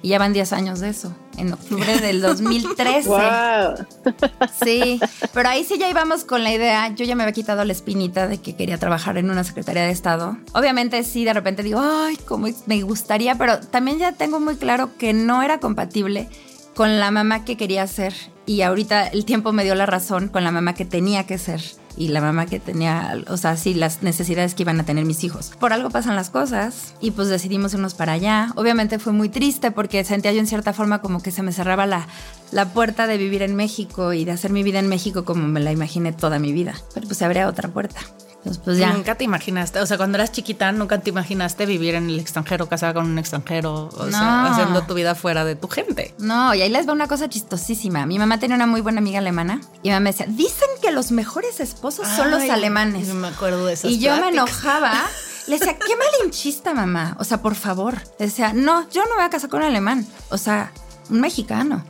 Y 0.00 0.08
ya 0.08 0.18
van 0.18 0.34
10 0.34 0.52
años 0.52 0.80
de 0.80 0.90
eso, 0.90 1.14
en 1.38 1.50
octubre 1.54 1.98
del 1.98 2.20
2013. 2.20 3.08
¡Wow! 3.08 3.86
Sí, 4.62 5.00
pero 5.32 5.48
ahí 5.48 5.64
sí 5.64 5.78
ya 5.78 5.88
íbamos 5.88 6.24
con 6.24 6.44
la 6.44 6.52
idea. 6.52 6.94
Yo 6.94 7.06
ya 7.06 7.16
me 7.16 7.22
había 7.22 7.32
quitado 7.32 7.64
la 7.64 7.72
espinita 7.72 8.28
de 8.28 8.36
que 8.38 8.54
quería 8.54 8.76
trabajar 8.76 9.16
en 9.16 9.30
una 9.30 9.44
Secretaría 9.44 9.82
de 9.84 9.90
Estado. 9.90 10.36
Obviamente 10.52 11.02
sí, 11.04 11.24
de 11.24 11.32
repente 11.32 11.62
digo, 11.62 11.80
ay, 11.82 12.18
cómo 12.26 12.48
me 12.66 12.82
gustaría, 12.82 13.36
pero 13.36 13.60
también 13.60 13.98
ya 13.98 14.12
tengo 14.12 14.40
muy 14.40 14.56
claro 14.56 14.90
que 14.98 15.14
no 15.14 15.42
era 15.42 15.58
compatible 15.58 16.28
con 16.74 17.00
la 17.00 17.10
mamá 17.10 17.46
que 17.46 17.56
quería 17.56 17.86
ser. 17.86 18.14
Y 18.44 18.60
ahorita 18.60 19.06
el 19.06 19.24
tiempo 19.24 19.52
me 19.52 19.64
dio 19.64 19.74
la 19.74 19.86
razón 19.86 20.28
con 20.28 20.44
la 20.44 20.50
mamá 20.50 20.74
que 20.74 20.84
tenía 20.84 21.24
que 21.24 21.38
ser. 21.38 21.62
Y 21.96 22.08
la 22.08 22.20
mamá 22.20 22.46
que 22.46 22.60
tenía, 22.60 23.16
o 23.28 23.36
sea, 23.36 23.56
sí, 23.56 23.74
las 23.74 24.02
necesidades 24.02 24.54
que 24.54 24.62
iban 24.62 24.80
a 24.80 24.84
tener 24.84 25.04
mis 25.04 25.22
hijos. 25.24 25.52
Por 25.60 25.72
algo 25.72 25.90
pasan 25.90 26.16
las 26.16 26.30
cosas 26.30 26.94
y 27.00 27.12
pues 27.12 27.28
decidimos 27.28 27.74
irnos 27.74 27.94
para 27.94 28.12
allá. 28.12 28.52
Obviamente 28.56 28.98
fue 28.98 29.12
muy 29.12 29.28
triste 29.28 29.70
porque 29.70 30.04
sentía 30.04 30.32
yo 30.32 30.40
en 30.40 30.46
cierta 30.46 30.72
forma 30.72 31.00
como 31.00 31.22
que 31.22 31.30
se 31.30 31.42
me 31.42 31.52
cerraba 31.52 31.86
la, 31.86 32.06
la 32.50 32.72
puerta 32.72 33.06
de 33.06 33.18
vivir 33.18 33.42
en 33.42 33.54
México 33.56 34.12
y 34.12 34.24
de 34.24 34.32
hacer 34.32 34.50
mi 34.50 34.62
vida 34.62 34.78
en 34.78 34.88
México 34.88 35.24
como 35.24 35.46
me 35.46 35.60
la 35.60 35.72
imaginé 35.72 36.12
toda 36.12 36.38
mi 36.38 36.52
vida. 36.52 36.74
Pero 36.94 37.06
pues 37.06 37.18
se 37.18 37.24
abría 37.24 37.48
otra 37.48 37.68
puerta. 37.68 38.00
Entonces, 38.44 38.62
pues 38.62 38.76
ya. 38.76 38.92
Nunca 38.92 39.14
te 39.14 39.24
imaginaste, 39.24 39.80
o 39.80 39.86
sea, 39.86 39.96
cuando 39.96 40.18
eras 40.18 40.30
chiquita, 40.30 40.70
nunca 40.70 41.00
te 41.00 41.08
imaginaste 41.08 41.64
vivir 41.64 41.94
en 41.94 42.10
el 42.10 42.20
extranjero, 42.20 42.68
casada 42.68 42.92
con 42.92 43.06
un 43.06 43.18
extranjero, 43.18 43.88
o 43.96 44.10
sea, 44.10 44.52
haciendo 44.52 44.82
tu 44.82 44.92
vida 44.92 45.14
fuera 45.14 45.46
de 45.46 45.56
tu 45.56 45.68
gente. 45.68 46.14
No, 46.18 46.54
y 46.54 46.60
ahí 46.60 46.68
les 46.68 46.86
va 46.86 46.92
una 46.92 47.08
cosa 47.08 47.28
chistosísima. 47.30 48.04
Mi 48.04 48.18
mamá 48.18 48.38
tenía 48.38 48.56
una 48.56 48.66
muy 48.66 48.82
buena 48.82 48.98
amiga 48.98 49.20
alemana 49.20 49.62
y 49.82 49.88
mi 49.88 49.90
mamá 49.90 50.00
me 50.00 50.10
decía, 50.10 50.26
dicen 50.28 50.68
que 50.82 50.92
los 50.92 51.10
mejores 51.10 51.58
esposos 51.60 52.06
son 52.06 52.30
los 52.30 52.42
alemanes. 52.42 53.08
No 53.08 53.14
me 53.14 53.28
acuerdo 53.28 53.64
de 53.64 53.72
esas 53.72 53.90
Y 53.90 53.98
yo 53.98 54.14
me 54.16 54.28
enojaba. 54.28 54.92
Le 55.46 55.58
decía, 55.58 55.76
qué 55.78 55.94
malinchista, 55.96 56.72
mamá. 56.72 57.16
O 57.18 57.24
sea, 57.24 57.42
por 57.42 57.54
favor. 57.54 57.98
Le 58.18 58.26
decía, 58.26 58.52
no, 58.54 58.88
yo 58.90 59.02
no 59.02 59.10
me 59.10 59.16
voy 59.16 59.24
a 59.24 59.30
casar 59.30 59.50
con 59.50 59.60
un 59.60 59.66
alemán. 59.66 60.06
O 60.30 60.38
sea, 60.38 60.72
un 61.10 61.20
mexicano. 61.20 61.84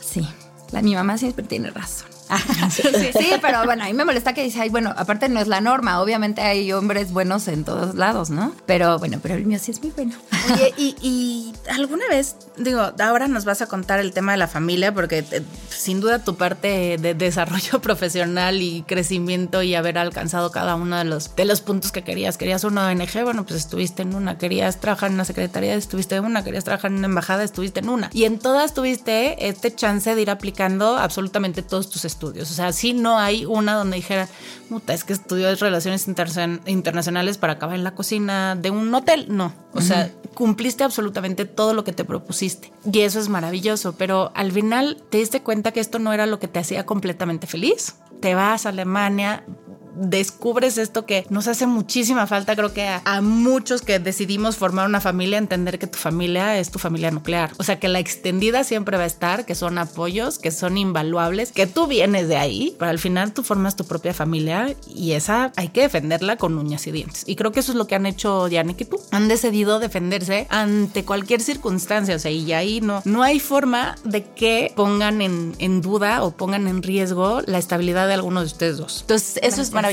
Sí, 0.00 0.28
la, 0.72 0.82
mi 0.82 0.94
mamá 0.94 1.16
siempre 1.16 1.44
tiene 1.44 1.70
razón. 1.70 2.08
sí, 2.70 3.30
pero 3.40 3.64
bueno, 3.64 3.84
a 3.84 3.86
mí 3.86 3.92
me 3.92 4.04
molesta 4.04 4.34
que 4.34 4.42
dice, 4.42 4.60
ay, 4.60 4.68
bueno, 4.68 4.92
aparte 4.96 5.28
no 5.28 5.40
es 5.40 5.48
la 5.48 5.60
norma. 5.60 6.00
Obviamente 6.00 6.42
hay 6.42 6.72
hombres 6.72 7.12
buenos 7.12 7.48
en 7.48 7.64
todos 7.64 7.94
lados, 7.94 8.30
¿no? 8.30 8.52
Pero 8.66 8.98
bueno, 8.98 9.18
pero 9.22 9.34
el 9.34 9.46
mío 9.46 9.58
sí 9.58 9.70
es 9.70 9.82
muy 9.82 9.90
bueno. 9.90 10.14
Oye, 10.52 10.74
y, 10.76 10.96
y 11.00 11.54
alguna 11.70 12.06
vez, 12.08 12.36
digo, 12.56 12.92
ahora 12.98 13.28
nos 13.28 13.44
vas 13.44 13.62
a 13.62 13.66
contar 13.66 14.00
el 14.00 14.12
tema 14.12 14.32
de 14.32 14.38
la 14.38 14.48
familia, 14.48 14.92
porque 14.92 15.24
eh, 15.30 15.42
Sin 15.70 16.00
duda 16.00 16.24
tu 16.24 16.36
parte 16.36 16.98
de 16.98 17.14
desarrollo 17.14 17.80
profesional 17.82 18.60
y 18.60 18.82
crecimiento 18.82 19.62
y 19.62 19.74
haber 19.74 19.98
alcanzado 19.98 20.50
cada 20.50 20.74
uno 20.74 20.98
de 20.98 21.04
los, 21.04 21.34
de 21.34 21.44
los 21.44 21.60
puntos 21.60 21.92
que 21.92 22.02
querías. 22.02 22.36
Querías 22.36 22.64
una 22.64 22.88
ONG, 22.88 23.24
bueno, 23.24 23.44
pues 23.44 23.60
estuviste 23.60 24.02
en 24.02 24.14
una. 24.14 24.38
Querías 24.38 24.80
trabajar 24.80 25.08
en 25.08 25.14
una 25.14 25.24
secretaría, 25.24 25.74
estuviste 25.74 26.16
en 26.16 26.24
una. 26.24 26.44
Querías 26.44 26.64
trabajar 26.64 26.90
en 26.90 26.98
una 26.98 27.06
embajada, 27.06 27.42
estuviste 27.42 27.80
en 27.80 27.88
una. 27.88 28.10
Y 28.12 28.24
en 28.24 28.38
todas 28.38 28.74
tuviste 28.74 29.48
este 29.48 29.74
chance 29.74 30.14
de 30.14 30.20
ir 30.20 30.30
aplicando 30.30 30.96
absolutamente 30.98 31.62
todos 31.62 31.88
tus 31.88 32.04
estudios. 32.04 32.17
O 32.26 32.44
sea, 32.44 32.72
sí 32.72 32.92
no 32.92 33.18
hay 33.18 33.44
una 33.46 33.74
donde 33.74 33.96
dijera, 33.96 34.28
puta, 34.68 34.92
es 34.92 35.04
que 35.04 35.12
estudió 35.12 35.54
relaciones 35.54 36.08
interna- 36.08 36.60
internacionales 36.66 37.38
para 37.38 37.54
acabar 37.54 37.76
en 37.76 37.84
la 37.84 37.94
cocina 37.94 38.56
de 38.56 38.70
un 38.70 38.92
hotel. 38.94 39.26
No. 39.28 39.52
O 39.72 39.80
sea, 39.80 40.10
cumpliste 40.34 40.84
absolutamente 40.84 41.44
todo 41.44 41.74
lo 41.74 41.84
que 41.84 41.92
te 41.92 42.04
propusiste. 42.04 42.72
Y 42.90 43.00
eso 43.00 43.20
es 43.20 43.28
maravilloso. 43.28 43.94
Pero 43.96 44.32
al 44.34 44.52
final 44.52 45.02
te 45.10 45.18
diste 45.18 45.42
cuenta 45.42 45.72
que 45.72 45.80
esto 45.80 45.98
no 45.98 46.12
era 46.12 46.26
lo 46.26 46.38
que 46.38 46.48
te 46.48 46.58
hacía 46.58 46.84
completamente 46.84 47.46
feliz. 47.46 47.94
Te 48.20 48.34
vas 48.34 48.66
a 48.66 48.70
Alemania, 48.70 49.44
descubres 49.98 50.78
esto 50.78 51.06
que 51.06 51.26
nos 51.30 51.48
hace 51.48 51.66
muchísima 51.66 52.26
falta, 52.26 52.56
creo 52.56 52.72
que 52.72 52.88
a, 52.88 53.20
muchos 53.20 53.82
que 53.82 53.98
decidimos 53.98 54.56
formar 54.56 54.86
una 54.86 55.00
familia, 55.00 55.38
entender 55.38 55.78
que 55.78 55.86
tu 55.86 55.98
familia 55.98 56.58
es 56.58 56.70
tu 56.70 56.78
familia 56.78 57.10
nuclear. 57.10 57.52
O 57.58 57.64
sea, 57.64 57.78
que 57.78 57.88
la 57.88 57.98
extendida 57.98 58.64
siempre 58.64 58.96
va 58.96 59.04
a 59.04 59.06
estar, 59.06 59.44
que 59.44 59.54
son 59.54 59.78
apoyos, 59.78 60.38
que 60.38 60.50
son 60.50 60.78
invaluables, 60.78 61.52
que 61.52 61.66
tú 61.66 61.86
vienes 61.86 62.28
de 62.28 62.36
ahí, 62.36 62.76
pero 62.78 62.90
al 62.90 62.98
final 62.98 63.32
tú 63.32 63.42
formas 63.42 63.76
tu 63.76 63.84
propia 63.84 64.14
familia 64.14 64.74
y 64.86 65.12
esa 65.12 65.52
hay 65.56 65.68
que 65.68 65.82
defenderla 65.82 66.36
con 66.36 66.56
uñas 66.58 66.86
y 66.86 66.92
dientes. 66.92 67.24
Y 67.26 67.36
creo 67.36 67.52
que 67.52 67.60
eso 67.60 67.72
es 67.72 67.78
lo 67.78 67.86
que 67.86 67.94
han 67.94 68.06
hecho 68.06 68.48
Yannick 68.48 68.82
y 68.82 68.84
tú. 68.84 69.00
Han 69.10 69.28
decidido 69.28 69.78
defenderse 69.78 70.46
ante 70.50 71.04
cualquier 71.04 71.40
circunstancia. 71.40 72.16
O 72.16 72.18
sea, 72.18 72.30
y 72.30 72.52
ahí 72.52 72.80
no, 72.80 73.02
no 73.04 73.22
hay 73.22 73.40
forma 73.40 73.96
de 74.04 74.24
que 74.24 74.72
pongan 74.76 75.22
en, 75.22 75.54
en 75.58 75.80
duda 75.80 76.22
o 76.22 76.30
pongan 76.30 76.68
en 76.68 76.82
riesgo 76.82 77.42
la 77.46 77.58
estabilidad 77.58 78.06
de 78.06 78.14
alguno 78.14 78.40
de 78.40 78.46
ustedes 78.46 78.76
dos. 78.78 79.00
Entonces, 79.02 79.40
eso 79.42 79.62
es 79.62 79.72
maravilloso. 79.72 79.87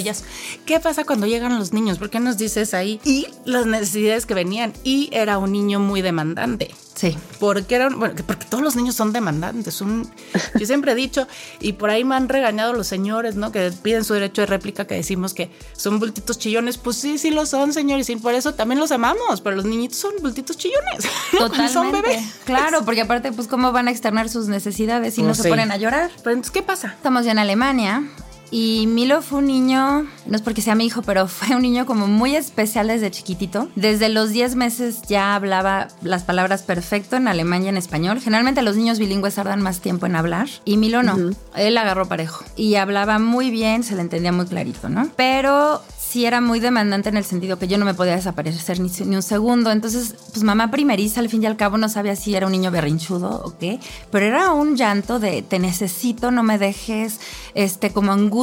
¿Qué 0.66 0.80
pasa 0.80 1.04
cuando 1.04 1.28
llegan 1.28 1.58
los 1.58 1.74
niños? 1.74 1.98
¿Por 1.98 2.10
qué 2.10 2.20
nos 2.20 2.38
dices 2.38 2.74
ahí? 2.74 3.00
Y 3.04 3.28
las 3.46 3.66
necesidades 3.66 4.26
que 4.26 4.34
venían. 4.34 4.74
Y 4.84 5.10
era 5.12 5.38
un 5.38 5.52
niño 5.52 5.80
muy 5.80 6.02
demandante. 6.02 6.74
Sí. 6.96 7.18
Porque 7.40 7.76
eran, 7.76 8.00
bueno, 8.00 8.16
porque 8.26 8.46
todos 8.46 8.64
los 8.64 8.78
niños 8.78 8.96
son 8.96 9.12
demandantes. 9.12 9.74
Son, 9.74 10.10
yo 10.58 10.66
siempre 10.66 10.94
he 10.94 10.96
dicho, 10.96 11.28
y 11.60 11.74
por 11.74 11.90
ahí 11.90 12.06
me 12.06 12.16
han 12.16 12.30
regañado 12.30 12.72
los 12.72 12.88
señores, 12.88 13.36
¿no? 13.36 13.52
Que 13.52 13.72
piden 13.84 14.06
su 14.06 14.14
derecho 14.14 14.42
de 14.42 14.46
réplica, 14.48 14.88
que 14.88 14.96
decimos 14.96 15.34
que 15.34 15.52
son 15.76 16.00
bultitos 16.00 16.40
chillones. 16.40 16.78
Pues 16.78 16.96
sí, 16.96 17.18
sí 17.18 17.32
lo 17.32 17.46
son, 17.46 17.74
señores, 17.74 18.10
y 18.10 18.16
por 18.16 18.34
eso 18.34 18.54
también 18.54 18.80
los 18.80 18.92
amamos. 18.94 19.42
Pero 19.42 19.58
los 19.58 19.66
niñitos 19.66 19.98
son 19.98 20.14
bultitos 20.22 20.58
chillones. 20.58 21.06
¿no? 21.34 21.40
Totalmente. 21.40 21.74
Son 21.74 21.92
bebés. 21.92 22.24
Claro, 22.46 22.86
porque 22.86 23.02
aparte, 23.02 23.32
pues, 23.34 23.50
¿cómo 23.50 23.74
van 23.74 23.90
a 23.90 23.92
externar 23.92 24.30
sus 24.30 24.48
necesidades 24.48 25.16
si 25.16 25.22
no 25.22 25.28
Pues 25.30 25.38
se 25.38 25.44
sí. 25.44 25.50
ponen 25.50 25.72
a 25.74 25.78
llorar? 25.78 26.12
Pero 26.24 26.32
entonces, 26.32 26.52
¿qué 26.52 26.64
pasa? 26.64 26.94
Estamos 26.96 27.26
ya 27.26 27.32
en 27.34 27.40
Alemania 27.40 28.04
y 28.52 28.88
Milo 28.88 29.22
fue 29.22 29.40
un 29.40 29.48
niño, 29.48 30.08
no 30.26 30.36
es 30.36 30.42
porque 30.42 30.62
sea 30.62 30.76
mi 30.76 30.86
hijo, 30.86 31.02
pero 31.02 31.28
fue 31.28 31.56
un 31.56 31.62
niño 31.62 31.86
como 31.86 32.08
muy 32.08 32.36
especial 32.36 32.88
desde 32.88 33.12
chiquitito. 33.12 33.70
Desde 33.76 34.10
los 34.10 34.30
10 34.30 34.56
meses 34.56 35.02
ya 35.08 35.36
hablaba 35.36 35.88
las 36.02 36.24
palabras 36.24 36.64
perfecto 36.64 37.16
en 37.16 37.28
alemán 37.28 37.64
y 37.64 37.70
en 37.70 37.78
español. 37.78 38.20
Generalmente 38.20 38.62
los 38.62 38.76
niños 38.76 39.00
bilingües 39.00 39.36
tardan 39.36 39.62
más 39.62 39.82
tiempo 39.82 40.06
en 40.06 40.16
hablar 40.16 40.48
y 40.64 40.78
Milo 40.78 41.04
no. 41.04 41.16
Él 41.56 41.78
agarró 41.78 42.08
parejo 42.08 42.44
y 42.56 42.76
hablaba 42.76 43.20
muy 43.20 43.52
bien, 43.52 43.84
se 43.84 43.96
le 43.96 44.02
entendía 44.02 44.32
muy 44.32 44.46
clarito, 44.46 44.90
¿no? 44.90 45.10
Pero 45.16 45.82
sí 46.16 46.26
era 46.26 46.40
muy 46.40 46.60
demandante 46.60 47.10
en 47.10 47.18
el 47.18 47.26
sentido 47.26 47.60
que 47.60 47.68
yo 47.68 47.78
no 47.78 47.84
me 47.84 47.94
podía 47.94 48.16
desaparecer 48.16 48.80
ni, 48.80 48.90
ni 49.06 49.16
un 49.18 49.22
segundo. 49.22 49.72
Entonces, 49.72 50.16
pues 50.32 50.44
mamá 50.44 50.72
primeriza, 50.72 51.20
al 51.20 51.28
fin 51.30 51.44
y 51.44 51.46
al 51.46 51.58
cabo, 51.58 51.78
no 51.78 51.90
sabía 51.90 52.16
si 52.16 52.36
era 52.36 52.46
un 52.46 52.54
niño 52.54 52.72
berrinchudo 52.72 53.42
o 53.44 53.58
qué, 53.58 53.80
pero 54.12 54.26
era 54.26 54.52
un 54.52 54.78
llanto 54.78 55.20
de 55.20 55.42
te 55.42 55.60
necesito, 55.60 56.32
no 56.32 56.42
me 56.42 56.58
dejes, 56.58 57.20
este, 57.54 57.92
como 57.92 58.14
angustia. 58.14 58.35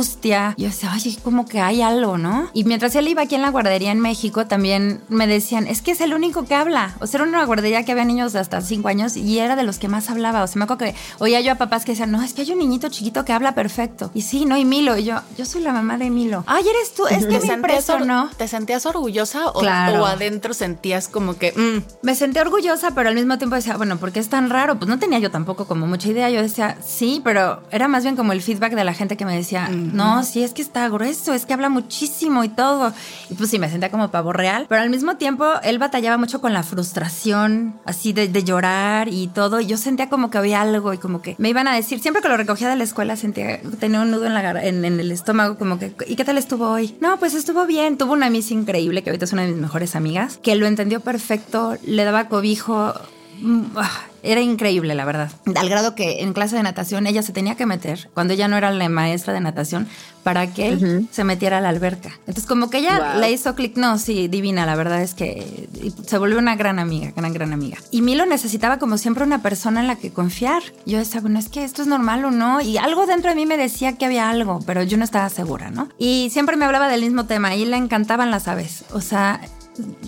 Yo 0.56 0.66
decía, 0.68 0.90
oye, 0.94 1.16
como 1.22 1.46
que 1.46 1.60
hay 1.60 1.82
algo, 1.82 2.18
¿no? 2.18 2.48
Y 2.54 2.64
mientras 2.64 2.94
él 2.96 3.08
iba 3.08 3.22
aquí 3.22 3.34
en 3.34 3.42
la 3.42 3.50
guardería 3.50 3.92
en 3.92 4.00
México, 4.00 4.46
también 4.46 5.00
me 5.08 5.26
decían, 5.26 5.66
es 5.66 5.82
que 5.82 5.90
es 5.92 6.00
el 6.00 6.14
único 6.14 6.44
que 6.44 6.54
habla. 6.54 6.94
O 7.00 7.06
sea, 7.06 7.20
era 7.20 7.28
una 7.28 7.44
guardería 7.44 7.84
que 7.84 7.92
había 7.92 8.04
niños 8.04 8.32
de 8.32 8.38
hasta 8.40 8.60
cinco 8.60 8.88
años 8.88 9.16
y 9.16 9.38
era 9.38 9.56
de 9.56 9.62
los 9.62 9.78
que 9.78 9.88
más 9.88 10.08
hablaba. 10.10 10.42
O 10.42 10.46
sea, 10.46 10.58
me 10.58 10.64
acuerdo 10.64 10.84
que 10.86 10.94
oía 11.18 11.40
yo 11.40 11.52
a 11.52 11.56
papás 11.56 11.84
que 11.84 11.92
decían, 11.92 12.10
no, 12.10 12.22
es 12.22 12.32
que 12.32 12.42
hay 12.42 12.52
un 12.52 12.58
niñito 12.58 12.88
chiquito 12.88 13.24
que 13.24 13.32
habla 13.32 13.54
perfecto. 13.54 14.10
Y 14.14 14.22
sí, 14.22 14.44
no, 14.44 14.56
y 14.56 14.64
Milo. 14.64 14.96
Y 14.96 15.04
yo, 15.04 15.16
yo 15.36 15.44
soy 15.44 15.62
la 15.62 15.72
mamá 15.72 15.98
de 15.98 16.10
Milo. 16.10 16.44
Ay, 16.46 16.64
eres 16.68 16.94
tú, 16.94 17.06
es 17.06 17.26
que 17.26 17.38
me 17.46 17.54
impresionó. 17.54 18.30
¿Te 18.36 18.48
sentías 18.48 18.86
orgullosa 18.86 19.48
o, 19.48 19.60
Claro. 19.60 20.02
o 20.02 20.06
adentro 20.06 20.54
sentías 20.54 21.08
como 21.08 21.36
que... 21.36 21.52
mm, 21.52 22.04
Me 22.06 22.14
sentí 22.14 22.38
orgullosa, 22.38 22.92
pero 22.94 23.08
al 23.08 23.14
mismo 23.14 23.38
tiempo 23.38 23.56
decía, 23.56 23.76
bueno, 23.76 23.98
¿por 23.98 24.12
qué 24.12 24.20
es 24.20 24.28
tan 24.28 24.50
raro? 24.50 24.78
Pues 24.78 24.88
no 24.88 24.98
tenía 24.98 25.18
yo 25.18 25.30
tampoco 25.30 25.66
como 25.66 25.86
mucha 25.86 26.08
idea. 26.08 26.30
Yo 26.30 26.42
decía, 26.42 26.76
sí, 26.84 27.20
pero 27.24 27.62
era 27.70 27.88
más 27.88 28.02
bien 28.02 28.16
como 28.16 28.32
el 28.32 28.42
feedback 28.42 28.74
de 28.74 28.84
la 28.84 28.94
gente 28.94 29.16
que 29.16 29.24
me 29.24 29.34
decía, 29.36 29.68
no, 29.92 30.24
sí, 30.24 30.42
es 30.42 30.52
que 30.52 30.62
está 30.62 30.88
grueso, 30.88 31.32
es 31.32 31.46
que 31.46 31.52
habla 31.52 31.68
muchísimo 31.68 32.44
y 32.44 32.48
todo. 32.48 32.92
Y 33.30 33.34
pues 33.34 33.50
sí, 33.50 33.58
me 33.58 33.70
sentía 33.70 33.90
como 33.90 34.10
pavo 34.10 34.32
real, 34.32 34.66
pero 34.68 34.82
al 34.82 34.90
mismo 34.90 35.16
tiempo 35.16 35.44
él 35.62 35.78
batallaba 35.78 36.18
mucho 36.18 36.40
con 36.40 36.52
la 36.52 36.62
frustración, 36.62 37.74
así 37.84 38.12
de, 38.12 38.30
llorar 38.42 39.08
y 39.08 39.28
todo. 39.28 39.60
Y 39.60 39.66
yo 39.66 39.76
sentía 39.76 40.08
como 40.08 40.30
que 40.30 40.38
había 40.38 40.62
algo 40.62 40.92
y 40.92 40.98
como 40.98 41.22
que 41.22 41.36
me 41.38 41.48
iban 41.48 41.68
a 41.68 41.74
decir, 41.74 42.00
siempre 42.00 42.22
que 42.22 42.28
lo 42.28 42.36
recogía 42.36 42.68
de 42.68 42.76
la 42.76 42.84
escuela 42.84 43.16
sentía, 43.16 43.60
tenía 43.78 44.00
un 44.00 44.10
nudo 44.10 44.26
en, 44.26 44.84
en, 44.84 45.00
el 45.00 45.12
estómago, 45.12 45.56
como 45.56 45.78
que, 45.78 45.94
¿y 46.06 46.16
qué 46.16 46.24
tal 46.24 46.38
estuvo 46.38 46.68
hoy? 46.68 46.96
No, 47.00 47.18
pues 47.18 47.34
estuvo 47.34 47.66
bien. 47.66 47.96
Tuvo 47.96 48.12
una 48.12 48.30
miss 48.30 48.50
increíble, 48.50 49.02
que 49.02 49.10
ahorita 49.10 49.24
es 49.24 49.32
una 49.32 49.42
de 49.42 49.48
mis 49.48 49.60
mejores 49.60 49.94
amigas, 49.96 50.38
que 50.42 50.54
lo 50.56 50.66
entendió 50.66 51.00
perfecto, 51.00 51.76
le 51.84 52.04
daba 52.04 52.28
cobijo. 52.28 52.94
Mm, 53.42 53.62
ah, 53.76 53.90
Era 54.24 54.40
increíble, 54.40 54.94
la 54.94 55.04
verdad. 55.04 55.30
Al 55.56 55.68
grado 55.68 55.94
que 55.96 56.20
en 56.22 56.32
clase 56.32 56.54
de 56.54 56.62
natación 56.62 57.06
ella 57.08 57.22
se 57.22 57.32
tenía 57.32 57.56
que 57.56 57.66
meter, 57.66 58.08
cuando 58.14 58.34
ella 58.34 58.46
no 58.46 58.56
era 58.56 58.70
la 58.70 58.88
maestra 58.88 59.32
de 59.32 59.40
natación, 59.40 59.88
para 60.22 60.46
que 60.46 60.68
él 60.68 61.08
se 61.10 61.24
metiera 61.24 61.58
a 61.58 61.60
la 61.60 61.68
alberca. 61.70 62.10
Entonces, 62.20 62.46
como 62.46 62.70
que 62.70 62.78
ella 62.78 63.14
Wow. 63.14 63.20
le 63.20 63.32
hizo 63.32 63.56
clic, 63.56 63.76
no, 63.76 63.98
sí, 63.98 64.28
divina, 64.28 64.64
la 64.64 64.76
verdad 64.76 65.02
es 65.02 65.14
que 65.14 65.68
se 66.06 66.18
volvió 66.18 66.38
una 66.38 66.54
gran 66.54 66.78
amiga, 66.78 67.12
gran, 67.16 67.32
gran 67.32 67.52
amiga. 67.52 67.78
Y 67.90 68.02
Milo 68.02 68.24
necesitaba, 68.24 68.78
como 68.78 68.96
siempre, 68.96 69.24
una 69.24 69.42
persona 69.42 69.80
en 69.80 69.88
la 69.88 69.96
que 69.96 70.12
confiar. 70.12 70.62
Yo 70.86 70.98
decía, 70.98 71.20
bueno, 71.20 71.40
es 71.40 71.48
que 71.48 71.64
esto 71.64 71.82
es 71.82 71.88
normal 71.88 72.24
o 72.24 72.30
no. 72.30 72.60
Y 72.60 72.78
algo 72.78 73.06
dentro 73.06 73.30
de 73.30 73.34
mí 73.34 73.44
me 73.46 73.56
decía 73.56 73.94
que 73.98 74.04
había 74.06 74.30
algo, 74.30 74.60
pero 74.64 74.84
yo 74.84 74.96
no 74.96 75.02
estaba 75.04 75.28
segura, 75.30 75.72
¿no? 75.72 75.88
Y 75.98 76.30
siempre 76.30 76.56
me 76.56 76.64
hablaba 76.64 76.86
del 76.86 77.00
mismo 77.02 77.26
tema 77.26 77.56
y 77.56 77.64
le 77.64 77.76
encantaban 77.76 78.30
las 78.30 78.46
aves. 78.46 78.84
O 78.92 79.00
sea, 79.00 79.40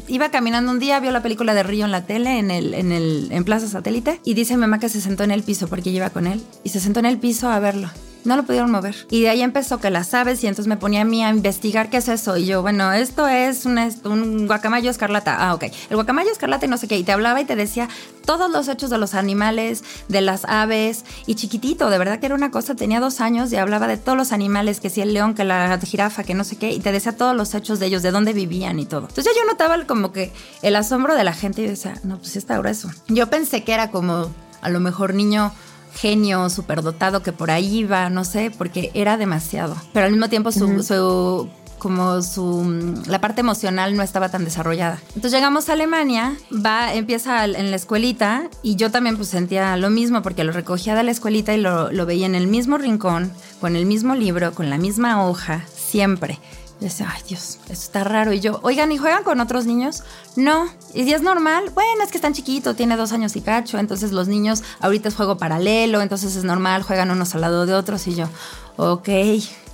iba 0.08 0.30
caminando 0.30 0.70
un 0.70 0.78
día, 0.78 1.00
vio 1.00 1.10
la 1.10 1.22
película 1.22 1.54
de 1.54 1.62
Río 1.62 1.84
en 1.84 1.92
la 1.92 2.06
tele, 2.06 2.38
en 2.38 2.50
el, 2.50 2.74
en 2.74 2.92
el, 2.92 3.28
en 3.30 3.44
Plaza 3.44 3.68
Satélite, 3.68 4.20
y 4.24 4.34
dice 4.34 4.54
mi 4.54 4.60
mamá 4.60 4.78
que 4.78 4.88
se 4.88 5.00
sentó 5.00 5.24
en 5.24 5.30
el 5.30 5.42
piso 5.42 5.68
porque 5.68 5.90
iba 5.90 6.10
con 6.10 6.26
él, 6.26 6.42
y 6.62 6.70
se 6.70 6.80
sentó 6.80 7.00
en 7.00 7.06
el 7.06 7.18
piso 7.18 7.48
a 7.48 7.58
verlo. 7.58 7.90
No 8.24 8.36
lo 8.36 8.42
pudieron 8.44 8.70
mover. 8.70 8.94
Y 9.10 9.22
de 9.22 9.28
ahí 9.28 9.42
empezó 9.42 9.78
que 9.80 9.90
las 9.90 10.14
aves, 10.14 10.42
y 10.42 10.46
entonces 10.46 10.66
me 10.68 10.76
ponía 10.76 11.02
a 11.02 11.04
mí 11.04 11.22
a 11.24 11.28
investigar 11.30 11.90
qué 11.90 11.98
es 11.98 12.08
eso. 12.08 12.36
Y 12.36 12.46
yo, 12.46 12.62
bueno, 12.62 12.90
esto 12.92 13.28
es 13.28 13.66
una- 13.66 13.88
un 14.04 14.46
guacamayo 14.46 14.90
escarlata. 14.90 15.36
Ah, 15.38 15.54
ok. 15.54 15.64
El 15.90 15.96
guacamayo 15.96 16.30
escarlata 16.32 16.64
y 16.66 16.68
no 16.68 16.78
sé 16.78 16.88
qué. 16.88 16.96
Y 16.96 17.04
te 17.04 17.12
hablaba 17.12 17.40
y 17.40 17.44
te 17.44 17.54
decía 17.56 17.88
todos 18.24 18.50
los 18.50 18.68
hechos 18.68 18.88
de 18.88 18.96
los 18.98 19.14
animales, 19.14 19.84
de 20.08 20.22
las 20.22 20.46
aves. 20.46 21.04
Y 21.26 21.34
chiquitito, 21.34 21.90
de 21.90 21.98
verdad 21.98 22.18
que 22.18 22.26
era 22.26 22.34
una 22.34 22.50
cosa. 22.50 22.74
Tenía 22.74 22.98
dos 23.00 23.20
años 23.20 23.52
y 23.52 23.56
hablaba 23.56 23.86
de 23.86 23.98
todos 23.98 24.16
los 24.16 24.32
animales, 24.32 24.80
que 24.80 24.88
si 24.88 25.02
el 25.02 25.12
león, 25.12 25.34
que 25.34 25.44
la 25.44 25.78
jirafa, 25.78 26.24
que 26.24 26.32
no 26.34 26.44
sé 26.44 26.56
qué. 26.56 26.70
Y 26.72 26.80
te 26.80 26.92
decía 26.92 27.16
todos 27.16 27.36
los 27.36 27.54
hechos 27.54 27.78
de 27.78 27.86
ellos, 27.86 28.02
de 28.02 28.10
dónde 28.10 28.32
vivían 28.32 28.78
y 28.78 28.86
todo. 28.86 29.06
Entonces 29.08 29.34
yo 29.36 29.44
notaba 29.46 29.84
como 29.86 30.12
que 30.12 30.32
el 30.62 30.76
asombro 30.76 31.14
de 31.14 31.24
la 31.24 31.34
gente 31.34 31.60
y 31.62 31.66
decía, 31.66 32.00
no, 32.04 32.16
pues 32.18 32.36
está 32.36 32.56
grueso. 32.56 32.90
Yo 33.08 33.28
pensé 33.28 33.64
que 33.64 33.74
era 33.74 33.90
como 33.90 34.30
a 34.62 34.70
lo 34.70 34.80
mejor 34.80 35.12
niño 35.12 35.52
genio 35.94 36.48
superdotado 36.50 37.22
que 37.22 37.32
por 37.32 37.50
ahí 37.50 37.78
iba, 37.78 38.10
no 38.10 38.24
sé, 38.24 38.50
porque 38.56 38.90
era 38.94 39.16
demasiado. 39.16 39.76
Pero 39.92 40.06
al 40.06 40.12
mismo 40.12 40.28
tiempo 40.28 40.52
su, 40.52 40.82
su 40.82 41.48
como 41.78 42.22
su 42.22 42.62
mm, 42.64 43.08
la 43.08 43.20
parte 43.20 43.42
emocional 43.42 43.94
no 43.94 44.02
estaba 44.02 44.30
tan 44.30 44.44
desarrollada. 44.44 44.98
Entonces 45.08 45.32
llegamos 45.32 45.68
a 45.68 45.74
Alemania, 45.74 46.34
va 46.50 46.94
empieza 46.94 47.44
en 47.44 47.70
la 47.70 47.76
escuelita 47.76 48.48
y 48.62 48.76
yo 48.76 48.90
también 48.90 49.16
pues 49.16 49.28
sentía 49.28 49.76
lo 49.76 49.90
mismo 49.90 50.22
porque 50.22 50.44
lo 50.44 50.52
recogía 50.52 50.94
de 50.94 51.02
la 51.02 51.10
escuelita 51.10 51.52
y 51.54 51.60
lo, 51.60 51.92
lo 51.92 52.06
veía 52.06 52.24
en 52.24 52.34
el 52.34 52.46
mismo 52.46 52.78
rincón, 52.78 53.30
con 53.60 53.76
el 53.76 53.84
mismo 53.84 54.14
libro, 54.14 54.54
con 54.54 54.70
la 54.70 54.78
misma 54.78 55.26
hoja, 55.26 55.64
siempre. 55.74 56.38
Decía, 56.84 57.10
ay 57.10 57.22
Dios, 57.26 57.60
esto 57.62 57.72
está 57.72 58.04
raro. 58.04 58.34
Y 58.34 58.40
yo, 58.40 58.60
oigan, 58.62 58.92
¿y 58.92 58.98
juegan 58.98 59.24
con 59.24 59.40
otros 59.40 59.64
niños? 59.64 60.02
No. 60.36 60.66
¿Y 60.92 61.04
si 61.04 61.14
es 61.14 61.22
normal? 61.22 61.70
Bueno, 61.74 62.04
es 62.04 62.10
que 62.10 62.18
están 62.18 62.34
chiquitos, 62.34 62.76
tiene 62.76 62.94
dos 62.98 63.12
años 63.12 63.34
y 63.36 63.40
cacho. 63.40 63.78
Entonces 63.78 64.12
los 64.12 64.28
niños, 64.28 64.62
ahorita 64.80 65.08
es 65.08 65.14
juego 65.14 65.38
paralelo, 65.38 66.02
entonces 66.02 66.36
es 66.36 66.44
normal, 66.44 66.82
juegan 66.82 67.10
unos 67.10 67.34
al 67.34 67.40
lado 67.40 67.64
de 67.64 67.72
otros. 67.72 68.06
Y 68.06 68.16
yo, 68.16 68.28
ok, 68.76 69.08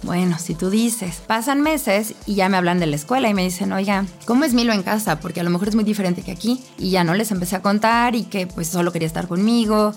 bueno, 0.02 0.38
si 0.38 0.54
tú 0.54 0.70
dices. 0.70 1.20
Pasan 1.26 1.62
meses 1.62 2.14
y 2.26 2.36
ya 2.36 2.48
me 2.48 2.56
hablan 2.56 2.78
de 2.78 2.86
la 2.86 2.94
escuela 2.94 3.28
y 3.28 3.34
me 3.34 3.42
dicen, 3.42 3.72
oiga, 3.72 4.06
¿cómo 4.24 4.44
es 4.44 4.54
Milo 4.54 4.72
en 4.72 4.84
casa? 4.84 5.18
Porque 5.18 5.40
a 5.40 5.42
lo 5.42 5.50
mejor 5.50 5.66
es 5.66 5.74
muy 5.74 5.82
diferente 5.82 6.22
que 6.22 6.30
aquí. 6.30 6.64
Y 6.78 6.90
ya 6.90 7.02
no 7.02 7.14
les 7.14 7.32
empecé 7.32 7.56
a 7.56 7.62
contar 7.62 8.14
y 8.14 8.22
que 8.22 8.46
pues 8.46 8.68
solo 8.68 8.92
quería 8.92 9.08
estar 9.08 9.26
conmigo. 9.26 9.94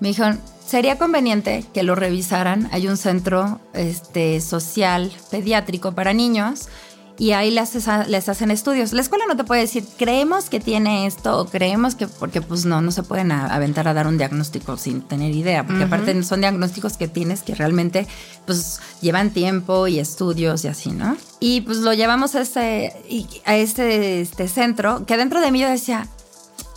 Me 0.00 0.08
dijeron, 0.08 0.40
sería 0.66 0.98
conveniente 0.98 1.64
que 1.72 1.82
lo 1.82 1.94
revisaran. 1.94 2.68
Hay 2.72 2.88
un 2.88 2.96
centro 2.96 3.60
este, 3.72 4.40
social 4.40 5.12
pediátrico 5.30 5.92
para 5.92 6.12
niños 6.12 6.68
y 7.16 7.30
ahí 7.32 7.50
les, 7.50 7.74
les, 8.08 8.28
hacen 8.28 8.50
estudios. 8.50 8.92
La 8.92 9.00
escuela 9.00 9.24
no 9.28 9.36
te 9.36 9.44
puede 9.44 9.60
decir, 9.60 9.84
creemos 9.96 10.50
que 10.50 10.58
tiene 10.58 11.06
esto 11.06 11.38
o 11.38 11.46
creemos 11.46 11.94
que, 11.94 12.08
porque 12.08 12.40
pues 12.40 12.64
no, 12.64 12.80
no 12.80 12.90
se 12.90 13.02
pueden 13.04 13.30
aventar 13.30 13.86
a 13.86 13.94
dar 13.94 14.06
un 14.08 14.18
diagnóstico 14.18 14.76
sin 14.76 15.02
tener 15.02 15.32
idea, 15.32 15.64
porque 15.64 15.84
aparte 15.84 16.20
son 16.24 16.40
diagnósticos 16.40 16.96
que 16.96 17.06
tienes 17.06 17.42
que 17.42 17.54
realmente 17.54 18.08
pues 18.46 18.80
llevan 19.00 19.30
tiempo 19.30 19.86
y 19.86 20.00
estudios 20.00 20.64
y 20.64 20.68
así, 20.68 20.90
¿no? 20.90 21.16
Y 21.38 21.60
pues 21.60 21.78
lo 21.78 21.92
llevamos 21.92 22.34
a 22.34 22.40
este, 22.40 22.92
a 23.44 23.54
este, 23.54 24.20
este 24.20 24.48
centro, 24.48 25.06
que 25.06 25.16
dentro 25.16 25.40
de 25.40 25.52
mí 25.52 25.60
yo 25.60 25.68
decía, 25.68 26.08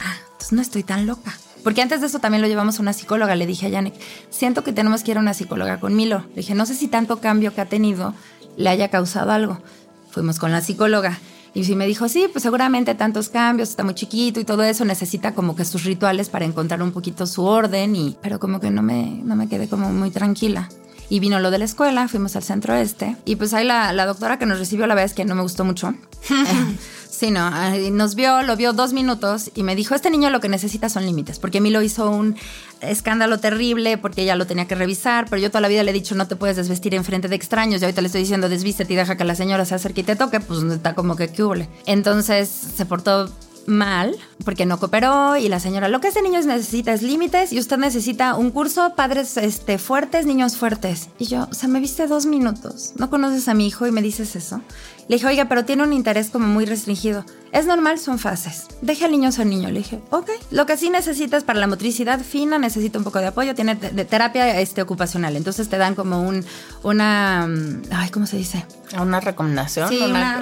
ah, 0.02 0.16
pues 0.38 0.52
no 0.52 0.62
estoy 0.62 0.84
tan 0.84 1.08
loca. 1.08 1.34
Porque 1.68 1.82
antes 1.82 2.00
de 2.00 2.08
eso 2.08 2.20
también 2.20 2.42
lo 2.42 2.48
llevamos 2.48 2.80
a 2.80 2.82
una 2.82 2.94
psicóloga. 2.94 3.36
Le 3.36 3.46
dije 3.46 3.66
a 3.66 3.70
Yannick, 3.70 3.96
siento 4.30 4.64
que 4.64 4.72
tenemos 4.72 5.04
que 5.04 5.12
ir 5.12 5.18
a 5.18 5.20
una 5.20 5.34
psicóloga 5.34 5.82
con 5.82 5.98
Milo. 5.98 6.24
Le 6.30 6.36
dije, 6.36 6.56
no 6.56 6.66
sé 6.66 6.74
si 6.74 6.88
tanto 6.88 7.20
cambio 7.20 7.54
que 7.54 7.60
ha 7.60 7.66
tenido 7.66 8.14
le 8.56 8.70
haya 8.70 8.88
causado 8.88 9.32
algo. 9.32 9.58
Fuimos 10.10 10.40
con 10.40 10.54
la 10.54 10.62
psicóloga. 10.62 11.20
Y 11.54 11.66
sí 11.66 11.76
me 11.76 11.86
dijo, 11.86 12.08
sí, 12.08 12.30
pues 12.32 12.44
seguramente 12.44 12.96
tantos 12.96 13.28
cambios, 13.28 13.68
está 13.68 13.84
muy 13.84 13.96
chiquito 13.96 14.40
y 14.40 14.46
todo 14.46 14.64
eso, 14.64 14.86
necesita 14.86 15.36
como 15.36 15.58
que 15.58 15.66
sus 15.66 15.84
rituales 15.84 16.30
para 16.30 16.46
encontrar 16.46 16.82
un 16.82 16.94
poquito 16.94 17.28
su 17.28 17.44
orden, 17.44 17.98
y, 17.98 18.18
pero 18.22 18.40
como 18.40 18.62
que 18.62 18.72
no 18.72 18.82
me, 18.82 19.20
no 19.26 19.36
me 19.36 19.50
quedé 19.50 19.68
como 19.68 19.92
muy 19.92 20.10
tranquila. 20.10 20.70
Y 21.10 21.20
vino 21.20 21.40
lo 21.40 21.52
de 21.52 21.58
la 21.58 21.66
escuela, 21.66 22.08
fuimos 22.08 22.36
al 22.36 22.44
centro 22.44 22.76
este. 22.76 23.16
Y 23.26 23.38
pues 23.38 23.54
ahí 23.54 23.66
la, 23.66 23.94
la 23.94 24.06
doctora 24.06 24.38
que 24.38 24.46
nos 24.46 24.60
recibió, 24.60 24.88
la 24.88 24.96
verdad 24.96 25.06
es 25.06 25.14
que 25.14 25.26
no 25.26 25.36
me 25.36 25.42
gustó 25.42 25.64
mucho. 25.64 25.94
sí, 27.10 27.32
no, 27.32 27.50
nos 27.92 28.16
vio, 28.16 28.44
lo 28.44 28.56
vio 28.56 28.74
dos 28.74 28.94
minutos 28.94 29.52
y 29.56 29.64
me 29.64 29.76
dijo, 29.76 29.96
este 29.96 30.10
niño 30.10 30.30
lo 30.30 30.40
que 30.40 30.50
necesita 30.50 30.90
son 30.90 31.06
límites, 31.06 31.40
porque 31.40 31.58
a 31.58 31.62
mí 31.62 31.70
lo 31.70 31.82
hizo 31.82 32.10
un 32.10 32.36
escándalo 32.82 33.40
terrible, 33.40 33.98
porque 33.98 34.22
ella 34.22 34.36
lo 34.36 34.46
tenía 34.46 34.68
que 34.68 34.76
revisar, 34.76 35.26
pero 35.30 35.42
yo 35.42 35.50
toda 35.50 35.62
la 35.62 35.68
vida 35.68 35.84
le 35.84 35.92
he 35.92 35.94
dicho, 35.94 36.16
no 36.16 36.28
te 36.28 36.36
puedes 36.36 36.58
desvestir 36.58 36.94
en 36.94 37.04
frente 37.04 37.28
de 37.28 37.36
extraños, 37.36 37.82
y 37.82 37.86
ahorita 37.86 38.02
le 38.02 38.08
estoy 38.08 38.22
diciendo, 38.22 38.50
desvístete 38.50 38.94
y 38.94 38.96
deja 38.96 39.18
que 39.18 39.24
la 39.24 39.36
señora 39.36 39.66
se 39.66 39.76
acerque 39.76 40.02
y 40.02 40.04
te 40.04 40.16
toque, 40.16 40.40
pues 40.40 40.62
está 40.64 40.94
como 40.94 41.16
que 41.16 41.30
qué 41.30 41.68
Entonces 41.86 42.50
se 42.50 42.86
portó 42.86 43.30
mal 43.68 44.18
porque 44.44 44.66
no 44.66 44.80
cooperó 44.80 45.36
y 45.38 45.50
la 45.50 45.60
señora, 45.60 45.90
lo 45.90 46.00
que 46.00 46.08
ese 46.08 46.22
niño 46.22 46.42
necesita 46.42 46.94
es 46.94 47.04
límites 47.04 47.52
y 47.52 47.60
usted 47.60 47.78
necesita 47.78 48.36
un 48.36 48.50
curso, 48.50 48.94
padres 48.96 49.38
este, 49.38 49.78
fuertes, 49.78 50.26
niños 50.26 50.58
fuertes. 50.58 51.10
Y 51.20 51.26
yo, 51.26 51.48
o 51.52 51.54
sea, 51.54 51.70
me 51.70 51.80
viste 51.80 52.08
dos 52.08 52.26
minutos, 52.26 52.94
no 52.96 53.10
conoces 53.10 53.48
a 53.48 53.54
mi 53.54 53.68
hijo 53.68 53.86
y 53.86 53.92
me 53.92 54.02
dices 54.02 54.36
eso. 54.36 54.62
Le 55.08 55.16
dije, 55.16 55.28
oiga, 55.28 55.46
pero 55.46 55.64
tiene 55.64 55.84
un 55.84 55.94
interés 55.94 56.30
como 56.30 56.48
muy 56.48 56.66
restringido. 56.66 57.24
Es 57.54 57.66
normal, 57.66 57.98
son 57.98 58.20
fases. 58.20 58.68
Deje 58.82 59.06
al 59.06 59.12
niño 59.12 59.32
ser 59.32 59.46
niño. 59.46 59.70
Le 59.70 59.80
dije, 59.80 60.02
ok. 60.10 60.30
Lo 60.52 60.66
que 60.66 60.76
sí 60.76 60.90
necesitas 60.90 61.46
para 61.46 61.60
la 61.60 61.68
motricidad 61.68 62.20
fina, 62.20 62.58
necesita 62.58 62.98
un 62.98 63.06
poco 63.06 63.20
de 63.20 63.28
apoyo. 63.28 63.56
Tiene 63.56 63.76
de 63.76 64.04
terapia 64.04 64.60
este, 64.60 64.82
ocupacional. 64.82 65.38
Entonces 65.38 65.70
te 65.70 65.78
dan 65.78 65.96
como 65.96 66.22
un, 66.22 66.44
una, 66.84 67.48
mm, 67.48 67.84
ay, 67.92 68.10
¿cómo 68.10 68.28
se 68.28 68.36
dice? 68.36 68.66
Una 69.00 69.22
recomendación, 69.22 69.90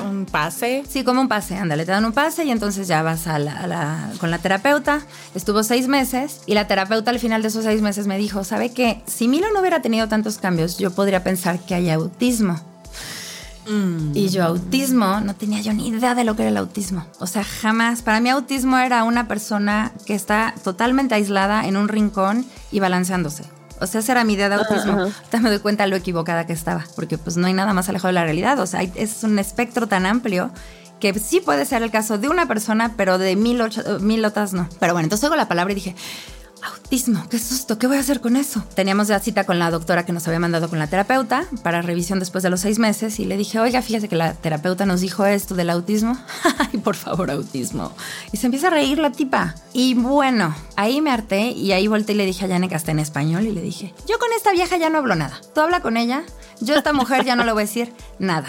un 0.04 0.26
pase. 0.26 0.84
Sí, 0.88 1.04
como 1.04 1.22
un 1.22 1.28
pase, 1.28 1.56
ándale, 1.56 1.86
te 1.86 1.92
dan 1.92 2.06
un 2.06 2.14
pase 2.14 2.44
y 2.44 2.52
entonces 2.52 2.88
ya 2.88 3.02
vas 3.02 3.28
a 3.28 3.40
la, 3.40 4.12
con 4.20 4.32
la 4.32 4.40
terapeuta. 4.40 5.02
Estuvo 5.36 5.64
seis 5.64 5.88
meses 5.88 6.42
y 6.46 6.54
la 6.54 6.68
terapeuta 6.68 7.12
al 7.12 7.20
final 7.20 7.42
de 7.42 7.48
esos 7.48 7.66
seis 7.66 7.82
meses 7.82 8.08
me 8.08 8.18
dijo, 8.18 8.44
¿sabe 8.44 8.72
qué? 8.72 9.02
Si 9.06 9.28
Milo 9.28 9.48
no 9.54 9.62
hubiera 9.62 9.82
tenido 9.82 10.08
tantos 10.08 10.38
cambios, 10.38 10.78
yo 10.78 10.92
podría 10.92 11.24
pensar 11.24 11.60
que 11.60 11.76
hay 11.76 11.90
autismo. 11.90 12.75
Y 14.14 14.30
yo 14.30 14.44
autismo, 14.44 15.22
no 15.22 15.36
tenía 15.36 15.62
yo 15.62 15.74
ni 15.74 15.88
idea 15.88 16.16
de 16.16 16.24
lo 16.24 16.36
que 16.36 16.44
era 16.44 16.52
el 16.52 16.58
autismo. 16.58 17.06
O 17.20 17.28
sea, 17.28 17.44
jamás. 17.44 18.02
Para 18.02 18.20
mí 18.20 18.30
autismo 18.30 18.78
era 18.78 19.04
una 19.04 19.28
persona 19.28 19.92
que 20.06 20.14
está 20.14 20.54
totalmente 20.64 21.16
aislada 21.16 21.66
en 21.68 21.78
un 21.78 21.88
rincón 21.88 22.46
y 22.72 22.80
balanceándose. 22.80 23.44
O 23.82 23.88
sea, 23.88 24.00
esa 24.00 24.14
era 24.14 24.24
mi 24.24 24.34
idea 24.34 24.50
de 24.50 24.56
autismo. 24.56 24.94
Ahorita 24.94 25.40
me 25.42 25.50
doy 25.50 25.60
cuenta 25.60 25.86
lo 25.88 25.96
equivocada 25.96 26.46
que 26.46 26.54
estaba, 26.54 26.86
porque 26.96 27.18
pues 27.18 27.38
no 27.38 27.48
hay 27.48 27.54
nada 27.54 27.74
más 27.74 27.90
alejado 27.90 28.10
de 28.10 28.14
la 28.14 28.24
realidad. 28.24 28.60
O 28.60 28.68
sea, 28.68 28.82
es 28.82 29.24
un 29.24 29.40
espectro 29.40 29.88
tan 29.88 30.06
amplio 30.06 30.52
que 31.00 31.14
sí 31.20 31.42
puede 31.42 31.66
ser 31.66 31.84
el 31.84 31.92
caso 31.92 32.18
de 32.18 32.30
una 32.30 32.48
persona, 32.48 32.94
pero 32.96 33.18
de 33.18 33.36
mil, 33.36 33.62
mil 34.00 34.24
otras 34.24 34.54
no. 34.54 34.70
Pero 34.80 34.94
bueno, 34.94 35.06
entonces 35.06 35.26
hago 35.26 35.36
la 35.36 35.48
palabra 35.48 35.74
y 35.74 35.76
dije, 35.76 35.96
autismo, 36.66 37.28
qué 37.30 37.40
susto, 37.40 37.78
¿qué 37.78 37.88
voy 37.88 37.98
a 37.98 38.00
hacer 38.00 38.22
con 38.22 38.36
eso? 38.36 38.64
Teníamos 38.76 39.08
ya 39.08 39.20
cita 39.20 39.44
con 39.44 39.60
la 39.60 39.72
doctora 39.72 40.06
que 40.06 40.14
nos 40.14 40.28
había 40.28 40.40
mandado 40.40 40.70
con 40.70 40.80
la 40.80 40.88
terapeuta 40.88 41.46
para 41.64 41.82
revisión 41.82 42.20
después 42.20 42.44
de 42.44 42.50
los 42.50 42.62
seis 42.62 42.80
meses 42.80 43.20
y 43.20 43.26
le 43.26 43.38
dije, 43.38 43.60
oiga, 43.60 43.82
fíjese 43.82 44.08
que 44.08 44.16
la 44.16 44.34
terapeuta 44.34 44.86
nos 44.86 45.02
dijo 45.02 45.26
esto 45.26 45.56
del 45.56 45.70
autismo. 45.70 46.18
Ay, 46.58 46.80
por 46.80 46.96
favor, 46.96 47.30
autismo. 47.32 47.92
Y 48.32 48.38
se 48.38 48.48
empieza 48.48 48.68
a 48.68 48.72
reír 48.72 48.98
la 48.98 49.12
tipa. 49.12 49.56
Y 49.74 49.94
bueno, 49.94 50.56
ahí 50.76 51.02
me 51.02 51.12
harté 51.12 51.50
y 51.52 51.72
ahí 51.72 51.88
volteé 51.88 52.16
y 52.16 52.18
le 52.18 52.26
dije 52.26 52.46
a 52.46 52.48
Janek 52.48 52.74
hasta 52.74 52.92
en 52.92 53.00
español 53.00 53.46
y 53.46 53.52
le 53.52 53.62
dije, 53.62 53.94
yo 54.08 54.18
con 54.20 54.30
esta 54.36 54.52
vieja 54.52 54.78
ya 54.78 54.90
no 54.90 54.98
hablo 54.98 55.16
nada. 55.16 55.40
Tú 55.54 55.62
habla 55.62 55.82
con 55.82 55.98
ella, 55.98 56.24
yo 56.62 56.76
a 56.76 56.78
esta 56.78 56.94
mujer 56.94 57.26
ya 57.26 57.36
no 57.36 57.44
le 57.44 57.52
voy 57.52 57.64
a 57.64 57.66
decir 57.66 57.94
nada. 58.20 58.48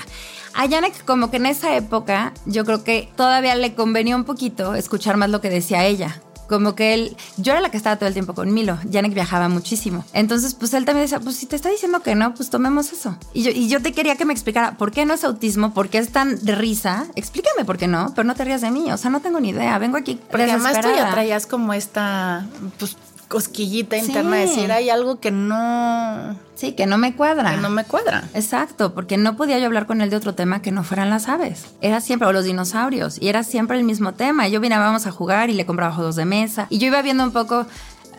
A 0.55 0.69
Janek 0.69 1.05
como 1.05 1.31
que 1.31 1.37
en 1.37 1.47
esa 1.47 1.77
época 1.77 2.33
yo 2.47 2.65
creo 2.65 2.83
que 2.83 3.11
todavía 3.15 3.55
le 3.57 3.75
convenía 3.75 4.17
un 4.17 4.25
poquito 4.25 4.75
escuchar 4.75 5.19
más 5.19 5.29
lo 5.29 5.43
que 5.43 5.51
decía 5.51 5.85
ella 5.85 6.23
como 6.49 6.75
que 6.75 6.95
él, 6.95 7.17
yo 7.37 7.53
era 7.53 7.61
la 7.61 7.71
que 7.71 7.77
estaba 7.77 7.97
todo 7.97 8.07
el 8.07 8.13
tiempo 8.13 8.35
con 8.35 8.53
Milo, 8.53 8.79
Janek 8.91 9.15
viajaba 9.15 9.49
muchísimo. 9.49 10.05
Entonces, 10.13 10.55
pues 10.55 10.75
él 10.75 10.85
también 10.85 11.05
decía, 11.05 11.21
pues 11.21 11.37
si 11.37 11.47
te 11.47 11.57
está 11.57 11.69
diciendo 11.69 12.01
que 12.01 12.15
no, 12.15 12.35
pues 12.35 12.51
tomemos 12.51 12.93
eso. 12.93 13.17
Y 13.33 13.43
yo, 13.43 13.51
y 13.51 13.69
yo 13.69 13.83
te 13.83 13.93
quería 13.93 14.17
que 14.17 14.25
me 14.25 14.33
explicara 14.33 14.77
por 14.77 14.93
qué 14.93 15.05
no 15.05 15.15
es 15.15 15.25
autismo, 15.25 15.75
por 15.75 15.89
qué 15.89 15.99
es 15.99 16.11
tan 16.11 16.45
de 16.45 16.55
risa. 16.55 17.07
Explícame 17.15 17.65
por 17.65 17.79
qué 17.79 17.89
no, 17.89 18.13
pero 18.15 18.27
no 18.27 18.35
te 18.35 18.45
rías 18.45 18.61
de 18.61 18.71
mí. 18.71 18.91
O 18.93 18.97
sea, 18.97 19.11
no 19.11 19.21
tengo 19.21 19.41
ni 19.41 19.51
idea. 19.51 19.79
Vengo 19.79 19.97
aquí. 19.97 20.21
Porque 20.31 20.45
además 20.45 20.81
tú 20.81 20.89
ya 20.95 21.11
traías 21.11 21.47
como 21.47 21.73
esta, 21.73 22.47
pues 22.79 22.97
cosquillita 23.29 23.97
interna 23.97 24.37
de 24.37 24.43
decir, 24.43 24.73
hay 24.73 24.91
algo 24.91 25.21
que 25.21 25.31
no... 25.31 26.39
Sí, 26.55 26.73
que 26.73 26.87
no 26.87 26.97
me 26.97 27.15
cuadra. 27.15 27.51
Que 27.51 27.57
no 27.59 27.71
me 27.71 27.85
cuadra. 27.85 28.25
Exacto, 28.35 28.95
porque 28.95 29.17
no 29.17 29.37
podía 29.37 29.59
yo 29.59 29.67
hablar 29.67 29.87
con 29.87 30.01
él 30.01 30.11
de 30.11 30.17
otro 30.17 30.35
tema 30.35 30.63
que 30.63 30.73
no 30.73 30.85
fueran 30.85 31.11
las 31.11 31.29
aves. 31.29 31.67
Era 31.81 32.01
siempre, 32.01 32.29
o 32.29 32.33
los 32.33 32.45
dinosaurios, 32.45 33.19
y 33.21 33.29
era 33.29 33.43
siempre 33.43 33.77
el 33.77 33.85
mismo 33.85 34.15
tema. 34.15 34.49
Yo 34.49 34.61
vine, 34.61 34.79
vamos 34.79 35.07
a 35.07 35.11
jugar 35.11 35.51
y 35.51 35.55
le 35.55 35.67
compraba 35.67 35.95
juegos 35.95 36.17
de 36.17 36.25
mesa. 36.25 36.67
Y 36.71 36.79
yo 36.79 36.87
iba 36.87 37.03
viendo 37.03 37.25
un 37.25 37.33
poco 37.33 37.67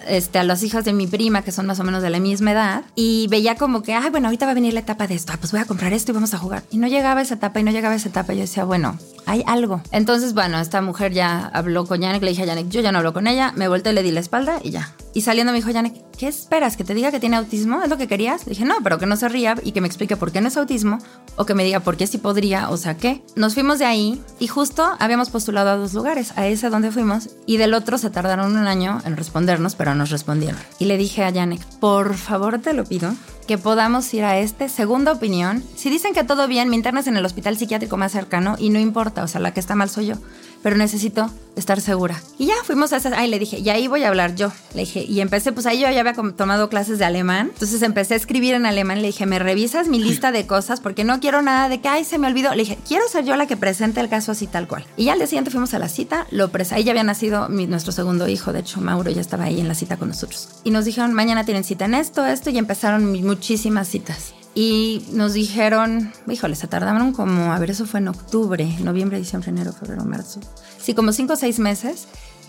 este, 0.08 0.40
a 0.40 0.44
las 0.44 0.64
hijas 0.64 0.86
de 0.86 0.94
mi 0.94 1.08
prima, 1.08 1.42
que 1.42 1.52
son 1.52 1.66
más 1.66 1.80
o 1.80 1.84
menos 1.84 2.02
de 2.02 2.10
la 2.10 2.20
misma 2.20 2.52
edad, 2.52 2.84
y 2.96 3.28
veía 3.30 3.56
como 3.56 3.84
que, 3.84 3.94
ay, 3.94 4.10
bueno, 4.10 4.28
ahorita 4.28 4.46
va 4.46 4.52
a 4.52 4.56
venir 4.56 4.74
la 4.74 4.82
etapa 4.82 5.08
de 5.08 5.16
esto, 5.16 5.34
ah, 5.34 5.38
pues 5.40 5.52
voy 5.52 5.62
a 5.62 5.66
comprar 5.66 5.94
esto 5.94 6.12
y 6.12 6.16
vamos 6.16 6.34
a 6.34 6.38
jugar. 6.38 6.64
Y 6.72 6.78
no 6.78 6.88
llegaba 6.88 7.22
esa 7.22 7.36
etapa 7.36 7.60
y 7.60 7.64
no 7.64 7.72
llegaba 7.72 7.96
esa 7.96 8.10
etapa. 8.10 8.34
Yo 8.34 8.42
decía, 8.42 8.64
bueno, 8.64 8.98
hay 9.26 9.44
algo. 9.48 9.82
Entonces, 9.92 10.34
bueno, 10.34 10.60
esta 10.60 10.82
mujer 10.82 11.14
ya 11.14 11.48
habló 11.54 11.86
con 11.86 12.02
Yannick, 12.02 12.24
le 12.24 12.30
dije 12.30 12.44
a 12.44 12.46
Yannick, 12.46 12.70
yo 12.70 12.82
ya 12.82 12.92
no 12.92 13.00
hablo 13.00 13.14
con 13.14 13.28
ella, 13.28 13.54
me 13.56 13.68
volteé, 13.68 13.94
le 13.94 14.04
di 14.04 14.12
la 14.12 14.20
espalda 14.20 14.60
y 14.64 14.72
ya. 14.72 14.94
Y 15.18 15.22
saliendo 15.22 15.52
me 15.52 15.58
dijo 15.58 15.72
Yannick, 15.72 15.96
¿qué 16.16 16.28
esperas? 16.28 16.78
¿Que 16.78 16.84
te 16.84 16.94
diga 16.94 17.10
que 17.10 17.20
tiene 17.20 17.38
autismo? 17.38 17.82
¿Es 17.82 17.90
lo 17.90 17.98
que 17.98 18.08
querías? 18.08 18.46
Le 18.46 18.52
dije, 18.52 18.66
no, 18.66 18.76
pero 18.84 19.00
que 19.00 19.08
no 19.08 19.16
se 19.16 19.28
ría 19.28 19.56
y 19.64 19.72
que 19.72 19.82
me 19.82 19.88
explique 19.88 20.16
por 20.16 20.32
qué 20.32 20.42
no 20.42 20.48
es 20.48 20.58
autismo 20.58 21.00
o 21.38 21.46
que 21.48 21.56
me 21.56 21.64
diga 21.64 21.80
por 21.80 21.98
qué 21.98 22.06
sí 22.06 22.20
podría, 22.20 22.70
o 22.70 22.78
sea, 22.78 22.98
¿qué? 22.98 23.24
Nos 23.36 23.56
fuimos 23.56 23.80
de 23.80 23.86
ahí 23.86 24.22
y 24.38 24.46
justo 24.46 24.88
habíamos 25.00 25.32
postulado 25.32 25.72
a 25.72 25.76
dos 25.76 25.96
lugares, 25.96 26.38
a 26.38 26.46
ese 26.46 26.70
donde 26.70 26.92
fuimos 26.92 27.32
y 27.48 27.58
del 27.58 27.74
otro 27.74 27.98
se 27.98 28.12
tardaron 28.12 28.56
un 28.56 28.68
año 28.68 29.02
en 29.06 29.18
respondernos, 29.18 29.74
pero 29.74 29.96
nos 29.96 30.12
respondieron. 30.12 30.60
Y 30.78 30.86
le 30.86 31.00
dije 31.00 31.24
a 31.24 31.32
Yannick, 31.32 31.66
por 31.80 32.14
favor 32.14 32.60
te 32.60 32.74
lo 32.74 32.84
pido, 32.84 33.12
que 33.48 33.58
podamos 33.58 34.14
ir 34.14 34.24
a 34.24 34.38
este, 34.38 34.70
segunda 34.70 35.14
opinión. 35.14 35.64
Si 35.76 35.90
dicen 35.90 36.14
que 36.14 36.26
todo 36.26 36.48
bien, 36.48 36.70
me 36.70 36.76
internas 36.76 37.08
en 37.08 37.18
el 37.18 37.26
hospital 37.26 37.58
psiquiátrico 37.58 37.98
más 37.98 38.12
cercano 38.12 38.56
y 38.60 38.70
no 38.70 38.78
importa, 38.78 39.24
o 39.24 39.28
sea, 39.28 39.42
la 39.42 39.52
que 39.52 39.62
está 39.62 39.74
mal 39.74 39.90
soy 39.90 40.06
yo 40.06 40.16
pero 40.64 40.76
necesito 40.76 41.30
estar 41.56 41.82
segura. 41.82 42.22
Y 42.38 42.46
ya 42.46 42.54
fuimos 42.64 42.94
a 42.94 42.98
ese, 42.98 43.10
ay, 43.16 43.30
le 43.30 43.40
dije, 43.40 43.60
y 43.60 43.70
ahí 43.70 43.88
voy 43.88 44.04
a 44.04 44.10
hablar 44.10 44.36
yo. 44.36 44.52
Le 44.74 44.82
dije, 44.82 45.04
y 45.04 45.22
empecé, 45.22 45.52
pues 45.52 45.66
ahí 45.66 45.80
yo 45.80 45.90
ya 45.90 46.00
había 46.00 46.14
tomado 46.14 46.70
clases 46.70 47.00
de 47.00 47.06
alemán, 47.06 47.50
entonces 47.54 47.82
empecé 47.82 48.14
a 48.14 48.18
escribir 48.18 48.54
en 48.54 48.66
alemán, 48.66 49.02
le 49.02 49.08
dije, 49.08 49.26
me 49.26 49.40
revisas 49.40 49.88
mi 49.88 50.00
lista 50.00 50.32
de 50.32 50.46
cosas 50.46 50.80
porque 50.80 51.04
no 51.04 51.20
quiero 51.20 51.42
nada 51.42 51.70
de 51.70 51.82
que, 51.82 51.88
ay, 51.88 52.04
se 52.04 52.20
me 52.20 52.28
olvidó. 52.28 52.52
Le 52.52 52.64
dije, 52.64 52.78
quiero 52.88 53.08
ser 53.08 53.26
yo 53.26 53.36
la 53.36 53.48
que 53.48 53.58
presente 53.58 54.00
el 54.02 54.10
caso 54.10 54.32
así 54.32 54.48
tal 54.48 54.68
cual. 54.68 54.86
Y 54.98 55.06
ya 55.06 55.14
al 55.14 55.20
día 55.20 55.28
siguiente 55.28 55.52
fuimos 55.52 55.74
a 55.74 55.80
la 55.80 55.90
cita, 55.90 56.28
lo 56.32 56.52
ahí 56.72 56.84
ya 56.84 56.92
había 56.92 57.04
nacido 57.04 57.48
nuestro 57.50 57.92
segundo 57.92 58.28
hijo, 58.28 58.54
de 58.54 58.60
hecho, 58.60 58.82
Mauro 58.82 59.12
ya 59.12 59.22
estaba 59.22 59.46
ahí 59.46 59.60
en 59.60 59.68
la 59.68 59.76
cita 59.76 59.98
con 59.98 60.10
nosotros. 60.10 60.50
Y 60.64 60.72
nos 60.72 60.86
dijeron, 60.86 61.14
mañana 61.14 61.46
tienen 61.46 61.64
cita 61.64 61.86
en 61.86 61.94
esto, 61.94 62.26
esto, 62.26 62.50
y 62.50 62.58
empezaron 62.58 63.12
muchísimas 63.24 63.88
citas. 63.88 64.34
Y 64.58 65.06
nos 65.12 65.34
dijeron, 65.34 66.12
híjole, 66.28 66.56
se 66.56 66.68
tardaron 66.68 67.14
como, 67.14 67.54
a 67.54 67.60
ver, 67.60 67.70
eso 67.70 67.86
fue 67.86 68.00
en 68.00 68.08
octubre, 68.08 68.68
noviembre, 68.80 69.20
diciembre, 69.20 69.52
enero, 69.52 69.72
febrero, 69.72 70.04
marzo. 70.04 70.40
Sí, 70.82 70.96
como 70.96 71.12
cinco 71.12 71.34
o 71.34 71.36
seis 71.36 71.60
meses. 71.60 72.08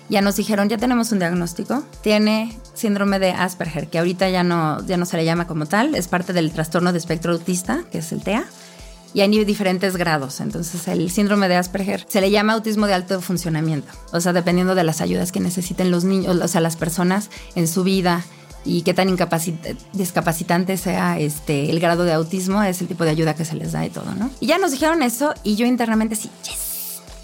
Ya 0.09 0.23
nos 0.23 0.37
dijeron, 0.37 0.71
ya 0.71 0.79
tenemos 0.79 1.13
un 1.13 1.19
diagnóstico. 1.19 1.85
Tiene 2.01 2.57
síndrome 2.73 3.19
de 3.19 3.33
Asperger, 3.33 3.89
que 3.89 3.99
ahorita 3.99 4.31
ya 4.31 4.43
no, 4.43 4.83
ya 4.87 4.97
no 4.97 5.05
se 5.05 5.19
le 5.19 5.27
llama 5.27 5.47
como 5.47 5.67
tal, 5.67 5.95
es 5.95 6.09
parte 6.09 6.33
del 6.33 6.51
trastorno 6.51 6.95
de 6.95 6.99
espectro 6.99 7.35
autista, 7.35 7.85
que 7.93 7.99
es 7.99 8.11
el 8.11 8.23
TEA. 8.23 8.47
y 9.13 9.21
hay 9.21 9.45
diferentes 9.45 9.99
grados. 9.99 10.41
Entonces, 10.41 10.89
el 10.89 11.11
síndrome 11.11 11.47
de 11.51 11.57
Asperger 11.57 12.07
se 12.09 12.23
le 12.23 12.31
llama 12.31 12.55
autismo 12.55 12.87
de 12.87 12.95
alto 12.95 13.21
funcionamiento. 13.21 13.93
O 14.15 14.21
sea, 14.23 14.33
dependiendo 14.33 14.75
de 14.75 14.83
las 14.83 15.03
ayudas 15.03 15.31
que 15.31 15.41
necesiten 15.41 15.91
los 15.91 16.05
niños, 16.05 16.35
o 16.35 16.49
sea, 16.49 16.63
las 16.63 16.77
personas 16.77 17.29
en 17.55 17.69
su 17.69 17.85
vida 17.85 18.25
y 18.65 18.83
qué 18.83 18.95
tan 18.95 19.17
discapacitante 19.93 20.77
sea 20.77 21.19
este, 21.19 21.71
el 21.71 21.81
grado 21.81 22.05
de 22.05 22.13
autismo, 22.13 22.63
es 22.63 22.81
el 22.81 22.89
tipo 22.89 23.05
de 23.05 23.11
ayuda 23.11 23.35
que 23.35 23.45
se 23.45 23.57
les 23.57 23.73
da 23.73 23.85
y 23.87 23.91
todo, 23.91 24.15
¿no? 24.15 24.31
Y 24.41 24.47
ya 24.47 24.59
nos 24.59 24.73
dijeron 24.73 25.03
eso 25.03 25.35
y 25.43 25.57
yo 25.57 25.67
internamente 25.67 26.17
sí, 26.17 26.31
yes, 26.45 26.68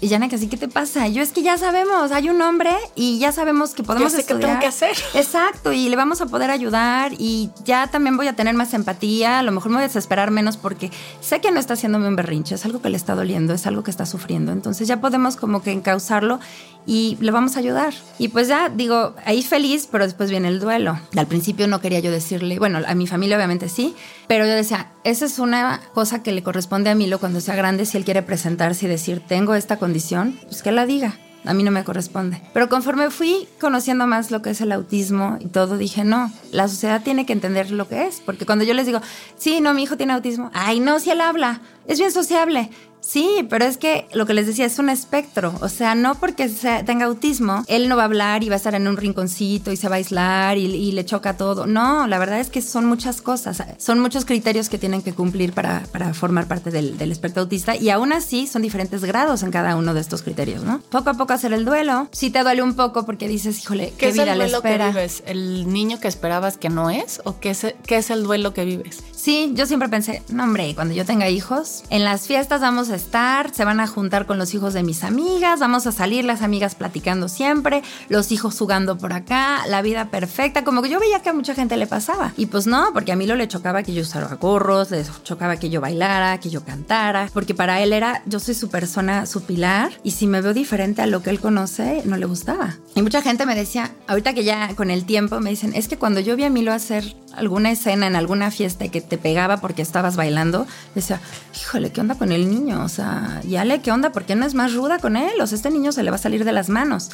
y 0.01 0.07
Yana 0.07 0.29
que 0.29 0.35
así, 0.35 0.47
¿qué 0.47 0.57
te 0.57 0.67
pasa? 0.67 1.07
Yo 1.07 1.21
es 1.21 1.31
que 1.31 1.41
ya 1.41 1.57
sabemos, 1.57 2.11
hay 2.11 2.29
un 2.29 2.41
hombre 2.41 2.71
y 2.95 3.19
ya 3.19 3.31
sabemos 3.31 3.73
que 3.73 3.83
podemos 3.83 4.11
sé 4.11 4.25
qué 4.25 4.35
tengo 4.35 4.59
que 4.59 4.67
hacer. 4.67 4.95
Exacto, 5.13 5.71
y 5.71 5.89
le 5.89 5.95
vamos 5.95 6.21
a 6.21 6.25
poder 6.25 6.51
ayudar 6.51 7.13
y 7.17 7.49
ya 7.63 7.87
también 7.87 8.17
voy 8.17 8.27
a 8.27 8.33
tener 8.33 8.53
más 8.55 8.73
empatía, 8.73 9.39
a 9.39 9.43
lo 9.43 9.51
mejor 9.51 9.71
me 9.71 9.77
voy 9.77 9.83
a 9.83 9.87
desesperar 9.87 10.31
menos 10.31 10.57
porque 10.57 10.91
sé 11.21 11.41
que 11.41 11.51
no 11.51 11.59
está 11.59 11.73
haciéndome 11.73 12.07
un 12.07 12.15
berrinche, 12.15 12.55
es 12.55 12.65
algo 12.65 12.81
que 12.81 12.89
le 12.89 12.97
está 12.97 13.15
doliendo, 13.15 13.53
es 13.53 13.65
algo 13.67 13.83
que 13.83 13.91
está 13.91 14.05
sufriendo. 14.05 14.51
Entonces 14.51 14.87
ya 14.87 15.01
podemos 15.01 15.35
como 15.35 15.61
que 15.61 15.71
encauzarlo 15.71 16.39
y 16.85 17.17
le 17.19 17.31
vamos 17.31 17.55
a 17.55 17.59
ayudar. 17.59 17.93
Y 18.19 18.27
pues 18.29 18.47
ya 18.47 18.69
digo, 18.69 19.15
ahí 19.25 19.41
feliz, 19.41 19.87
pero 19.91 20.05
después 20.05 20.29
viene 20.29 20.47
el 20.47 20.59
duelo. 20.59 20.99
Al 21.15 21.27
principio 21.27 21.67
no 21.67 21.81
quería 21.81 21.99
yo 21.99 22.11
decirle, 22.11 22.59
bueno, 22.59 22.79
a 22.85 22.95
mi 22.95 23.07
familia 23.07 23.37
obviamente 23.37 23.69
sí, 23.69 23.95
pero 24.27 24.45
yo 24.45 24.53
decía, 24.53 24.91
esa 25.03 25.25
es 25.25 25.39
una 25.39 25.81
cosa 25.93 26.23
que 26.23 26.31
le 26.31 26.43
corresponde 26.43 26.89
a 26.89 26.95
Milo 26.95 27.19
cuando 27.19 27.41
sea 27.41 27.55
grande, 27.55 27.85
si 27.85 27.97
él 27.97 28.05
quiere 28.05 28.21
presentarse 28.21 28.85
y 28.85 28.89
decir, 28.89 29.21
tengo 29.25 29.55
esta 29.55 29.77
condición, 29.85 30.35
pues 30.45 30.63
que 30.63 30.71
la 30.71 30.87
diga. 30.87 31.13
A 31.45 31.53
mí 31.53 31.61
no 31.61 31.69
me 31.69 31.83
corresponde. 31.83 32.41
Pero 32.55 32.69
conforme 32.69 33.11
fui 33.11 33.47
conociendo 33.61 34.07
más 34.07 34.31
lo 34.31 34.41
que 34.41 34.49
es 34.49 34.61
el 34.61 34.71
autismo 34.71 35.37
y 35.39 35.45
todo, 35.45 35.77
dije, 35.77 36.03
no, 36.03 36.31
la 36.51 36.67
sociedad 36.67 37.03
tiene 37.03 37.27
que 37.27 37.33
entender 37.33 37.69
lo 37.69 37.87
que 37.87 38.07
es. 38.07 38.19
Porque 38.19 38.47
cuando 38.47 38.65
yo 38.65 38.73
les 38.73 38.87
digo, 38.87 38.99
sí, 39.37 39.61
no, 39.61 39.75
mi 39.75 39.83
hijo 39.83 39.95
tiene 39.95 40.13
autismo, 40.13 40.49
ay, 40.55 40.79
no, 40.79 40.99
si 40.99 41.11
él 41.11 41.21
habla, 41.21 41.61
es 41.85 41.99
bien 41.99 42.11
sociable. 42.11 42.71
Sí, 43.05 43.45
pero 43.49 43.65
es 43.65 43.77
que 43.77 44.07
lo 44.13 44.25
que 44.25 44.33
les 44.33 44.47
decía 44.47 44.65
es 44.65 44.79
un 44.79 44.89
espectro. 44.89 45.53
O 45.61 45.69
sea, 45.69 45.93
no 45.93 46.15
porque 46.15 46.49
tenga 46.85 47.05
autismo, 47.05 47.63
él 47.67 47.87
no 47.87 47.95
va 47.95 48.03
a 48.03 48.05
hablar 48.05 48.43
y 48.43 48.49
va 48.49 48.55
a 48.55 48.57
estar 48.57 48.73
en 48.73 48.87
un 48.87 48.97
rinconcito 48.97 49.71
y 49.71 49.77
se 49.77 49.87
va 49.87 49.95
a 49.95 49.97
aislar 49.97 50.57
y, 50.57 50.91
le 50.91 51.05
choca 51.05 51.37
todo. 51.37 51.67
No, 51.67 52.07
la 52.07 52.17
verdad 52.17 52.39
es 52.39 52.49
que 52.49 52.61
son 52.61 52.85
muchas 52.85 53.21
cosas. 53.21 53.61
Son 53.77 53.99
muchos 53.99 54.25
criterios 54.25 54.69
que 54.69 54.77
tienen 54.77 55.01
que 55.01 55.13
cumplir 55.13 55.53
para, 55.53 55.81
formar 56.13 56.47
parte 56.47 56.71
del, 56.71 57.11
espectro 57.11 57.43
autista 57.43 57.75
y 57.75 57.89
aún 57.89 58.11
así 58.11 58.47
son 58.47 58.61
diferentes 58.61 59.03
grados 59.03 59.43
en 59.43 59.51
cada 59.51 59.75
uno 59.75 59.93
de 59.93 60.01
estos 60.01 60.23
criterios, 60.23 60.63
¿no? 60.63 60.79
Poco 60.89 61.11
a 61.11 61.13
poco 61.13 61.33
hacer 61.33 61.53
el 61.53 61.65
duelo. 61.65 62.07
Sí 62.11 62.31
te 62.31 62.41
duele 62.41 62.63
un 62.63 62.73
poco 62.73 63.05
porque 63.05 63.27
dices, 63.27 63.61
híjole, 63.61 63.93
¿qué, 63.97 64.11
vida 64.11 64.23
es 64.23 64.29
el 64.29 64.37
duelo 64.37 64.61
Que 64.61 64.77
vives? 64.77 65.23
¿El 65.27 65.71
niño 65.71 65.99
que 65.99 66.07
esperabas 66.07 66.57
que 66.57 66.69
no 66.69 66.89
es? 66.89 67.21
¿O 67.23 67.39
qué 67.39 67.51
es, 67.51 67.67
qué 67.85 67.97
es 67.97 68.09
el 68.09 68.23
duelo 68.23 68.53
que 68.53 68.65
vives? 68.65 69.03
Sí, 69.11 69.51
yo 69.55 69.65
siempre 69.65 69.89
pensé, 69.89 70.23
no, 70.29 70.43
hombre, 70.43 70.73
cuando 70.75 70.93
yo 70.93 71.05
tenga 71.05 71.29
hijos, 71.29 71.83
en 71.89 72.03
las 72.03 72.27
fiestas 72.27 72.61
vamos 72.61 72.89
a 72.89 72.94
estar, 72.95 73.53
se 73.53 73.65
van 73.65 73.79
a 73.79 73.87
juntar 73.87 74.25
con 74.25 74.37
los 74.37 74.53
hijos 74.53 74.73
de 74.73 74.83
mis 74.83 75.03
amigas, 75.03 75.59
vamos 75.59 75.87
a 75.87 75.91
salir 75.91 76.25
las 76.25 76.41
amigas 76.41 76.75
platicando 76.75 77.27
siempre, 77.27 77.83
los 78.09 78.31
hijos 78.31 78.57
jugando 78.57 78.97
por 78.97 79.13
acá, 79.13 79.65
la 79.67 79.81
vida 79.81 80.09
perfecta, 80.09 80.63
como 80.63 80.81
que 80.81 80.89
yo 80.89 80.99
veía 80.99 81.21
que 81.21 81.29
a 81.29 81.33
mucha 81.33 81.55
gente 81.55 81.77
le 81.77 81.87
pasaba. 81.87 82.33
Y 82.37 82.47
pues 82.47 82.67
no, 82.67 82.91
porque 82.93 83.11
a 83.11 83.15
mí 83.15 83.27
lo 83.27 83.35
le 83.35 83.47
chocaba 83.47 83.83
que 83.83 83.93
yo 83.93 84.01
usara 84.01 84.35
gorros, 84.35 84.91
le 84.91 85.03
chocaba 85.23 85.57
que 85.57 85.69
yo 85.69 85.81
bailara, 85.81 86.39
que 86.39 86.49
yo 86.49 86.63
cantara, 86.63 87.29
porque 87.33 87.53
para 87.53 87.81
él 87.81 87.93
era, 87.93 88.21
yo 88.25 88.39
soy 88.39 88.55
su 88.55 88.69
persona, 88.69 89.25
su 89.25 89.43
pilar, 89.43 89.91
y 90.03 90.11
si 90.11 90.27
me 90.27 90.41
veo 90.41 90.53
diferente 90.53 91.01
a 91.01 91.07
lo 91.07 91.21
que 91.21 91.29
él 91.29 91.39
conoce, 91.39 92.01
no 92.05 92.17
le 92.17 92.25
gustaba. 92.25 92.75
Y 92.95 93.01
mucha 93.01 93.21
gente 93.21 93.45
me 93.45 93.55
decía, 93.55 93.91
ahorita 94.07 94.33
que 94.33 94.43
ya 94.43 94.73
con 94.75 94.89
el 94.89 95.05
tiempo 95.05 95.39
me 95.39 95.49
dicen, 95.49 95.73
es 95.75 95.87
que 95.87 95.97
cuando 95.97 96.19
yo 96.19 96.35
vi 96.35 96.43
a 96.43 96.49
Milo 96.49 96.73
hacer 96.73 97.15
alguna 97.37 97.71
escena 97.71 98.07
en 98.07 98.15
alguna 98.15 98.51
fiesta 98.51 98.87
que 98.89 99.01
te 99.01 99.17
pegaba 99.17 99.57
porque 99.57 99.81
estabas 99.81 100.15
bailando, 100.15 100.65
decía, 100.93 101.19
híjole, 101.59 101.91
¿qué 101.91 102.01
onda 102.01 102.15
con 102.15 102.31
el 102.31 102.49
niño? 102.49 102.83
O 102.83 102.89
sea, 102.89 103.41
ya 103.47 103.65
le, 103.65 103.81
¿qué 103.81 103.91
onda? 103.91 104.11
¿Por 104.11 104.25
qué 104.25 104.35
no 104.35 104.45
es 104.45 104.53
más 104.53 104.73
ruda 104.73 104.99
con 104.99 105.17
él? 105.17 105.39
O 105.41 105.47
sea, 105.47 105.55
este 105.55 105.71
niño 105.71 105.91
se 105.91 106.03
le 106.03 106.11
va 106.11 106.15
a 106.15 106.19
salir 106.19 106.45
de 106.45 106.51
las 106.51 106.69
manos. 106.69 107.11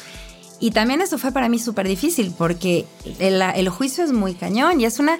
Y 0.62 0.70
también 0.70 1.00
eso 1.00 1.18
fue 1.18 1.32
para 1.32 1.48
mí 1.48 1.58
súper 1.58 1.88
difícil 1.88 2.32
porque 2.38 2.86
el, 3.18 3.68
juicio 3.68 4.04
es 4.04 4.12
muy 4.12 4.34
cañón 4.34 4.80
y 4.80 4.84
es 4.84 5.00
una 5.00 5.18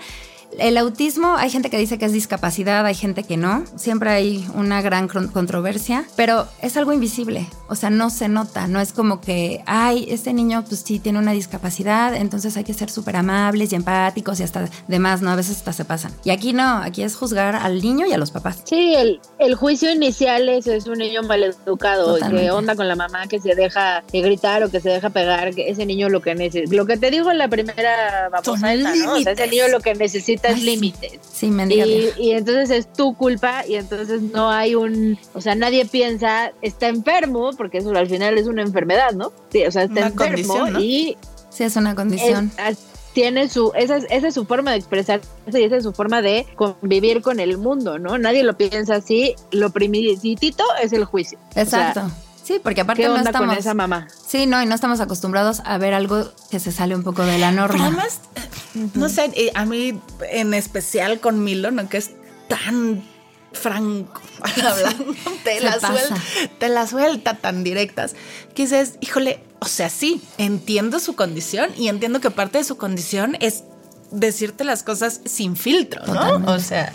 el 0.58 0.76
autismo, 0.76 1.36
hay 1.36 1.50
gente 1.50 1.70
que 1.70 1.78
dice 1.78 1.98
que 1.98 2.04
es 2.04 2.12
discapacidad, 2.12 2.84
hay 2.86 2.94
gente 2.94 3.24
que 3.24 3.36
no. 3.36 3.64
Siempre 3.76 4.10
hay 4.10 4.46
una 4.54 4.82
gran 4.82 5.08
controversia, 5.08 6.04
pero 6.16 6.46
es 6.60 6.76
algo 6.76 6.92
invisible. 6.92 7.46
O 7.68 7.74
sea, 7.74 7.90
no 7.90 8.10
se 8.10 8.28
nota. 8.28 8.66
No 8.66 8.80
es 8.80 8.92
como 8.92 9.20
que, 9.20 9.62
ay, 9.66 10.06
este 10.08 10.32
niño 10.32 10.64
pues 10.68 10.80
sí 10.80 10.98
tiene 10.98 11.18
una 11.18 11.32
discapacidad, 11.32 12.14
entonces 12.14 12.56
hay 12.56 12.64
que 12.64 12.74
ser 12.74 12.90
súper 12.90 13.16
amables 13.16 13.72
y 13.72 13.76
empáticos 13.76 14.40
y 14.40 14.42
hasta 14.42 14.68
demás, 14.88 15.22
¿no? 15.22 15.30
A 15.30 15.36
veces 15.36 15.56
hasta 15.56 15.72
se 15.72 15.84
pasan. 15.84 16.12
Y 16.24 16.30
aquí 16.30 16.52
no, 16.52 16.78
aquí 16.78 17.02
es 17.02 17.16
juzgar 17.16 17.56
al 17.56 17.80
niño 17.80 18.06
y 18.06 18.12
a 18.12 18.18
los 18.18 18.30
papás. 18.30 18.62
Sí, 18.64 18.94
el, 18.94 19.20
el 19.38 19.54
juicio 19.54 19.90
inicial 19.90 20.48
es, 20.48 20.66
es 20.66 20.86
un 20.86 20.98
niño 20.98 21.22
maleducado, 21.22 22.16
que 22.16 22.50
onda 22.50 22.76
con 22.76 22.88
la 22.88 22.96
mamá 22.96 23.26
que 23.26 23.40
se 23.40 23.54
deja 23.54 24.02
gritar 24.12 24.62
o 24.64 24.70
que 24.70 24.80
se 24.80 24.90
deja 24.90 25.10
pegar, 25.10 25.54
que 25.54 25.70
ese 25.70 25.86
niño 25.86 26.08
lo 26.08 26.20
que 26.20 26.34
necesita. 26.34 26.74
Lo 26.76 26.86
que 26.86 26.96
te 26.96 27.10
digo 27.10 27.30
en 27.30 27.38
la 27.38 27.48
primera 27.48 28.28
babosa 28.30 28.74
¿no? 28.76 29.14
O 29.14 29.20
sea, 29.20 29.32
ese 29.32 29.48
niño 29.48 29.68
lo 29.68 29.80
que 29.80 29.94
necesita 29.94 30.41
límites. 30.50 31.20
Sí, 31.32 31.52
y, 31.68 32.10
y, 32.18 32.30
entonces 32.32 32.70
es 32.70 32.92
tu 32.92 33.14
culpa 33.14 33.64
y 33.66 33.74
entonces 33.74 34.22
no 34.22 34.50
hay 34.50 34.74
un, 34.74 35.18
o 35.34 35.40
sea, 35.40 35.54
nadie 35.54 35.84
piensa, 35.84 36.52
está 36.62 36.88
enfermo, 36.88 37.50
porque 37.56 37.78
eso 37.78 37.90
al 37.90 38.08
final 38.08 38.38
es 38.38 38.46
una 38.46 38.62
enfermedad, 38.62 39.12
¿no? 39.12 39.32
Sí, 39.50 39.64
o 39.64 39.70
sea, 39.70 39.84
está 39.84 40.06
enfermo 40.06 40.68
y... 40.78 41.16
Sí, 41.50 41.64
es 41.64 41.76
una 41.76 41.94
condición. 41.94 42.50
tiene 43.12 43.48
su, 43.48 43.72
esa, 43.74 43.98
esa 43.98 44.28
es 44.28 44.34
su 44.34 44.46
forma 44.46 44.70
de 44.70 44.78
expresarse 44.78 45.26
y 45.52 45.62
esa 45.62 45.76
es 45.76 45.82
su 45.82 45.92
forma 45.92 46.22
de 46.22 46.46
convivir 46.56 47.20
con 47.20 47.40
el 47.40 47.58
mundo, 47.58 47.98
¿no? 47.98 48.16
Nadie 48.18 48.42
lo 48.42 48.56
piensa 48.56 48.96
así, 48.96 49.34
lo 49.50 49.70
primitito 49.70 50.64
es 50.82 50.92
el 50.92 51.04
juicio. 51.04 51.38
Exacto. 51.54 52.10
Sí, 52.42 52.60
porque 52.62 52.80
aparte 52.80 53.06
no 53.06 53.16
estamos. 53.16 53.48
con 53.48 53.58
esa 53.58 53.74
mamá? 53.74 54.08
Sí, 54.26 54.46
no, 54.46 54.62
y 54.62 54.66
no 54.66 54.74
estamos 54.74 55.00
acostumbrados 55.00 55.60
a 55.64 55.78
ver 55.78 55.94
algo 55.94 56.32
que 56.50 56.58
se 56.58 56.72
sale 56.72 56.94
un 56.94 57.02
poco 57.02 57.24
de 57.24 57.38
la 57.38 57.52
norma. 57.52 57.86
además, 57.86 58.20
no 58.94 59.08
sé, 59.08 59.52
a 59.54 59.64
mí 59.64 60.00
en 60.30 60.54
especial 60.54 61.20
con 61.20 61.44
Milo, 61.44 61.70
¿no? 61.70 61.88
Que 61.88 61.98
es 61.98 62.10
tan 62.48 63.04
franco 63.52 64.20
hablando, 64.40 65.14
te 65.44 65.60
la, 65.60 65.78
suelta, 65.78 66.22
te 66.58 66.68
la 66.68 66.86
suelta 66.86 67.34
tan 67.34 67.62
directas, 67.64 68.14
que 68.54 68.62
dices, 68.62 68.94
híjole, 69.00 69.40
o 69.60 69.66
sea, 69.66 69.88
sí, 69.90 70.22
entiendo 70.38 70.98
su 71.00 71.14
condición 71.14 71.70
y 71.76 71.88
entiendo 71.88 72.20
que 72.20 72.30
parte 72.30 72.58
de 72.58 72.64
su 72.64 72.76
condición 72.76 73.36
es 73.40 73.64
decirte 74.10 74.64
las 74.64 74.82
cosas 74.82 75.20
sin 75.24 75.56
filtro, 75.56 76.04
¿no? 76.06 76.52
O 76.52 76.58
sea, 76.58 76.92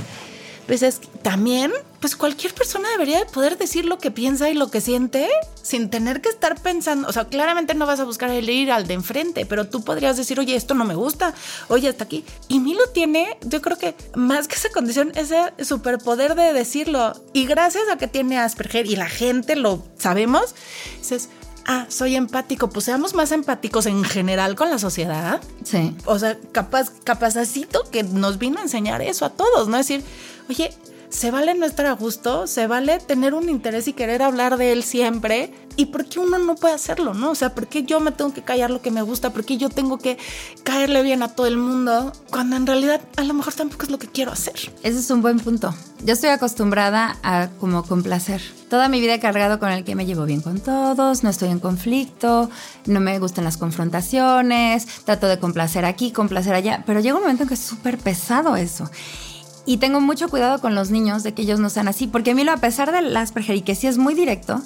pues 0.68 0.84
es 0.84 1.00
también, 1.22 1.72
pues 2.02 2.16
cualquier 2.16 2.54
persona 2.54 2.90
debería 2.90 3.20
de 3.20 3.26
poder 3.26 3.58
decir 3.58 3.86
lo 3.86 3.98
que 3.98 4.12
piensa 4.12 4.50
y 4.50 4.54
lo 4.54 4.70
que 4.70 4.82
siente 4.82 5.28
sin 5.62 5.90
tener 5.90 6.22
que 6.22 6.30
estar 6.30 6.62
pensando, 6.62 7.08
o 7.08 7.14
sea, 7.14 7.26
claramente 7.26 7.74
no 7.74 7.86
vas 7.86 8.00
a 8.02 8.04
buscar 8.04 8.30
el 8.30 8.50
ir 8.50 8.72
al 8.72 8.86
de 8.86 8.94
enfrente, 8.94 9.46
pero 9.46 9.68
tú 9.68 9.84
podrías 9.84 10.18
decir, 10.18 10.40
oye, 10.40 10.56
esto 10.56 10.74
no 10.74 10.86
me 10.86 10.94
gusta, 10.94 11.34
oye, 11.70 11.88
hasta 11.88 12.04
aquí. 12.04 12.26
Y 12.50 12.60
Milo 12.60 12.88
tiene, 12.90 13.38
yo 13.42 13.62
creo 13.62 13.78
que 13.78 13.96
más 14.14 14.48
que 14.48 14.56
esa 14.56 14.70
condición, 14.70 15.12
ese 15.16 15.54
superpoder 15.64 16.36
de 16.36 16.54
decirlo. 16.54 17.14
Y 17.34 17.46
gracias 17.46 17.84
a 17.90 17.98
que 17.98 18.08
tiene 18.08 18.38
Asperger 18.38 18.86
y 18.86 18.98
la 18.98 19.10
gente 19.10 19.56
lo 19.56 19.84
sabemos, 19.98 20.54
dices, 21.00 21.30
ah, 21.68 21.86
soy 21.90 22.16
empático, 22.16 22.70
pues 22.70 22.86
seamos 22.86 23.14
más 23.14 23.32
empáticos 23.32 23.86
en 23.86 24.04
general 24.04 24.56
con 24.56 24.70
la 24.70 24.80
sociedad. 24.80 25.42
Sí. 25.64 25.96
O 26.06 26.18
sea, 26.18 26.38
capaz, 26.52 26.90
capacito 27.04 27.84
que 27.92 28.04
nos 28.04 28.40
vino 28.40 28.60
a 28.60 28.64
enseñar 28.64 29.02
eso 29.02 29.26
a 29.26 29.30
todos, 29.30 29.68
¿no? 29.68 29.78
Es 29.78 29.88
decir, 29.88 30.04
oye, 30.50 30.72
se 31.10 31.32
vale 31.32 31.54
no 31.56 31.66
estar 31.66 31.86
a 31.86 31.94
gusto, 31.94 32.48
se 32.48 32.68
vale 32.68 33.00
tener 33.00 33.34
un 33.34 33.50
interés 33.50 33.88
y 33.88 33.94
querer 33.94 34.22
hablar 34.22 34.58
de 34.58 34.74
él 34.74 34.84
siempre. 34.84 35.54
¿Y 35.76 35.88
por 35.88 36.06
qué 36.06 36.20
uno 36.20 36.40
no 36.40 36.56
puede 36.56 36.74
hacerlo, 36.74 37.14
no? 37.14 37.32
O 37.32 37.36
sea, 37.36 37.54
¿por 37.54 37.68
qué 37.68 37.84
yo 37.84 38.00
me 38.00 38.12
tengo 38.12 38.34
que 38.34 38.42
callar 38.42 38.72
lo 38.72 38.82
que 38.82 38.90
me 38.90 39.04
gusta? 39.04 39.32
¿Por 39.32 39.46
qué 39.46 39.58
yo 39.58 39.70
tengo 39.70 40.00
que 40.00 40.18
caerle 40.64 41.04
bien 41.04 41.22
a 41.22 41.36
todo 41.36 41.46
el 41.46 41.58
mundo? 41.58 42.12
Cuando 42.32 42.56
en 42.56 42.66
realidad 42.66 43.00
a 43.16 43.24
lo 43.24 43.36
mejor 43.36 43.54
tampoco 43.54 43.84
es 43.84 43.92
lo 43.92 44.00
que 44.00 44.08
quiero 44.08 44.32
hacer. 44.32 44.56
Ese 44.82 45.00
es 45.00 45.10
un 45.12 45.22
buen 45.22 45.40
punto. 45.40 45.74
Yo 46.04 46.14
estoy 46.14 46.30
acostumbrada 46.30 47.18
a 47.22 47.50
como 47.60 47.84
complacer. 47.84 48.42
Toda 48.70 48.90
mi 48.90 49.00
vida 49.00 49.14
he 49.14 49.20
cargado 49.20 49.60
con 49.60 49.70
el 49.70 49.84
que 49.84 49.96
me 49.96 50.06
llevo 50.06 50.26
bien 50.26 50.42
con 50.42 50.60
todos, 50.60 51.24
no 51.24 51.30
estoy 51.30 51.50
en 51.50 51.60
conflicto, 51.60 52.50
no 52.86 53.00
me 53.00 53.18
gustan 53.20 53.44
las 53.46 53.58
confrontaciones, 53.58 54.86
trato 55.06 55.28
de 55.28 55.40
complacer 55.40 55.86
aquí, 55.86 56.12
complacer 56.12 56.54
allá, 56.54 56.84
pero 56.86 57.00
llega 57.00 57.16
un 57.16 57.22
momento 57.22 57.44
en 57.44 57.50
que 57.50 57.56
es 57.56 57.62
súper 57.62 57.98
pesado 57.98 58.56
eso. 58.56 58.90
Y 59.68 59.78
tengo 59.78 60.00
mucho 60.00 60.30
cuidado 60.30 60.62
con 60.62 60.76
los 60.76 60.92
niños 60.92 61.24
de 61.24 61.34
que 61.34 61.42
ellos 61.42 61.60
no 61.60 61.70
sean 61.70 61.90
así, 61.90 62.08
porque 62.08 62.34
Milo, 62.34 62.54
a 62.54 62.58
pesar 62.58 62.94
del 62.94 63.16
Asperger 63.16 63.58
y 63.58 63.62
que 63.62 63.76
sí 63.76 63.86
es 63.86 63.98
muy 63.98 64.14
directo, 64.14 64.62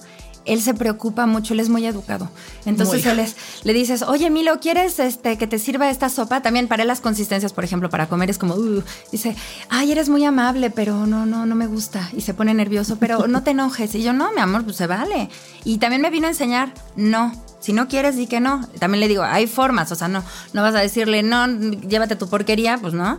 él 0.46 0.62
se 0.62 0.76
preocupa 0.76 1.26
mucho, 1.26 1.56
él 1.56 1.60
es 1.60 1.70
muy 1.70 1.86
educado. 1.88 2.30
Entonces 2.66 3.04
él 3.08 3.20
le 3.64 3.74
dices, 3.74 4.04
oye 4.04 4.30
Milo, 4.30 4.60
¿quieres 4.60 5.00
este, 5.00 5.40
que 5.40 5.48
te 5.48 5.58
sirva 5.58 5.90
esta 5.90 6.10
sopa? 6.10 6.44
También 6.44 6.68
para 6.68 6.84
él 6.84 6.88
las 6.88 7.02
consistencias, 7.02 7.52
por 7.52 7.64
ejemplo, 7.64 7.90
para 7.90 8.08
comer 8.08 8.30
es 8.30 8.38
como, 8.38 8.54
uh", 8.54 8.84
dice, 9.12 9.36
ay, 9.70 9.92
eres 9.92 10.08
muy 10.08 10.24
amable, 10.24 10.70
pero 10.70 11.08
no, 11.08 11.26
no, 11.26 11.48
no 11.48 11.56
me 11.56 11.66
gusta. 11.66 12.08
Y 12.16 12.22
se 12.22 12.36
pone 12.36 12.54
nervioso, 12.54 12.98
pero 13.00 13.28
no 13.28 13.42
te 13.42 13.52
enojes. 13.52 13.96
Y 13.96 14.04
yo, 14.04 14.14
no, 14.14 14.32
mi 14.34 14.40
amor, 14.40 14.64
pues 14.64 14.76
se 14.76 14.86
vale. 14.86 15.30
Y 15.64 15.80
también 15.80 16.04
me 16.04 16.12
vino 16.12 16.28
a 16.28 16.30
enseñar, 16.30 16.74
no, 16.96 17.34
si 17.60 17.74
no 17.74 17.88
quieres, 17.88 18.18
di 18.18 18.28
que 18.28 18.40
no. 18.40 18.68
También 18.80 19.00
le 19.00 19.08
digo, 19.08 19.24
hay 19.24 19.48
formas, 19.48 19.92
o 19.92 19.96
sea, 19.96 20.08
no, 20.08 20.24
no 20.54 20.62
vas 20.62 20.76
a 20.76 20.80
decirle, 20.80 21.24
no, 21.24 21.48
llévate 21.48 22.16
tu 22.16 22.28
porquería, 22.28 22.78
pues 22.78 22.94
no 22.94 23.18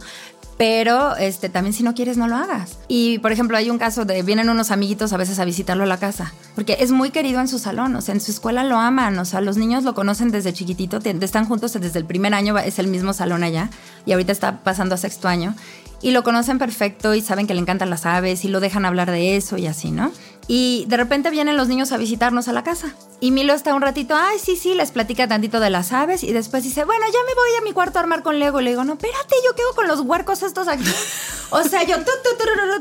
Pero 0.59 1.17
este, 1.17 1.49
también 1.49 1.73
si 1.73 1.83
no 1.83 1.95
quieres, 1.95 2.17
no 2.17 2.29
lo 2.29 2.37
hagas. 2.37 2.79
Y 2.89 3.19
por 3.19 3.33
ejemplo, 3.33 3.57
hay 3.57 3.71
un 3.71 3.79
caso 3.79 4.05
de 4.05 4.23
vienen 4.23 4.49
unos 4.49 4.71
amiguitos 4.71 5.13
a 5.13 5.17
veces 5.17 5.39
a 5.39 5.45
visitarlo 5.45 5.85
a 5.85 5.87
la 5.87 5.99
casa, 5.99 6.33
porque 6.55 6.77
es 6.81 6.93
muy 6.93 7.11
querido 7.11 7.41
en 7.41 7.49
su 7.49 7.59
salón, 7.59 7.97
o 7.97 8.01
sea, 8.01 8.15
en 8.15 8.21
su 8.21 8.31
escuela 8.31 8.63
lo 8.65 8.77
aman, 8.77 9.19
o 9.19 9.25
sea, 9.25 9.41
los 9.41 9.57
niños 9.57 9.85
lo 9.85 9.95
conocen 9.95 10.31
desde 10.31 10.53
chiquitito, 10.53 10.99
están 11.03 11.47
juntos 11.47 11.73
desde 11.73 11.99
el 11.99 12.05
primer 12.05 12.35
año, 12.35 12.57
es 12.59 12.79
el 12.79 12.87
mismo 12.87 13.13
salón 13.13 13.43
allá, 13.43 13.71
y 14.07 14.13
ahorita 14.13 14.33
está 14.33 14.63
pasando 14.63 14.95
a 14.95 14.99
sexto 14.99 15.29
año 15.29 15.55
y 16.03 16.11
lo 16.11 16.25
conocen 16.25 16.59
perfecto 16.59 17.15
y 17.15 17.21
saben 17.21 17.47
que 17.47 17.55
le 17.55 17.61
encantan 17.61 17.89
las 17.89 18.05
aves 18.05 18.45
y 18.45 18.49
lo 18.49 18.61
dejan 18.61 18.85
hablar 18.85 19.11
de 19.11 19.37
eso 19.37 19.57
y 19.57 19.67
así, 19.67 19.93
¿no? 19.93 20.11
Y 20.49 20.85
de 20.89 20.97
repente 20.97 21.31
vienen 21.31 21.57
los 21.57 21.69
niños 21.69 21.93
a 21.93 21.97
visitarnos 21.97 22.49
a 22.49 22.53
la 22.53 22.65
casa. 22.65 22.95
Y 23.21 23.31
Milo 23.31 23.55
está 23.55 23.75
un 23.75 23.83
ratito, 23.83 24.15
ay, 24.17 24.39
sí, 24.39 24.57
sí, 24.57 24.75
les 24.75 24.91
platica 24.91 25.29
tantito 25.29 25.61
de 25.61 25.71
las 25.71 25.93
aves 25.93 26.25
y 26.25 26.33
después 26.33 26.65
dice, 26.65 26.85
bueno, 26.85 27.05
ya 27.07 27.19
me 27.27 27.35
voy 27.35 27.59
a 27.61 27.65
mi 27.65 27.73
cuarto 27.73 27.99
a 27.99 28.03
armar 28.03 28.23
con 28.23 28.39
Lego. 28.39 28.61
Y 28.61 28.65
le 28.65 28.71
digo, 28.71 28.85
no, 28.85 28.95
espérate, 28.95 29.37
yo 29.45 29.55
quedo 29.55 29.75
con 29.75 29.87
los 29.87 30.01
huercos 30.01 30.43
estos 30.43 30.67
aquí. 30.67 30.85
o 31.51 31.63
sea, 31.63 31.85
yo, 31.85 31.97
tú, 31.99 32.11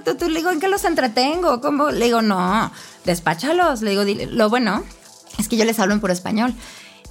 tú, 0.03 0.15
tú, 0.15 0.29
le 0.29 0.39
digo, 0.39 0.49
¿en 0.49 0.59
qué 0.59 0.67
los 0.67 0.83
entretengo? 0.85 1.61
¿Cómo? 1.61 1.91
Le 1.91 2.05
digo, 2.05 2.21
no, 2.21 2.71
despáchalos. 3.05 3.81
Le 3.83 3.91
digo, 3.91 4.03
lo 4.31 4.49
bueno 4.49 4.83
es 5.37 5.47
que 5.47 5.57
yo 5.57 5.65
les 5.65 5.79
hablo 5.79 5.93
en 5.93 6.01
puro 6.01 6.13
español. 6.13 6.53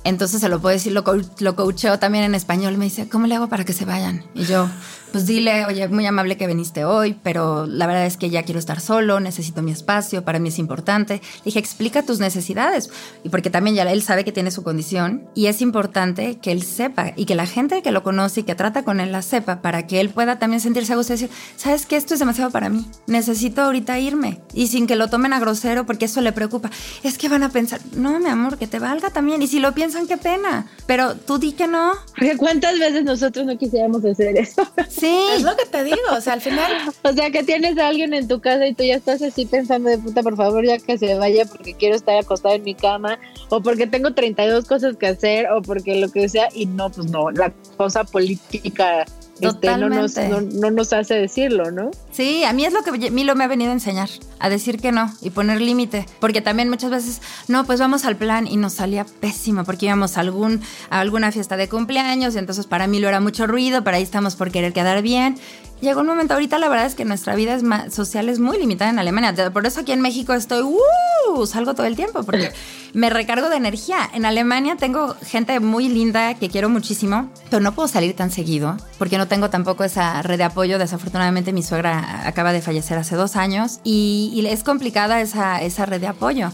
Entonces 0.02 0.40
se 0.40 0.48
lo 0.48 0.60
puedo 0.60 0.72
decir, 0.72 0.92
lo, 0.92 1.04
lo 1.38 1.56
coacheo 1.56 1.98
también 1.98 2.24
en 2.24 2.34
español. 2.34 2.76
Me 2.78 2.86
dice, 2.86 3.08
¿cómo 3.08 3.26
le 3.26 3.36
hago 3.36 3.48
para 3.48 3.64
que 3.64 3.72
se 3.72 3.84
vayan? 3.84 4.24
Y 4.34 4.44
yo, 4.44 4.68
pues 5.12 5.26
dile, 5.26 5.66
oye, 5.66 5.88
muy 5.88 6.06
amable 6.06 6.36
que 6.36 6.46
viniste 6.46 6.84
hoy, 6.84 7.16
pero 7.22 7.66
la 7.66 7.86
verdad 7.86 8.06
es 8.06 8.16
que 8.16 8.30
ya 8.30 8.42
quiero 8.42 8.58
estar 8.58 8.80
solo, 8.80 9.20
necesito 9.20 9.62
mi 9.62 9.72
espacio, 9.72 10.24
para 10.24 10.38
mí 10.38 10.48
es 10.48 10.58
importante. 10.58 11.14
Le 11.14 11.44
dije, 11.46 11.58
explica 11.58 12.02
tus 12.02 12.20
necesidades. 12.20 12.90
Y 13.24 13.28
porque 13.28 13.50
también 13.50 13.76
ya 13.76 13.82
él 13.90 14.02
sabe 14.02 14.24
que 14.24 14.32
tiene 14.32 14.50
su 14.50 14.62
condición 14.62 15.28
y 15.34 15.46
es 15.46 15.62
importante 15.62 16.38
que 16.38 16.52
él 16.52 16.62
sepa 16.62 17.12
y 17.16 17.24
que 17.24 17.34
la 17.34 17.46
gente 17.46 17.82
que 17.82 17.90
lo 17.90 18.02
conoce 18.02 18.40
y 18.40 18.42
que 18.44 18.54
trata 18.54 18.84
con 18.84 19.00
él 19.00 19.12
la 19.12 19.22
sepa 19.22 19.62
para 19.62 19.86
que 19.86 20.00
él 20.00 20.10
pueda 20.10 20.38
también 20.38 20.60
sentirse 20.60 20.92
a 20.92 20.96
gusto 20.96 21.12
y 21.12 21.16
decir, 21.16 21.30
sabes 21.56 21.86
que 21.86 21.96
esto 21.96 22.14
es 22.14 22.20
demasiado 22.20 22.50
para 22.50 22.68
mí, 22.68 22.86
necesito 23.06 23.62
ahorita 23.62 23.98
irme. 23.98 24.40
Y 24.54 24.68
sin 24.68 24.86
que 24.86 24.96
lo 24.96 25.08
tomen 25.08 25.32
a 25.32 25.40
grosero 25.40 25.86
porque 25.86 26.04
eso 26.04 26.20
le 26.20 26.32
preocupa. 26.32 26.70
Es 27.02 27.18
que 27.18 27.28
van 27.28 27.42
a 27.42 27.50
pensar, 27.50 27.80
no, 27.94 28.18
mi 28.20 28.28
amor, 28.28 28.58
que 28.58 28.66
te 28.66 28.78
valga 28.78 29.10
también. 29.10 29.42
Y 29.42 29.46
si 29.46 29.60
lo 29.60 29.72
piensan, 29.72 30.06
qué 30.06 30.16
pena. 30.16 30.66
Pero 30.86 31.14
tú 31.14 31.38
di 31.38 31.52
que 31.52 31.66
no. 31.66 31.92
¿Cuántas 32.36 32.78
veces 32.78 33.04
nosotros 33.04 33.46
no 33.46 33.56
quisiéramos 33.58 34.04
hacer 34.04 34.36
eso? 34.36 34.62
Sí. 35.00 35.18
Es 35.32 35.42
lo 35.42 35.56
que 35.56 35.64
te 35.64 35.82
digo, 35.82 35.96
o 36.12 36.20
sea, 36.20 36.34
al 36.34 36.42
final. 36.42 36.70
o 37.02 37.12
sea, 37.12 37.30
que 37.30 37.42
tienes 37.42 37.78
a 37.78 37.88
alguien 37.88 38.12
en 38.12 38.28
tu 38.28 38.40
casa 38.40 38.66
y 38.66 38.74
tú 38.74 38.84
ya 38.84 38.96
estás 38.96 39.22
así 39.22 39.46
pensando 39.46 39.88
de 39.88 39.96
puta, 39.96 40.22
por 40.22 40.36
favor, 40.36 40.64
ya 40.64 40.78
que 40.78 40.98
se 40.98 41.14
vaya 41.14 41.46
porque 41.46 41.74
quiero 41.74 41.96
estar 41.96 42.18
acostada 42.18 42.56
en 42.56 42.64
mi 42.64 42.74
cama, 42.74 43.18
o 43.48 43.62
porque 43.62 43.86
tengo 43.86 44.12
32 44.12 44.66
cosas 44.66 44.96
que 44.96 45.06
hacer, 45.06 45.50
o 45.50 45.62
porque 45.62 45.94
lo 45.96 46.10
que 46.10 46.28
sea, 46.28 46.48
y 46.54 46.66
no, 46.66 46.90
pues 46.90 47.10
no, 47.10 47.30
la 47.30 47.50
cosa 47.78 48.04
política 48.04 49.06
este, 49.40 49.76
no, 49.76 49.88
nos, 49.88 50.16
no, 50.16 50.70
nos 50.70 50.92
hace 50.92 51.14
decirlo, 51.14 51.70
¿no? 51.70 51.90
Sí, 52.12 52.44
a 52.44 52.52
mí 52.52 52.64
es 52.64 52.72
lo 52.72 52.82
que 52.82 53.10
Milo 53.10 53.34
me 53.34 53.44
ha 53.44 53.48
venido 53.48 53.70
a 53.70 53.74
enseñar, 53.74 54.08
a 54.38 54.48
decir 54.48 54.80
que 54.80 54.92
no 54.92 55.12
y 55.20 55.30
poner 55.30 55.60
límite, 55.60 56.06
porque 56.20 56.40
también 56.40 56.68
muchas 56.68 56.90
veces, 56.90 57.20
no, 57.48 57.64
pues 57.64 57.80
vamos 57.80 58.04
al 58.04 58.16
plan 58.16 58.46
y 58.46 58.56
nos 58.56 58.74
salía 58.74 59.04
pésimo, 59.04 59.64
porque 59.64 59.86
íbamos 59.86 60.16
a, 60.16 60.20
algún, 60.20 60.60
a 60.90 61.00
alguna 61.00 61.32
fiesta 61.32 61.56
de 61.56 61.68
cumpleaños 61.68 62.34
y 62.34 62.38
entonces 62.38 62.66
para 62.66 62.86
Milo 62.86 63.08
era 63.08 63.20
mucho 63.20 63.46
ruido, 63.46 63.84
para 63.84 63.96
ahí 63.96 64.02
estamos 64.02 64.36
por 64.36 64.50
querer 64.50 64.72
quedar 64.72 65.02
bien 65.02 65.36
llegó 65.80 66.00
un 66.00 66.06
momento, 66.06 66.34
ahorita 66.34 66.58
la 66.58 66.68
verdad 66.68 66.86
es 66.86 66.94
que 66.94 67.04
nuestra 67.04 67.34
vida 67.34 67.54
es 67.54 67.62
social 67.92 68.28
es 68.28 68.38
muy 68.38 68.58
limitada 68.58 68.90
en 68.90 68.98
Alemania. 68.98 69.34
Por 69.52 69.66
eso 69.66 69.80
aquí 69.80 69.92
en 69.92 70.00
México 70.00 70.32
estoy, 70.32 70.62
uh, 70.62 71.46
salgo 71.46 71.74
todo 71.74 71.86
el 71.86 71.96
tiempo 71.96 72.22
porque 72.22 72.52
me 72.92 73.10
recargo 73.10 73.48
de 73.48 73.56
energía. 73.56 74.08
En 74.12 74.24
Alemania 74.24 74.76
tengo 74.76 75.16
gente 75.22 75.60
muy 75.60 75.88
linda 75.88 76.34
que 76.34 76.48
quiero 76.48 76.68
muchísimo, 76.68 77.30
pero 77.48 77.60
no 77.60 77.74
puedo 77.74 77.88
salir 77.88 78.14
tan 78.14 78.30
seguido 78.30 78.76
porque 78.98 79.18
no 79.18 79.28
tengo 79.28 79.50
tampoco 79.50 79.84
esa 79.84 80.22
red 80.22 80.38
de 80.38 80.44
apoyo. 80.44 80.78
Desafortunadamente 80.78 81.52
mi 81.52 81.62
suegra 81.62 82.26
acaba 82.26 82.52
de 82.52 82.62
fallecer 82.62 82.98
hace 82.98 83.16
dos 83.16 83.36
años 83.36 83.80
y, 83.84 84.30
y 84.34 84.46
es 84.46 84.64
complicada 84.64 85.20
esa, 85.20 85.62
esa 85.62 85.86
red 85.86 86.00
de 86.00 86.08
apoyo 86.08 86.50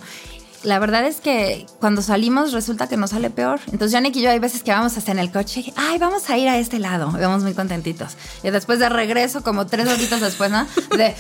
la 0.67 0.81
verdad 0.81 1.07
es 1.07 1.21
que 1.21 1.65
cuando 1.79 2.03
salimos 2.03 2.53
resulta 2.53 2.89
que 2.89 2.97
nos 2.97 3.11
sale 3.11 3.31
peor. 3.31 3.61
Entonces, 3.67 3.93
Janik 3.93 4.17
y 4.17 4.21
yo 4.21 4.31
hay 4.31 4.41
veces 4.41 4.65
que 4.65 4.73
vamos 4.73 4.97
hasta 4.97 5.13
en 5.13 5.21
el 5.21 5.31
coche, 5.31 5.73
ay, 5.77 5.97
vamos 5.99 6.29
a 6.29 6.37
ir 6.37 6.49
a 6.49 6.59
este 6.59 6.81
lado, 6.81 7.13
vamos 7.13 7.45
muy 7.45 7.55
contentitos. 7.55 8.17
Y 8.43 8.51
después 8.51 8.81
de 8.81 8.89
regreso, 8.89 9.45
como 9.45 9.67
tres 9.67 9.89
horitas 9.89 10.21
después, 10.21 10.51
¿no? 10.51 10.67
De, 10.97 11.15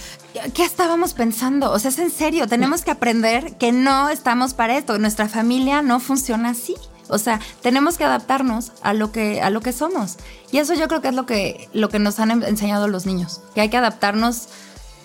¿qué 0.53 0.65
estábamos 0.65 1.15
pensando? 1.15 1.71
O 1.71 1.79
sea, 1.79 1.91
es 1.91 1.99
en 2.01 2.11
serio, 2.11 2.49
tenemos 2.49 2.83
que 2.83 2.91
aprender 2.91 3.57
que 3.57 3.71
no 3.71 4.09
estamos 4.09 4.53
para 4.53 4.77
esto. 4.77 4.99
Nuestra 4.99 5.29
familia 5.29 5.81
no 5.81 6.01
funciona 6.01 6.51
así. 6.51 6.75
O 7.09 7.19
sea, 7.19 7.41
tenemos 7.63 7.99
que 7.99 8.05
adaptarnos 8.05 8.73
a 8.83 8.95
lo 8.95 9.13
que, 9.13 9.41
a 9.41 9.51
lo 9.51 9.61
que 9.61 9.73
somos. 9.73 10.17
Y 10.51 10.59
eso 10.59 10.75
yo 10.75 10.89
creo 10.89 11.01
que 11.01 11.09
es 11.09 11.15
lo 11.15 11.25
que, 11.25 11.69
lo 11.73 11.89
que 11.89 12.01
nos 12.01 12.19
han 12.19 12.43
enseñado 12.43 12.89
los 12.89 13.07
niños, 13.07 13.43
que 13.55 13.61
hay 13.61 13.69
que 13.69 13.77
adaptarnos 13.77 14.49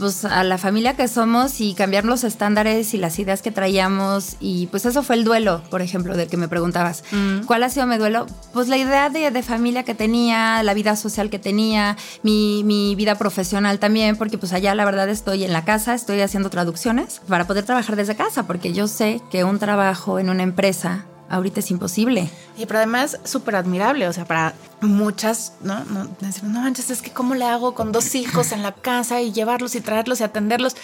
pues 0.02 0.26
a 0.26 0.44
la 0.44 0.58
familia 0.58 0.96
que 0.96 1.08
somos 1.08 1.62
y 1.62 1.76
cambiar 1.76 2.06
los 2.06 2.24
estándares 2.24 2.96
y 2.96 2.98
las 2.98 3.20
ideas 3.20 3.44
que 3.44 3.52
traíamos 3.52 4.36
y 4.40 4.66
pues 4.68 4.88
eso 4.88 5.04
fue 5.04 5.16
el 5.16 5.24
duelo, 5.24 5.62
por 5.70 5.84
ejemplo, 5.84 6.18
del 6.18 6.28
que 6.28 6.38
me 6.38 6.48
preguntabas. 6.48 7.04
Mm. 7.12 7.44
¿Cuál 7.46 7.62
ha 7.62 7.70
sido 7.70 7.86
mi 7.86 7.98
duelo? 7.98 8.26
Pues 8.52 8.68
la 8.68 8.78
idea 8.78 9.12
de, 9.12 9.44
familia 9.44 9.84
que 9.84 9.94
tenía, 9.94 10.64
la 10.64 10.74
vida 10.74 10.96
social 10.96 11.30
que 11.30 11.38
tenía, 11.38 11.98
mi, 12.24 12.64
mi, 12.64 12.96
vida 12.96 13.14
profesional 13.14 13.78
también, 13.78 14.16
porque 14.16 14.40
pues 14.40 14.54
allá 14.54 14.74
la 14.74 14.86
verdad 14.86 15.08
estoy 15.08 15.44
en 15.44 15.54
la 15.54 15.66
casa, 15.66 15.94
estoy 15.94 16.20
haciendo 16.22 16.50
traducciones 16.50 17.22
para 17.28 17.46
poder 17.46 17.64
trabajar 17.64 17.96
desde 17.96 18.16
casa, 18.16 18.48
porque 18.48 18.74
yo 18.74 18.88
sé 18.88 19.22
que 19.30 19.44
un 19.44 19.60
trabajo 19.60 20.18
en 20.18 20.32
una 20.32 20.42
empresa 20.42 21.06
ahorita 21.32 21.62
es 21.62 21.72
imposible. 21.72 22.30
Y 22.58 22.66
pero 22.66 22.80
además 22.80 23.20
súper 23.24 23.56
admirable, 23.56 24.08
o 24.08 24.14
sea, 24.14 24.26
para 24.26 24.54
muchas, 24.82 25.54
¿no? 25.62 25.84
No, 25.86 26.04
no 26.44 26.62
manches, 26.62 26.90
es 26.92 27.02
que 27.02 27.12
cómo 27.12 27.34
le 27.36 27.46
hago 27.46 27.74
con 27.74 27.92
dos 27.92 28.14
hijos 28.16 28.52
en 28.52 28.62
la 28.62 28.74
casa 28.74 29.22
y 29.22 29.32
llevarlos 29.32 29.76
y 29.76 29.82
traerlos 29.82 30.20
y 30.20 30.24
atenderlos. 30.24 30.76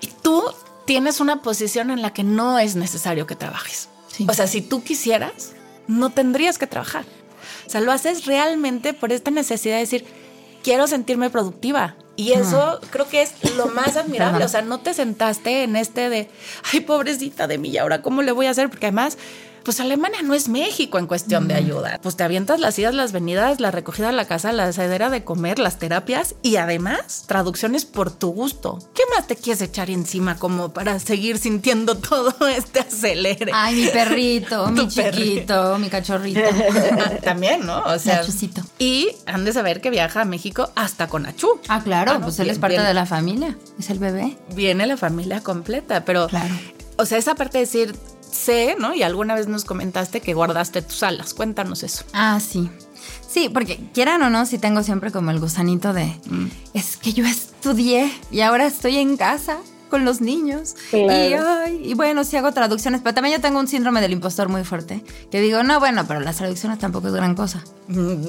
Y 0.00 0.08
tú 0.22 0.42
tienes 0.84 1.20
una 1.20 1.40
posición 1.40 1.90
en 1.90 2.02
la 2.02 2.12
que 2.12 2.24
no 2.24 2.58
es 2.58 2.76
necesario 2.76 3.26
que 3.26 3.36
trabajes. 3.36 3.88
O 4.28 4.34
sea, 4.34 4.46
si 4.46 4.60
tú 4.60 4.82
quisieras, 4.82 5.52
no 5.86 6.10
tendrías 6.10 6.58
que 6.58 6.66
trabajar. 6.66 7.04
O 7.66 7.70
sea, 7.70 7.80
lo 7.80 7.92
haces 7.92 8.26
realmente 8.26 8.92
por 8.92 9.12
esta 9.12 9.30
necesidad 9.30 9.76
de 9.76 9.80
decir, 9.80 10.06
quiero 10.64 10.88
sentirme 10.88 11.30
productiva. 11.30 11.94
Y 12.16 12.32
eso 12.32 12.80
creo 12.90 13.08
que 13.08 13.22
es 13.22 13.32
lo 13.56 13.66
más 13.66 13.96
admirable. 13.96 14.44
O 14.44 14.48
sea, 14.48 14.62
no 14.62 14.78
te 14.80 14.94
sentaste 14.94 15.64
en 15.64 15.76
este 15.76 16.08
de, 16.08 16.28
ay, 16.72 16.80
pobrecita 16.80 17.46
de 17.46 17.58
mí, 17.58 17.70
¿y 17.70 17.78
ahora 17.78 18.02
cómo 18.02 18.22
le 18.22 18.32
voy 18.32 18.46
a 18.46 18.50
hacer? 18.50 18.70
Porque 18.70 18.86
además 18.86 19.18
pues 19.64 19.80
Alemania 19.80 20.22
no 20.22 20.34
es 20.34 20.48
México 20.48 20.98
en 20.98 21.06
cuestión 21.06 21.48
de 21.48 21.54
ayuda. 21.54 21.98
Pues 22.02 22.16
te 22.16 22.24
avientas 22.24 22.60
las 22.60 22.78
idas, 22.78 22.94
las 22.94 23.12
venidas, 23.12 23.60
la 23.60 23.70
recogida 23.70 24.10
a 24.10 24.12
la 24.12 24.26
casa, 24.26 24.52
la 24.52 24.72
cedera 24.72 25.10
de 25.10 25.24
comer, 25.24 25.58
las 25.58 25.78
terapias 25.78 26.34
y 26.42 26.56
además 26.56 27.24
traducciones 27.26 27.84
por 27.84 28.10
tu 28.10 28.28
gusto. 28.28 28.78
¿Qué 28.94 29.02
más 29.14 29.26
te 29.26 29.36
quieres 29.36 29.62
echar 29.62 29.90
encima 29.90 30.36
como 30.36 30.72
para 30.72 30.98
seguir 30.98 31.38
sintiendo 31.38 31.96
todo 31.98 32.46
este 32.46 32.80
acelere? 32.80 33.50
Ay, 33.54 33.76
mi 33.76 33.88
perrito, 33.88 34.66
mi 34.70 34.86
chiquito, 34.88 35.78
mi 35.78 35.88
cachorrito. 35.88 36.40
También, 37.22 37.64
¿no? 37.64 37.80
O 37.84 37.98
sea, 37.98 38.22
y 38.78 39.08
han 39.26 39.44
de 39.44 39.52
saber 39.52 39.80
que 39.80 39.90
viaja 39.90 40.22
a 40.22 40.24
México 40.24 40.70
hasta 40.74 41.08
con 41.08 41.26
Achú. 41.26 41.48
Ah, 41.68 41.82
claro, 41.82 42.12
ah, 42.12 42.20
pues 42.20 42.38
él 42.38 42.50
es 42.50 42.58
parte 42.58 42.80
de 42.80 42.94
la 42.94 43.06
familia, 43.06 43.56
es 43.78 43.90
el 43.90 43.98
bebé. 43.98 44.36
Viene 44.54 44.86
la 44.86 44.96
familia 44.96 45.40
completa, 45.40 46.04
pero 46.04 46.28
claro. 46.28 46.54
O 46.96 47.06
sea, 47.06 47.18
esa 47.18 47.34
parte 47.34 47.58
de 47.58 47.64
decir, 47.64 47.94
sé, 48.34 48.76
¿no? 48.78 48.94
Y 48.94 49.02
alguna 49.02 49.34
vez 49.34 49.48
nos 49.48 49.64
comentaste 49.64 50.20
que 50.20 50.34
guardaste 50.34 50.82
tus 50.82 51.02
alas. 51.02 51.34
Cuéntanos 51.34 51.82
eso. 51.82 52.04
Ah, 52.12 52.38
sí. 52.40 52.70
Sí, 53.28 53.48
porque 53.48 53.80
quieran 53.92 54.22
o 54.22 54.30
no, 54.30 54.46
sí 54.46 54.58
tengo 54.58 54.82
siempre 54.82 55.10
como 55.10 55.30
el 55.30 55.40
gusanito 55.40 55.92
de, 55.92 56.04
mm. 56.26 56.46
es 56.74 56.96
que 56.96 57.12
yo 57.12 57.24
estudié 57.26 58.10
y 58.30 58.42
ahora 58.42 58.66
estoy 58.66 58.98
en 58.98 59.16
casa 59.16 59.58
con 59.88 60.04
los 60.04 60.20
niños. 60.20 60.76
Y, 60.92 61.94
bueno, 61.94 62.24
sí 62.24 62.36
hago 62.36 62.52
traducciones, 62.52 63.00
pero 63.02 63.14
también 63.14 63.36
yo 63.36 63.40
tengo 63.40 63.58
un 63.58 63.68
síndrome 63.68 64.00
del 64.00 64.12
impostor 64.12 64.48
muy 64.48 64.64
fuerte, 64.64 65.02
que 65.30 65.40
digo, 65.40 65.62
no, 65.62 65.80
bueno, 65.80 66.04
pero 66.06 66.20
las 66.20 66.36
traducciones 66.36 66.78
tampoco 66.78 67.08
es 67.08 67.14
gran 67.14 67.34
cosa. 67.34 67.62
Mm, 67.88 68.26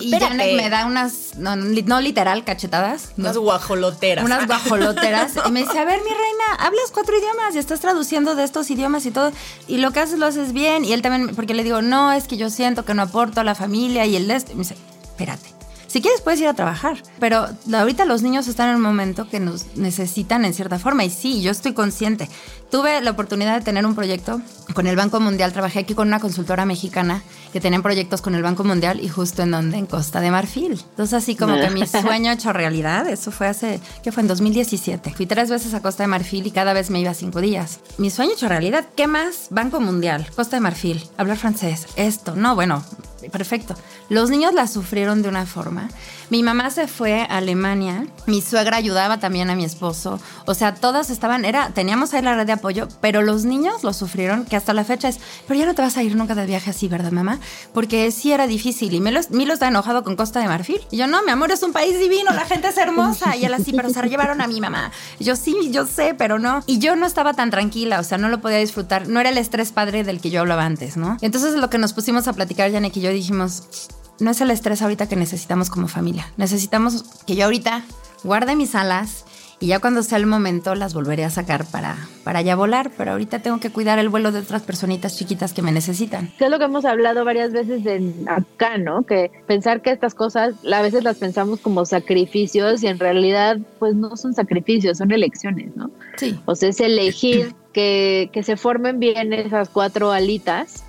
y, 0.00 0.10
Janet 0.12 0.56
me 0.56 0.70
da 0.70 0.86
unas, 0.86 1.36
no, 1.36 2.00
literal, 2.00 2.44
cachetadas. 2.44 3.10
Unas 3.16 3.36
guajoloteras. 3.36 4.24
Unas 4.24 4.46
guajoloteras. 4.46 5.32
y 5.46 5.50
me 5.50 5.60
dice, 5.60 5.78
a 5.78 5.84
ver, 5.84 6.00
mi 6.00 6.10
reina, 6.10 6.54
hablas 6.58 6.90
cuatro 6.92 7.16
idiomas 7.18 7.54
y 7.54 7.58
estás 7.58 7.80
traduciendo 7.80 8.34
de 8.34 8.44
estos 8.44 8.70
idiomas 8.70 9.06
y 9.06 9.10
todo. 9.10 9.32
Y 9.66 9.78
lo 9.78 9.90
que 9.92 10.00
haces 10.00 10.18
lo 10.18 10.26
haces 10.26 10.52
bien. 10.52 10.84
Y 10.84 10.92
él 10.92 11.02
también, 11.02 11.34
porque 11.34 11.54
le 11.54 11.64
digo, 11.64 11.82
no, 11.82 12.12
es 12.12 12.28
que 12.28 12.36
yo 12.36 12.50
siento 12.50 12.84
que 12.84 12.94
no 12.94 13.02
aporto 13.02 13.40
a 13.40 13.44
la 13.44 13.54
familia 13.54 14.06
y 14.06 14.16
el 14.16 14.28
de 14.28 14.36
esto. 14.36 14.52
Y 14.52 14.54
me 14.54 14.62
dice, 14.62 14.76
espérate 15.02 15.54
si 15.94 16.00
quieres 16.00 16.22
puedes 16.22 16.40
ir 16.40 16.48
a 16.48 16.54
trabajar, 16.54 17.00
pero 17.20 17.46
ahorita 17.72 18.04
los 18.04 18.20
niños 18.20 18.48
están 18.48 18.68
en 18.68 18.74
un 18.74 18.82
momento 18.82 19.28
que 19.28 19.38
nos 19.38 19.76
necesitan 19.76 20.44
en 20.44 20.52
cierta 20.52 20.80
forma. 20.80 21.04
Y 21.04 21.10
sí, 21.10 21.40
yo 21.40 21.52
estoy 21.52 21.72
consciente. 21.72 22.28
Tuve 22.68 23.00
la 23.00 23.12
oportunidad 23.12 23.56
de 23.56 23.64
tener 23.64 23.86
un 23.86 23.94
proyecto 23.94 24.40
con 24.74 24.88
el 24.88 24.96
Banco 24.96 25.20
Mundial, 25.20 25.52
trabajé 25.52 25.78
aquí 25.78 25.94
con 25.94 26.08
una 26.08 26.18
consultora 26.18 26.64
mexicana 26.64 27.22
que 27.54 27.60
tenían 27.60 27.84
proyectos 27.84 28.20
con 28.20 28.34
el 28.34 28.42
Banco 28.42 28.64
Mundial 28.64 28.98
y 29.00 29.08
justo 29.08 29.42
en 29.42 29.52
donde, 29.52 29.78
en 29.78 29.86
Costa 29.86 30.20
de 30.20 30.32
Marfil. 30.32 30.72
Entonces 30.72 31.14
así 31.14 31.36
como 31.36 31.54
que 31.54 31.70
mi 31.70 31.86
sueño 31.86 32.32
hecho 32.32 32.52
realidad, 32.52 33.08
eso 33.08 33.30
fue 33.30 33.46
hace, 33.46 33.78
¿qué 34.02 34.10
fue? 34.10 34.22
En 34.22 34.26
2017. 34.26 35.14
Fui 35.14 35.26
tres 35.26 35.50
veces 35.50 35.72
a 35.72 35.80
Costa 35.80 36.02
de 36.02 36.08
Marfil 36.08 36.48
y 36.48 36.50
cada 36.50 36.72
vez 36.72 36.90
me 36.90 36.98
iba 36.98 37.14
cinco 37.14 37.40
días. 37.40 37.78
Mi 37.96 38.10
sueño 38.10 38.32
hecho 38.32 38.48
realidad, 38.48 38.86
¿qué 38.96 39.06
más? 39.06 39.46
Banco 39.50 39.78
Mundial, 39.78 40.28
Costa 40.34 40.56
de 40.56 40.62
Marfil, 40.62 41.00
hablar 41.16 41.36
francés, 41.36 41.86
esto, 41.94 42.34
no, 42.34 42.56
bueno, 42.56 42.82
perfecto. 43.30 43.76
Los 44.08 44.30
niños 44.30 44.52
la 44.52 44.66
sufrieron 44.66 45.22
de 45.22 45.28
una 45.28 45.46
forma. 45.46 45.88
Mi 46.30 46.42
mamá 46.42 46.70
se 46.70 46.88
fue 46.88 47.20
a 47.22 47.36
Alemania, 47.36 48.06
mi 48.26 48.40
suegra 48.40 48.78
ayudaba 48.78 49.18
también 49.18 49.50
a 49.50 49.54
mi 49.54 49.64
esposo, 49.64 50.18
o 50.46 50.54
sea, 50.54 50.74
todas 50.74 51.10
estaban, 51.10 51.44
era, 51.44 51.68
teníamos 51.70 52.14
ahí 52.14 52.22
la 52.22 52.34
red 52.34 52.46
de 52.46 52.52
apoyo, 52.52 52.88
pero 53.00 53.22
los 53.22 53.44
niños 53.44 53.84
lo 53.84 53.92
sufrieron, 53.92 54.44
que 54.46 54.56
hasta 54.56 54.72
la 54.72 54.84
fecha 54.84 55.08
es, 55.08 55.20
pero 55.46 55.60
ya 55.60 55.66
no 55.66 55.74
te 55.74 55.82
vas 55.82 55.96
a 55.96 56.02
ir 56.02 56.16
nunca 56.16 56.34
de 56.34 56.46
viaje 56.46 56.70
así, 56.70 56.88
¿verdad, 56.88 57.12
mamá? 57.12 57.40
Porque 57.72 58.10
sí 58.10 58.32
era 58.32 58.46
difícil 58.46 58.94
y 58.94 59.00
Milo, 59.00 59.20
Milo 59.30 59.54
está 59.54 59.68
enojado 59.68 60.02
con 60.04 60.16
Costa 60.16 60.40
de 60.40 60.46
Marfil. 60.46 60.80
Y 60.90 60.96
yo, 60.96 61.06
no, 61.06 61.22
mi 61.22 61.30
amor, 61.30 61.50
es 61.50 61.62
un 61.62 61.72
país 61.72 61.98
divino, 61.98 62.32
la 62.32 62.44
gente 62.44 62.68
es 62.68 62.76
hermosa. 62.76 63.36
Y 63.36 63.44
él 63.44 63.54
así, 63.54 63.72
pero 63.72 63.90
se 63.90 64.02
llevaron 64.08 64.40
a 64.40 64.46
mi 64.46 64.60
mamá. 64.60 64.92
Yo, 65.18 65.36
sí, 65.36 65.70
yo 65.70 65.86
sé, 65.86 66.14
pero 66.14 66.38
no. 66.38 66.62
Y 66.66 66.78
yo 66.78 66.96
no 66.96 67.06
estaba 67.06 67.34
tan 67.34 67.50
tranquila, 67.50 68.00
o 68.00 68.04
sea, 68.04 68.18
no 68.18 68.28
lo 68.28 68.40
podía 68.40 68.58
disfrutar, 68.58 69.08
no 69.08 69.20
era 69.20 69.30
el 69.30 69.38
estrés 69.38 69.72
padre 69.72 70.04
del 70.04 70.20
que 70.20 70.30
yo 70.30 70.40
hablaba 70.40 70.64
antes, 70.64 70.96
¿no? 70.96 71.16
Entonces 71.20 71.54
lo 71.54 71.70
que 71.70 71.78
nos 71.78 71.92
pusimos 71.92 72.28
a 72.28 72.32
platicar, 72.32 72.70
Janek 72.70 72.96
y 72.96 73.00
yo 73.00 73.10
dijimos, 73.10 73.88
no 74.20 74.30
es 74.30 74.40
el 74.40 74.50
estrés 74.50 74.82
ahorita 74.82 75.08
que 75.08 75.16
necesitamos 75.16 75.70
como 75.70 75.88
familia. 75.88 76.32
Necesitamos 76.36 77.04
que 77.26 77.36
yo 77.36 77.44
ahorita 77.44 77.82
guarde 78.22 78.56
mis 78.56 78.74
alas 78.74 79.24
y 79.64 79.68
ya 79.68 79.78
cuando 79.80 80.02
sea 80.02 80.18
el 80.18 80.26
momento 80.26 80.74
las 80.74 80.92
volveré 80.92 81.24
a 81.24 81.30
sacar 81.30 81.64
para, 81.64 81.96
para 82.22 82.42
ya 82.42 82.54
volar, 82.54 82.90
pero 82.98 83.12
ahorita 83.12 83.38
tengo 83.38 83.60
que 83.60 83.70
cuidar 83.70 83.98
el 83.98 84.10
vuelo 84.10 84.30
de 84.30 84.40
otras 84.40 84.62
personitas 84.62 85.16
chiquitas 85.16 85.54
que 85.54 85.62
me 85.62 85.72
necesitan. 85.72 86.30
Que 86.36 86.44
es 86.44 86.50
lo 86.50 86.58
que 86.58 86.66
hemos 86.66 86.84
hablado 86.84 87.24
varias 87.24 87.50
veces 87.52 87.86
en 87.86 88.28
acá, 88.28 88.76
¿no? 88.76 89.04
Que 89.04 89.30
pensar 89.46 89.80
que 89.80 89.90
estas 89.90 90.14
cosas 90.14 90.54
a 90.70 90.82
veces 90.82 91.02
las 91.02 91.16
pensamos 91.16 91.60
como 91.60 91.86
sacrificios 91.86 92.82
y 92.82 92.88
en 92.88 92.98
realidad 92.98 93.56
pues 93.78 93.94
no 93.94 94.18
son 94.18 94.34
sacrificios, 94.34 94.98
son 94.98 95.12
elecciones, 95.12 95.74
¿no? 95.74 95.90
Sí. 96.18 96.38
O 96.44 96.54
sea, 96.54 96.68
es 96.68 96.80
elegir 96.80 97.54
que, 97.72 98.28
que 98.34 98.42
se 98.42 98.58
formen 98.58 98.98
bien 98.98 99.32
esas 99.32 99.70
cuatro 99.70 100.12
alitas 100.12 100.84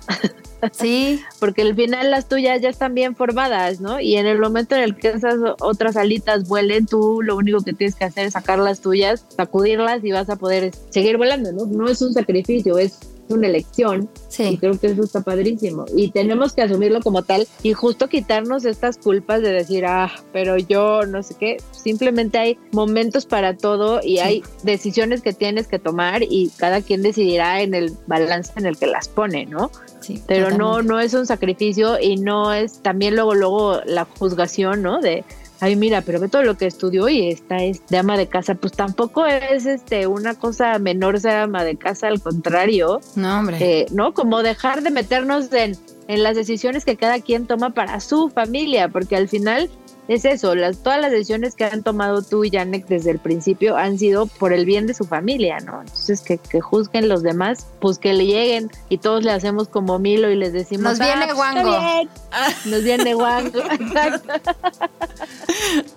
Sí. 0.72 1.22
Porque 1.40 1.62
al 1.62 1.74
final 1.74 2.10
las 2.10 2.28
tuyas 2.28 2.60
ya 2.60 2.68
están 2.68 2.94
bien 2.94 3.14
formadas, 3.14 3.80
¿no? 3.80 4.00
Y 4.00 4.16
en 4.16 4.26
el 4.26 4.38
momento 4.38 4.74
en 4.74 4.82
el 4.82 4.96
que 4.96 5.08
esas 5.08 5.36
otras 5.60 5.96
alitas 5.96 6.48
vuelen, 6.48 6.86
tú 6.86 7.20
lo 7.22 7.36
único 7.36 7.60
que 7.60 7.72
tienes 7.72 7.94
que 7.94 8.04
hacer 8.04 8.26
es 8.26 8.32
sacar 8.32 8.58
las 8.58 8.80
tuyas, 8.80 9.24
sacudirlas 9.36 10.04
y 10.04 10.12
vas 10.12 10.30
a 10.30 10.36
poder 10.36 10.72
seguir 10.90 11.16
volando, 11.16 11.52
¿no? 11.52 11.66
No 11.66 11.88
es 11.88 12.00
un 12.02 12.12
sacrificio, 12.12 12.78
es 12.78 12.98
una 13.28 13.46
elección. 13.46 14.08
Sí. 14.28 14.44
Y 14.44 14.58
creo 14.58 14.78
que 14.78 14.88
eso 14.88 15.02
está 15.02 15.22
padrísimo. 15.22 15.84
Y 15.94 16.10
tenemos 16.10 16.52
que 16.52 16.62
asumirlo 16.62 17.00
como 17.00 17.22
tal 17.22 17.46
y 17.62 17.72
justo 17.72 18.08
quitarnos 18.08 18.64
estas 18.64 18.98
culpas 18.98 19.42
de 19.42 19.52
decir, 19.52 19.86
ah, 19.86 20.12
pero 20.32 20.56
yo 20.56 21.06
no 21.06 21.22
sé 21.22 21.34
qué. 21.38 21.56
Simplemente 21.70 22.38
hay 22.38 22.58
momentos 22.72 23.26
para 23.26 23.56
todo 23.56 24.00
y 24.02 24.18
hay 24.18 24.42
decisiones 24.62 25.22
que 25.22 25.32
tienes 25.32 25.66
que 25.68 25.78
tomar 25.78 26.22
y 26.22 26.50
cada 26.56 26.82
quien 26.82 27.02
decidirá 27.02 27.60
en 27.60 27.74
el 27.74 27.92
balance 28.06 28.52
en 28.56 28.66
el 28.66 28.76
que 28.76 28.86
las 28.86 29.08
pone, 29.08 29.46
¿no? 29.46 29.70
Sí, 30.00 30.22
Pero 30.26 30.50
no, 30.50 30.82
no 30.82 31.00
es 31.00 31.14
un 31.14 31.26
sacrificio 31.26 31.98
y 32.00 32.16
no 32.16 32.52
es 32.52 32.80
también 32.82 33.16
luego, 33.16 33.34
luego 33.34 33.80
la 33.86 34.04
juzgación, 34.04 34.82
¿no? 34.82 35.00
De, 35.00 35.24
ay, 35.60 35.76
mira, 35.76 36.02
pero 36.02 36.20
ve 36.20 36.28
todo 36.28 36.42
lo 36.42 36.56
que 36.56 36.66
estudió 36.66 37.08
y 37.08 37.28
esta 37.28 37.56
es 37.58 37.86
de 37.88 37.98
ama 37.98 38.16
de 38.16 38.26
casa. 38.28 38.54
Pues 38.54 38.72
tampoco 38.72 39.24
es 39.26 39.66
este 39.66 40.06
una 40.06 40.34
cosa 40.34 40.78
menor 40.78 41.20
ser 41.20 41.36
ama 41.36 41.64
de 41.64 41.76
casa, 41.76 42.08
al 42.08 42.20
contrario, 42.20 43.00
No, 43.14 43.38
hombre. 43.40 43.56
eh, 43.60 43.86
¿no? 43.92 44.14
Como 44.14 44.42
dejar 44.42 44.82
de 44.82 44.90
meternos 44.90 45.52
en, 45.52 45.76
en 46.08 46.22
las 46.22 46.36
decisiones 46.36 46.84
que 46.84 46.96
cada 46.96 47.20
quien 47.20 47.46
toma 47.46 47.70
para 47.74 48.00
su 48.00 48.28
familia, 48.28 48.88
porque 48.88 49.16
al 49.16 49.28
final 49.28 49.70
es 50.08 50.24
eso, 50.24 50.54
las, 50.54 50.78
todas 50.78 51.00
las 51.00 51.10
decisiones 51.10 51.54
que 51.54 51.64
han 51.64 51.82
tomado 51.82 52.22
tú 52.22 52.44
y 52.44 52.50
Janek 52.50 52.86
desde 52.86 53.10
el 53.10 53.18
principio 53.18 53.76
han 53.76 53.98
sido 53.98 54.26
por 54.26 54.52
el 54.52 54.64
bien 54.64 54.86
de 54.86 54.94
su 54.94 55.04
familia, 55.04 55.58
¿no? 55.60 55.80
Entonces 55.80 56.20
que, 56.22 56.38
que 56.38 56.60
juzguen 56.60 57.08
los 57.08 57.22
demás, 57.22 57.66
pues 57.80 57.98
que 57.98 58.12
le 58.14 58.26
lleguen 58.26 58.70
y 58.88 58.98
todos 58.98 59.24
le 59.24 59.32
hacemos 59.32 59.68
como 59.68 59.98
Milo 59.98 60.30
y 60.30 60.36
les 60.36 60.52
decimos, 60.52 60.84
Nos 60.84 60.98
viene 60.98 61.14
"Ah, 61.22 61.24
pues, 61.26 61.34
guango". 61.36 61.70
bien". 61.80 62.08
Nos 62.66 62.82
viene 62.84 63.14
guango, 63.14 63.58
exacto. 63.70 64.32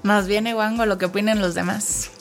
Nos 0.03 0.28
viene 0.28 0.53
guango 0.53 0.86
lo 0.86 0.97
que 0.97 1.05
opinen 1.05 1.41
los 1.41 1.53
demás. 1.55 2.12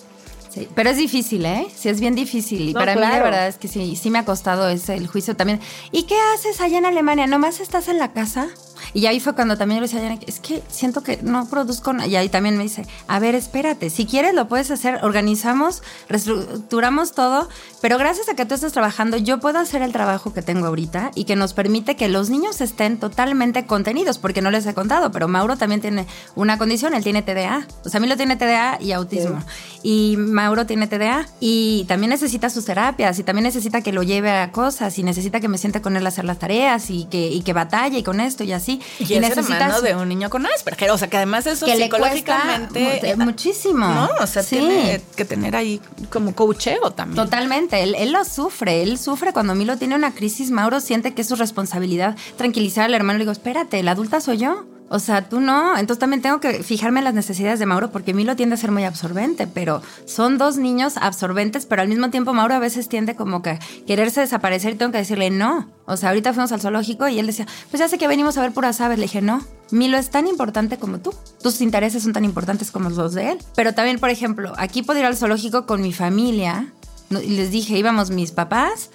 Sí, 0.58 0.68
pero 0.74 0.90
es 0.90 0.96
difícil, 0.96 1.44
¿eh? 1.46 1.66
Sí, 1.74 1.88
es 1.88 2.00
bien 2.00 2.14
difícil. 2.14 2.68
Y 2.68 2.72
No, 2.72 2.80
para 2.80 2.94
mí, 2.94 3.00
de 3.00 3.06
claro. 3.06 3.24
verdad, 3.24 3.48
es 3.48 3.56
que 3.56 3.68
sí, 3.68 3.96
sí 3.96 4.10
me 4.10 4.18
ha 4.18 4.24
costado 4.24 4.68
ese, 4.68 4.94
el 4.94 5.06
juicio 5.06 5.36
también. 5.36 5.60
¿Y 5.92 6.04
qué 6.04 6.16
haces 6.34 6.60
allá 6.60 6.78
en 6.78 6.86
Alemania? 6.86 7.26
¿Nomás 7.26 7.60
estás 7.60 7.88
en 7.88 7.98
la 7.98 8.12
casa? 8.12 8.48
Y 8.94 9.06
ahí 9.06 9.20
fue 9.20 9.34
cuando 9.34 9.56
también 9.56 9.80
yo 9.80 9.86
le 9.86 9.92
decía 9.92 10.18
es 10.26 10.40
que 10.40 10.62
siento 10.68 11.02
que 11.02 11.18
no 11.22 11.48
produzco 11.48 11.92
nada. 11.92 12.06
Y 12.06 12.16
ahí 12.16 12.28
también 12.28 12.56
me 12.56 12.62
dice, 12.62 12.86
a 13.06 13.18
ver, 13.18 13.34
espérate, 13.34 13.90
si 13.90 14.06
quieres 14.06 14.34
lo 14.34 14.48
puedes 14.48 14.70
hacer, 14.70 15.00
organizamos, 15.02 15.82
reestructuramos 16.08 17.12
todo, 17.12 17.48
pero 17.80 17.98
gracias 17.98 18.28
a 18.28 18.34
que 18.34 18.46
tú 18.46 18.54
estás 18.54 18.72
trabajando, 18.72 19.16
yo 19.16 19.40
puedo 19.40 19.58
hacer 19.58 19.82
el 19.82 19.92
trabajo 19.92 20.32
que 20.32 20.42
tengo 20.42 20.66
ahorita 20.66 21.10
y 21.14 21.24
que 21.24 21.36
nos 21.36 21.54
permite 21.54 21.96
que 21.96 22.08
los 22.08 22.30
niños 22.30 22.60
estén 22.60 22.98
totalmente 22.98 23.66
contenidos, 23.66 24.18
porque 24.18 24.42
no 24.42 24.50
les 24.50 24.66
he 24.66 24.74
contado, 24.74 25.10
pero 25.10 25.28
Mauro 25.28 25.56
también 25.56 25.80
tiene 25.80 26.06
una 26.34 26.58
condición, 26.58 26.94
él 26.94 27.04
tiene 27.04 27.22
TDA. 27.22 27.66
O 27.84 27.88
sea, 27.88 27.98
a 27.98 28.00
mí 28.00 28.08
lo 28.08 28.16
tiene 28.16 28.36
TDA 28.36 28.78
y 28.80 28.92
autismo. 28.92 29.42
Y 29.82 30.16
Mauro 30.18 30.47
tiene 30.66 30.86
TDA 30.86 31.26
y 31.40 31.84
también 31.88 32.10
necesita 32.10 32.50
sus 32.50 32.64
terapias 32.64 33.18
y 33.18 33.22
también 33.22 33.44
necesita 33.44 33.80
que 33.82 33.92
lo 33.92 34.02
lleve 34.02 34.30
a 34.30 34.50
cosas 34.52 34.98
y 34.98 35.02
necesita 35.02 35.40
que 35.40 35.48
me 35.48 35.58
siente 35.58 35.80
con 35.80 35.96
él 35.96 36.04
a 36.06 36.08
hacer 36.08 36.24
las 36.24 36.38
tareas 36.38 36.90
y 36.90 37.04
que, 37.06 37.28
y 37.28 37.42
que 37.42 37.52
batalle 37.52 37.98
y 37.98 38.02
con 38.02 38.20
esto 38.20 38.44
y 38.44 38.52
así. 38.52 38.80
Y, 38.98 39.12
es 39.14 39.36
hermano 39.36 39.80
de 39.80 39.94
un 39.94 40.08
niño 40.08 40.30
con 40.30 40.46
Asperger. 40.46 40.90
O 40.90 40.98
sea, 40.98 41.08
que 41.08 41.16
además 41.16 41.46
eso 41.46 41.66
que 41.66 41.76
psicológicamente... 41.76 43.14
mu- 43.16 43.24
muchísimo. 43.24 43.86
No, 43.86 44.08
o 44.20 44.26
sea, 44.26 44.42
Sí. 44.42 44.56
tiene 44.56 45.02
que 45.16 45.24
tener 45.24 45.54
ahí 45.56 45.80
como 46.10 46.34
coacheo 46.34 46.90
también. 46.92 47.16
Totalmente, 47.22 47.82
él, 47.82 47.94
él 47.96 48.12
lo 48.12 48.24
sufre, 48.24 48.82
él 48.82 48.98
sufre 48.98 49.32
cuando 49.32 49.54
Milo 49.54 49.76
tiene 49.76 49.94
una 49.94 50.12
crisis, 50.14 50.50
Mauro 50.50 50.80
siente 50.80 51.14
que 51.14 51.22
es 51.22 51.28
su 51.28 51.36
responsabilidad 51.36 52.16
tranquilizar 52.36 52.84
al 52.84 52.94
hermano, 52.94 53.18
le 53.18 53.24
digo, 53.24 53.32
espérate, 53.32 53.82
la 53.82 53.92
adulta 53.92 54.20
soy 54.20 54.38
yo. 54.38 54.64
O 54.90 54.98
sea, 54.98 55.28
tú 55.28 55.40
no, 55.40 55.76
entonces 55.76 55.98
también 55.98 56.22
tengo 56.22 56.40
que 56.40 56.62
fijarme 56.62 57.00
en 57.00 57.04
las 57.04 57.14
necesidades 57.14 57.58
de 57.58 57.66
Mauro 57.66 57.90
porque 57.90 58.14
Milo 58.14 58.36
tiende 58.36 58.54
a 58.54 58.58
ser 58.58 58.70
muy 58.70 58.84
absorbente, 58.84 59.46
pero 59.46 59.82
son 60.06 60.38
dos 60.38 60.56
niños 60.56 60.96
absorbentes, 60.96 61.66
pero 61.66 61.82
al 61.82 61.88
mismo 61.88 62.08
tiempo 62.10 62.32
Mauro 62.32 62.54
a 62.54 62.58
veces 62.58 62.88
tiende 62.88 63.14
como 63.14 63.42
que 63.42 63.58
quererse 63.86 64.20
desaparecer 64.20 64.74
y 64.74 64.76
tengo 64.76 64.92
que 64.92 64.98
decirle 64.98 65.30
no. 65.30 65.68
O 65.84 65.96
sea, 65.96 66.10
ahorita 66.10 66.32
fuimos 66.32 66.52
al 66.52 66.60
zoológico 66.60 67.06
y 67.08 67.18
él 67.18 67.26
decía, 67.26 67.46
pues 67.70 67.80
ya 67.80 67.88
sé 67.88 67.98
que 67.98 68.08
venimos 68.08 68.38
a 68.38 68.40
ver 68.40 68.52
puras 68.52 68.80
aves. 68.80 68.98
Le 68.98 69.04
dije, 69.04 69.20
no, 69.20 69.44
Milo 69.70 69.98
es 69.98 70.10
tan 70.10 70.26
importante 70.26 70.78
como 70.78 71.00
tú. 71.00 71.14
Tus 71.42 71.60
intereses 71.60 72.02
son 72.02 72.12
tan 72.12 72.24
importantes 72.24 72.70
como 72.70 72.88
los 72.88 73.12
de 73.12 73.32
él. 73.32 73.38
Pero 73.54 73.74
también, 73.74 73.98
por 73.98 74.10
ejemplo, 74.10 74.54
aquí 74.56 74.82
puedo 74.82 75.00
ir 75.00 75.06
al 75.06 75.16
zoológico 75.16 75.66
con 75.66 75.82
mi 75.82 75.92
familia. 75.92 76.72
Les 77.10 77.50
dije, 77.50 77.76
íbamos 77.78 78.10
mis 78.10 78.32
papás, 78.32 78.90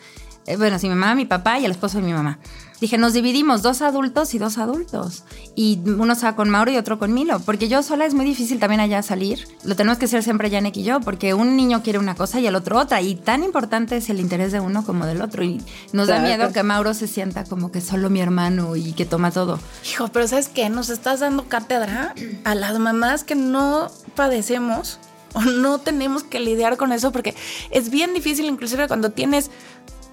eh, 0.45 0.57
bueno, 0.57 0.77
sí, 0.77 0.87
mi 0.87 0.95
mamá, 0.95 1.15
mi 1.15 1.25
papá 1.25 1.59
y 1.59 1.65
el 1.65 1.71
esposo 1.71 1.97
de 1.99 2.03
mi 2.03 2.13
mamá. 2.13 2.39
Dije, 2.84 2.97
nos 2.97 3.13
dividimos, 3.13 3.61
dos 3.61 3.81
adultos 3.81 4.34
y 4.34 4.39
dos 4.39 4.57
adultos. 4.57 5.23
Y 5.55 5.79
uno 5.86 6.15
se 6.15 6.25
va 6.25 6.36
con 6.36 6.49
Mauro 6.49 6.69
y 6.69 6.75
otro 6.75 6.99
con 6.99 7.13
Milo. 7.13 7.39
Porque 7.39 7.69
yo 7.69 7.81
sola 7.81 8.05
es 8.05 8.13
muy 8.13 8.25
difícil 8.25 8.59
también 8.59 8.81
allá 8.81 9.01
salir. 9.01 9.47
Lo 9.63 9.77
tenemos 9.77 9.97
que 9.99 10.03
hacer 10.03 10.21
siempre 10.21 10.51
Janek 10.51 10.75
y 10.75 10.84
yo, 10.84 10.99
porque 10.99 11.34
un 11.34 11.55
niño 11.55 11.81
quiere 11.81 11.97
una 11.97 12.13
cosa 12.13 12.41
y 12.41 12.47
el 12.47 12.55
otro 12.55 12.77
otra. 12.77 12.99
Y 13.01 13.15
tan 13.15 13.45
importante 13.45 13.95
es 13.95 14.09
el 14.09 14.19
interés 14.19 14.51
de 14.51 14.59
uno 14.59 14.84
como 14.86 15.05
del 15.05 15.21
otro. 15.21 15.45
Y 15.45 15.61
nos 15.93 16.09
da 16.09 16.15
Claro. 16.19 16.27
miedo 16.27 16.51
que 16.51 16.61
Mauro 16.63 16.93
se 16.93 17.07
sienta 17.07 17.45
como 17.45 17.71
que 17.71 17.79
solo 17.79 18.09
mi 18.09 18.19
hermano 18.19 18.75
y 18.75 18.91
que 18.91 19.05
toma 19.05 19.31
todo. 19.31 19.61
Hijo, 19.89 20.09
pero 20.09 20.27
¿sabes 20.27 20.49
qué? 20.49 20.67
Nos 20.69 20.89
estás 20.89 21.21
dando 21.21 21.47
cátedra 21.47 22.13
a 22.43 22.53
las 22.53 22.77
mamás 22.79 23.23
que 23.23 23.36
no 23.36 23.89
padecemos 24.17 24.99
o 25.36 25.41
no 25.41 25.79
tenemos 25.79 26.23
que 26.23 26.39
lidiar 26.39 26.77
con 26.77 26.91
eso 26.91 27.11
porque 27.11 27.34
es 27.71 27.89
bien 27.89 28.13
difícil 28.13 28.45
inclusive 28.45 28.88
cuando 28.88 29.09
tienes 29.11 29.49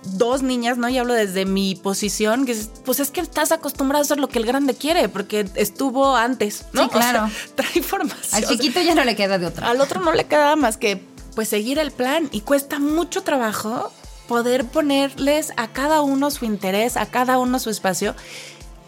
dos 0.02 0.42
niñas, 0.42 0.78
¿no? 0.78 0.88
Y 0.88 0.98
hablo 0.98 1.14
desde 1.14 1.44
mi 1.44 1.74
posición, 1.74 2.46
que 2.46 2.52
es, 2.52 2.70
pues 2.84 3.00
es 3.00 3.10
que 3.10 3.20
estás 3.20 3.52
acostumbrado 3.52 4.02
a 4.02 4.04
hacer 4.04 4.18
lo 4.18 4.28
que 4.28 4.38
el 4.38 4.46
grande 4.46 4.74
quiere 4.74 5.08
porque 5.08 5.48
estuvo 5.54 6.16
antes, 6.16 6.64
¿no? 6.72 6.84
Sí, 6.84 6.88
claro. 6.90 7.24
O 7.24 7.28
sea, 7.28 7.38
trae 7.54 7.82
formación. 7.82 8.44
Al 8.44 8.48
chiquito 8.48 8.80
ya 8.80 8.94
no 8.94 9.04
le 9.04 9.16
queda 9.16 9.38
de 9.38 9.46
otra. 9.46 9.68
Al 9.68 9.80
otro 9.80 10.00
no 10.00 10.12
le 10.12 10.24
queda 10.26 10.56
más 10.56 10.76
que 10.76 11.04
pues 11.34 11.48
seguir 11.48 11.78
el 11.78 11.90
plan 11.90 12.28
y 12.32 12.40
cuesta 12.40 12.78
mucho 12.78 13.22
trabajo 13.22 13.92
poder 14.26 14.64
ponerles 14.64 15.52
a 15.56 15.68
cada 15.68 16.02
uno 16.02 16.30
su 16.30 16.44
interés, 16.44 16.96
a 16.96 17.06
cada 17.06 17.38
uno 17.38 17.58
su 17.58 17.70
espacio 17.70 18.14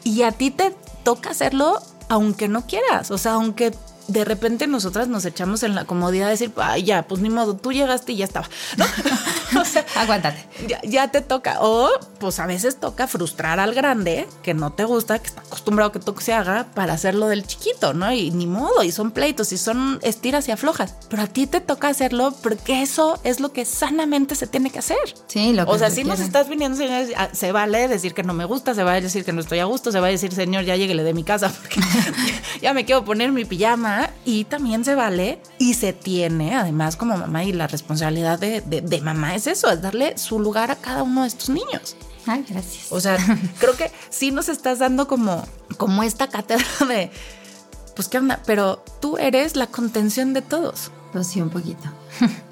y 0.05 0.23
a 0.23 0.33
ti 0.33 0.51
te 0.51 0.75
toca 1.05 1.31
hacerlo 1.31 1.81
aunque 2.09 2.49
no 2.49 2.67
quieras, 2.67 3.11
o 3.11 3.19
sea, 3.19 3.33
aunque 3.33 3.73
de 4.13 4.25
repente 4.25 4.67
nosotras 4.67 5.09
nos 5.09 5.25
echamos 5.25 5.63
en 5.63 5.75
la 5.75 5.85
comodidad 5.85 6.27
de 6.27 6.33
decir, 6.33 6.53
ay, 6.57 6.83
ya, 6.85 7.03
pues 7.09 7.21
ni 7.21 7.31
modo, 7.31 7.57
tú 7.57 7.73
llegaste 7.73 8.13
y 8.13 8.17
ya 8.17 8.25
estaba, 8.25 8.49
¿no? 8.77 8.85
o 9.61 9.65
sea, 9.65 9.85
Aguántate. 9.97 10.47
ya, 10.69 10.81
ya 10.83 11.09
te 11.09 11.21
toca. 11.21 11.59
O 11.61 11.89
pues 12.19 12.39
a 12.39 12.47
veces 12.47 12.79
toca 12.79 13.07
frustrar 13.07 13.59
al 13.59 13.75
grande 13.75 14.29
que 14.43 14.55
no 14.55 14.73
te 14.73 14.85
gusta, 14.85 15.19
que 15.19 15.27
está 15.27 15.41
acostumbrado 15.41 15.93
que 15.93 15.99
todo 15.99 16.21
se 16.21 16.33
haga 16.33 16.67
para 16.75 16.93
hacerlo 16.93 17.29
del 17.29 17.47
chiquito, 17.47 17.95
¿no? 17.95 18.13
Y 18.13 18.31
ni 18.31 18.47
modo, 18.47 18.83
y 18.83 18.93
son 18.93 19.11
pleitos, 19.11 19.53
y 19.53 19.59
son 19.59 19.99
estiras 20.03 20.47
y 20.49 20.53
aflojas. 20.53 20.95
Pero 21.09 21.23
a 21.23 21.27
ti 21.27 21.47
te 21.47 21.61
toca 21.61 21.89
hacerlo 21.89 22.35
porque 22.43 22.83
eso 22.83 23.19
es 23.25 23.41
lo 23.41 23.53
que 23.53 23.65
sanamente 23.65 24.35
se 24.35 24.47
tiene 24.47 24.71
que 24.71 24.79
hacer. 24.79 24.99
Sí, 25.27 25.53
lo 25.53 25.65
que 25.65 25.73
O 25.73 25.79
sea, 25.79 25.91
se 25.91 25.97
si 25.97 26.05
nos 26.05 26.21
estás 26.21 26.49
viniendo, 26.49 26.77
señores, 26.77 27.11
se 27.33 27.53
vale 27.53 27.89
decir 27.89 28.15
que 28.15 28.23
no 28.23 28.35
me 28.35 28.45
gusta, 28.45 28.75
se 28.75 28.83
vale 28.83 29.01
decir 29.01 29.25
que 29.25 29.33
no 29.33 29.41
estoy 29.41 29.59
a 29.59 29.65
gusto, 29.65 29.91
se 29.91 30.01
va 30.01 30.09
a 30.09 30.11
decir, 30.11 30.33
señor, 30.33 30.65
ya 30.65 30.77
lleguele 30.77 31.03
de 31.03 31.15
mi 31.15 31.25
casa 31.25 31.51
porque 31.51 31.81
ya 32.63 32.73
me 32.75 32.85
quiero 32.85 33.05
poner 33.05 33.33
mi 33.33 33.45
pijama. 33.45 34.02
Y 34.25 34.45
también 34.45 34.85
se 34.85 34.95
vale 34.95 35.41
y 35.59 35.75
se 35.75 35.93
tiene, 35.93 36.55
además, 36.55 36.97
como 36.97 37.17
mamá, 37.17 37.45
y 37.45 37.53
la 37.53 37.67
responsabilidad 37.67 38.39
de, 38.39 38.61
de- 38.61 38.81
de 38.81 39.01
mamá 39.01 39.35
es 39.35 39.47
eso, 39.47 39.71
es 39.71 39.83
darle 39.83 40.17
su 40.19 40.39
lugar 40.39 40.71
a 40.71 40.77
cada 40.77 41.03
uno 41.03 41.23
de 41.23 41.29
estos 41.29 41.49
niños. 41.49 41.97
Ay, 42.27 42.45
gracias. 42.49 42.93
O 42.93 43.01
sea, 43.01 43.17
creo 43.59 43.77
que 43.77 43.91
sí 44.11 44.31
nos 44.31 44.49
estás 44.49 44.79
dando 44.79 45.09
como, 45.09 45.45
como 45.77 46.03
esta 46.05 46.29
cátedra 46.29 46.65
de, 46.89 47.11
pues 47.97 48.09
qué 48.09 48.19
onda, 48.19 48.41
pero 48.47 48.83
tú 49.01 49.17
eres 49.19 49.57
la 49.57 49.67
contención 49.67 50.33
de 50.33 50.43
todos. 50.43 50.91
Pues 51.13 51.27
sí, 51.27 51.41
un 51.41 51.51
poquito. 51.51 51.89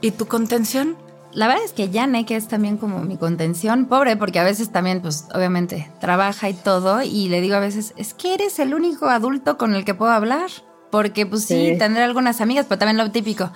¿Y 0.00 0.10
tu 0.10 0.26
contención? 0.26 0.96
La 1.32 1.46
verdad 1.46 1.62
es 1.64 1.72
que 1.72 1.88
Yane, 1.90 2.26
que 2.26 2.34
es 2.34 2.48
también 2.48 2.76
como 2.76 2.98
mi 3.04 3.16
contención, 3.16 3.86
pobre, 3.86 4.16
porque 4.16 4.40
a 4.40 4.42
veces 4.44 4.72
también, 4.72 5.00
pues 5.00 5.26
obviamente, 5.32 5.88
trabaja 6.00 6.48
y 6.48 6.54
todo, 6.54 7.02
y 7.02 7.28
le 7.28 7.40
digo 7.40 7.54
a 7.54 7.60
veces, 7.60 7.94
es 7.96 8.12
que 8.14 8.34
eres 8.34 8.58
el 8.58 8.74
único 8.74 9.06
adulto 9.06 9.56
con 9.56 9.74
el 9.76 9.84
que 9.84 9.94
puedo 9.94 10.10
hablar. 10.10 10.50
Porque 10.90 11.26
pues 11.26 11.44
sí, 11.44 11.76
tendré 11.78 12.02
algunas 12.02 12.40
amigas, 12.40 12.66
pero 12.68 12.78
también 12.78 12.96
lo 12.96 13.10
típico. 13.10 13.52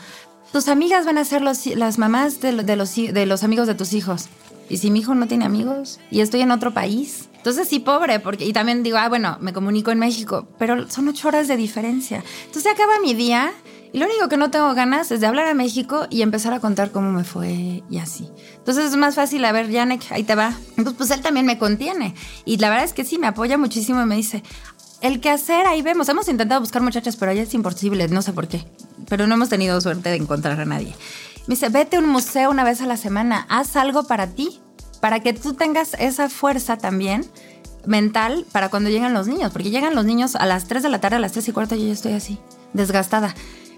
Tus 0.52 0.68
amigas 0.68 1.04
van 1.04 1.18
a 1.18 1.24
ser 1.24 1.42
los, 1.42 1.66
las 1.66 1.98
mamás 1.98 2.40
de, 2.40 2.52
de, 2.62 2.76
los, 2.76 2.94
de 2.94 3.26
los 3.26 3.42
amigos 3.42 3.66
de 3.66 3.74
tus 3.74 3.92
hijos. 3.92 4.28
Y 4.68 4.78
si 4.78 4.90
mi 4.90 5.00
hijo 5.00 5.14
no 5.14 5.26
tiene 5.26 5.44
amigos 5.44 6.00
y 6.10 6.20
estoy 6.20 6.40
en 6.40 6.50
otro 6.50 6.72
país, 6.72 7.28
entonces 7.36 7.68
sí, 7.68 7.78
pobre, 7.78 8.20
porque 8.20 8.46
y 8.46 8.52
también 8.52 8.82
digo, 8.82 8.96
ah, 8.96 9.08
bueno, 9.08 9.36
me 9.40 9.52
comunico 9.52 9.90
en 9.90 9.98
México, 9.98 10.48
pero 10.58 10.88
son 10.88 11.08
ocho 11.08 11.28
horas 11.28 11.48
de 11.48 11.56
diferencia. 11.56 12.24
Entonces 12.46 12.72
acaba 12.72 12.98
mi 13.00 13.12
día 13.12 13.52
y 13.92 13.98
lo 13.98 14.06
único 14.06 14.28
que 14.28 14.36
no 14.36 14.50
tengo 14.50 14.72
ganas 14.74 15.12
es 15.12 15.20
de 15.20 15.26
hablar 15.26 15.46
a 15.46 15.54
México 15.54 16.06
y 16.08 16.22
empezar 16.22 16.52
a 16.52 16.60
contar 16.60 16.90
cómo 16.90 17.12
me 17.12 17.22
fue 17.22 17.82
y 17.90 17.98
así. 17.98 18.30
Entonces 18.56 18.86
es 18.86 18.96
más 18.96 19.14
fácil, 19.14 19.44
a 19.44 19.52
ver, 19.52 19.70
Janek, 19.70 20.10
ahí 20.10 20.24
te 20.24 20.34
va. 20.34 20.54
Entonces 20.78 20.94
pues 20.96 21.10
él 21.10 21.20
también 21.20 21.44
me 21.44 21.58
contiene. 21.58 22.14
Y 22.44 22.56
la 22.56 22.70
verdad 22.70 22.84
es 22.84 22.94
que 22.94 23.04
sí, 23.04 23.18
me 23.18 23.26
apoya 23.26 23.58
muchísimo 23.58 24.02
y 24.02 24.06
me 24.06 24.16
dice, 24.16 24.42
el 25.04 25.20
que 25.20 25.28
hacer, 25.28 25.66
ahí 25.66 25.82
vemos. 25.82 26.08
Hemos 26.08 26.28
intentado 26.28 26.62
buscar 26.62 26.80
muchachas, 26.80 27.16
pero 27.16 27.30
allá 27.30 27.42
es 27.42 27.52
imposible, 27.52 28.08
no 28.08 28.22
sé 28.22 28.32
por 28.32 28.48
qué. 28.48 28.64
Pero 29.08 29.26
no 29.26 29.34
hemos 29.34 29.50
tenido 29.50 29.78
suerte 29.80 30.08
de 30.08 30.16
encontrar 30.16 30.58
a 30.58 30.64
nadie. 30.64 30.94
Me 31.46 31.56
dice, 31.56 31.68
vete 31.68 31.96
a 31.96 31.98
un 31.98 32.08
museo 32.08 32.50
una 32.50 32.64
vez 32.64 32.80
a 32.80 32.86
la 32.86 32.96
semana, 32.96 33.46
haz 33.50 33.76
algo 33.76 34.04
para 34.04 34.28
ti, 34.28 34.60
para 35.02 35.20
que 35.20 35.34
tú 35.34 35.52
tengas 35.52 35.92
esa 35.98 36.30
fuerza 36.30 36.78
también 36.78 37.26
mental 37.84 38.46
para 38.50 38.70
cuando 38.70 38.88
llegan 38.88 39.12
los 39.12 39.26
niños, 39.26 39.52
porque 39.52 39.68
llegan 39.68 39.94
los 39.94 40.06
niños 40.06 40.36
a 40.36 40.46
las 40.46 40.68
3 40.68 40.82
de 40.82 40.88
la 40.88 41.02
tarde, 41.02 41.16
a 41.16 41.20
las 41.20 41.32
3 41.32 41.48
y 41.48 41.52
cuarto, 41.52 41.74
yo 41.74 41.86
ya 41.86 41.92
estoy 41.92 42.14
así, 42.14 42.38
desgastada. 42.72 43.34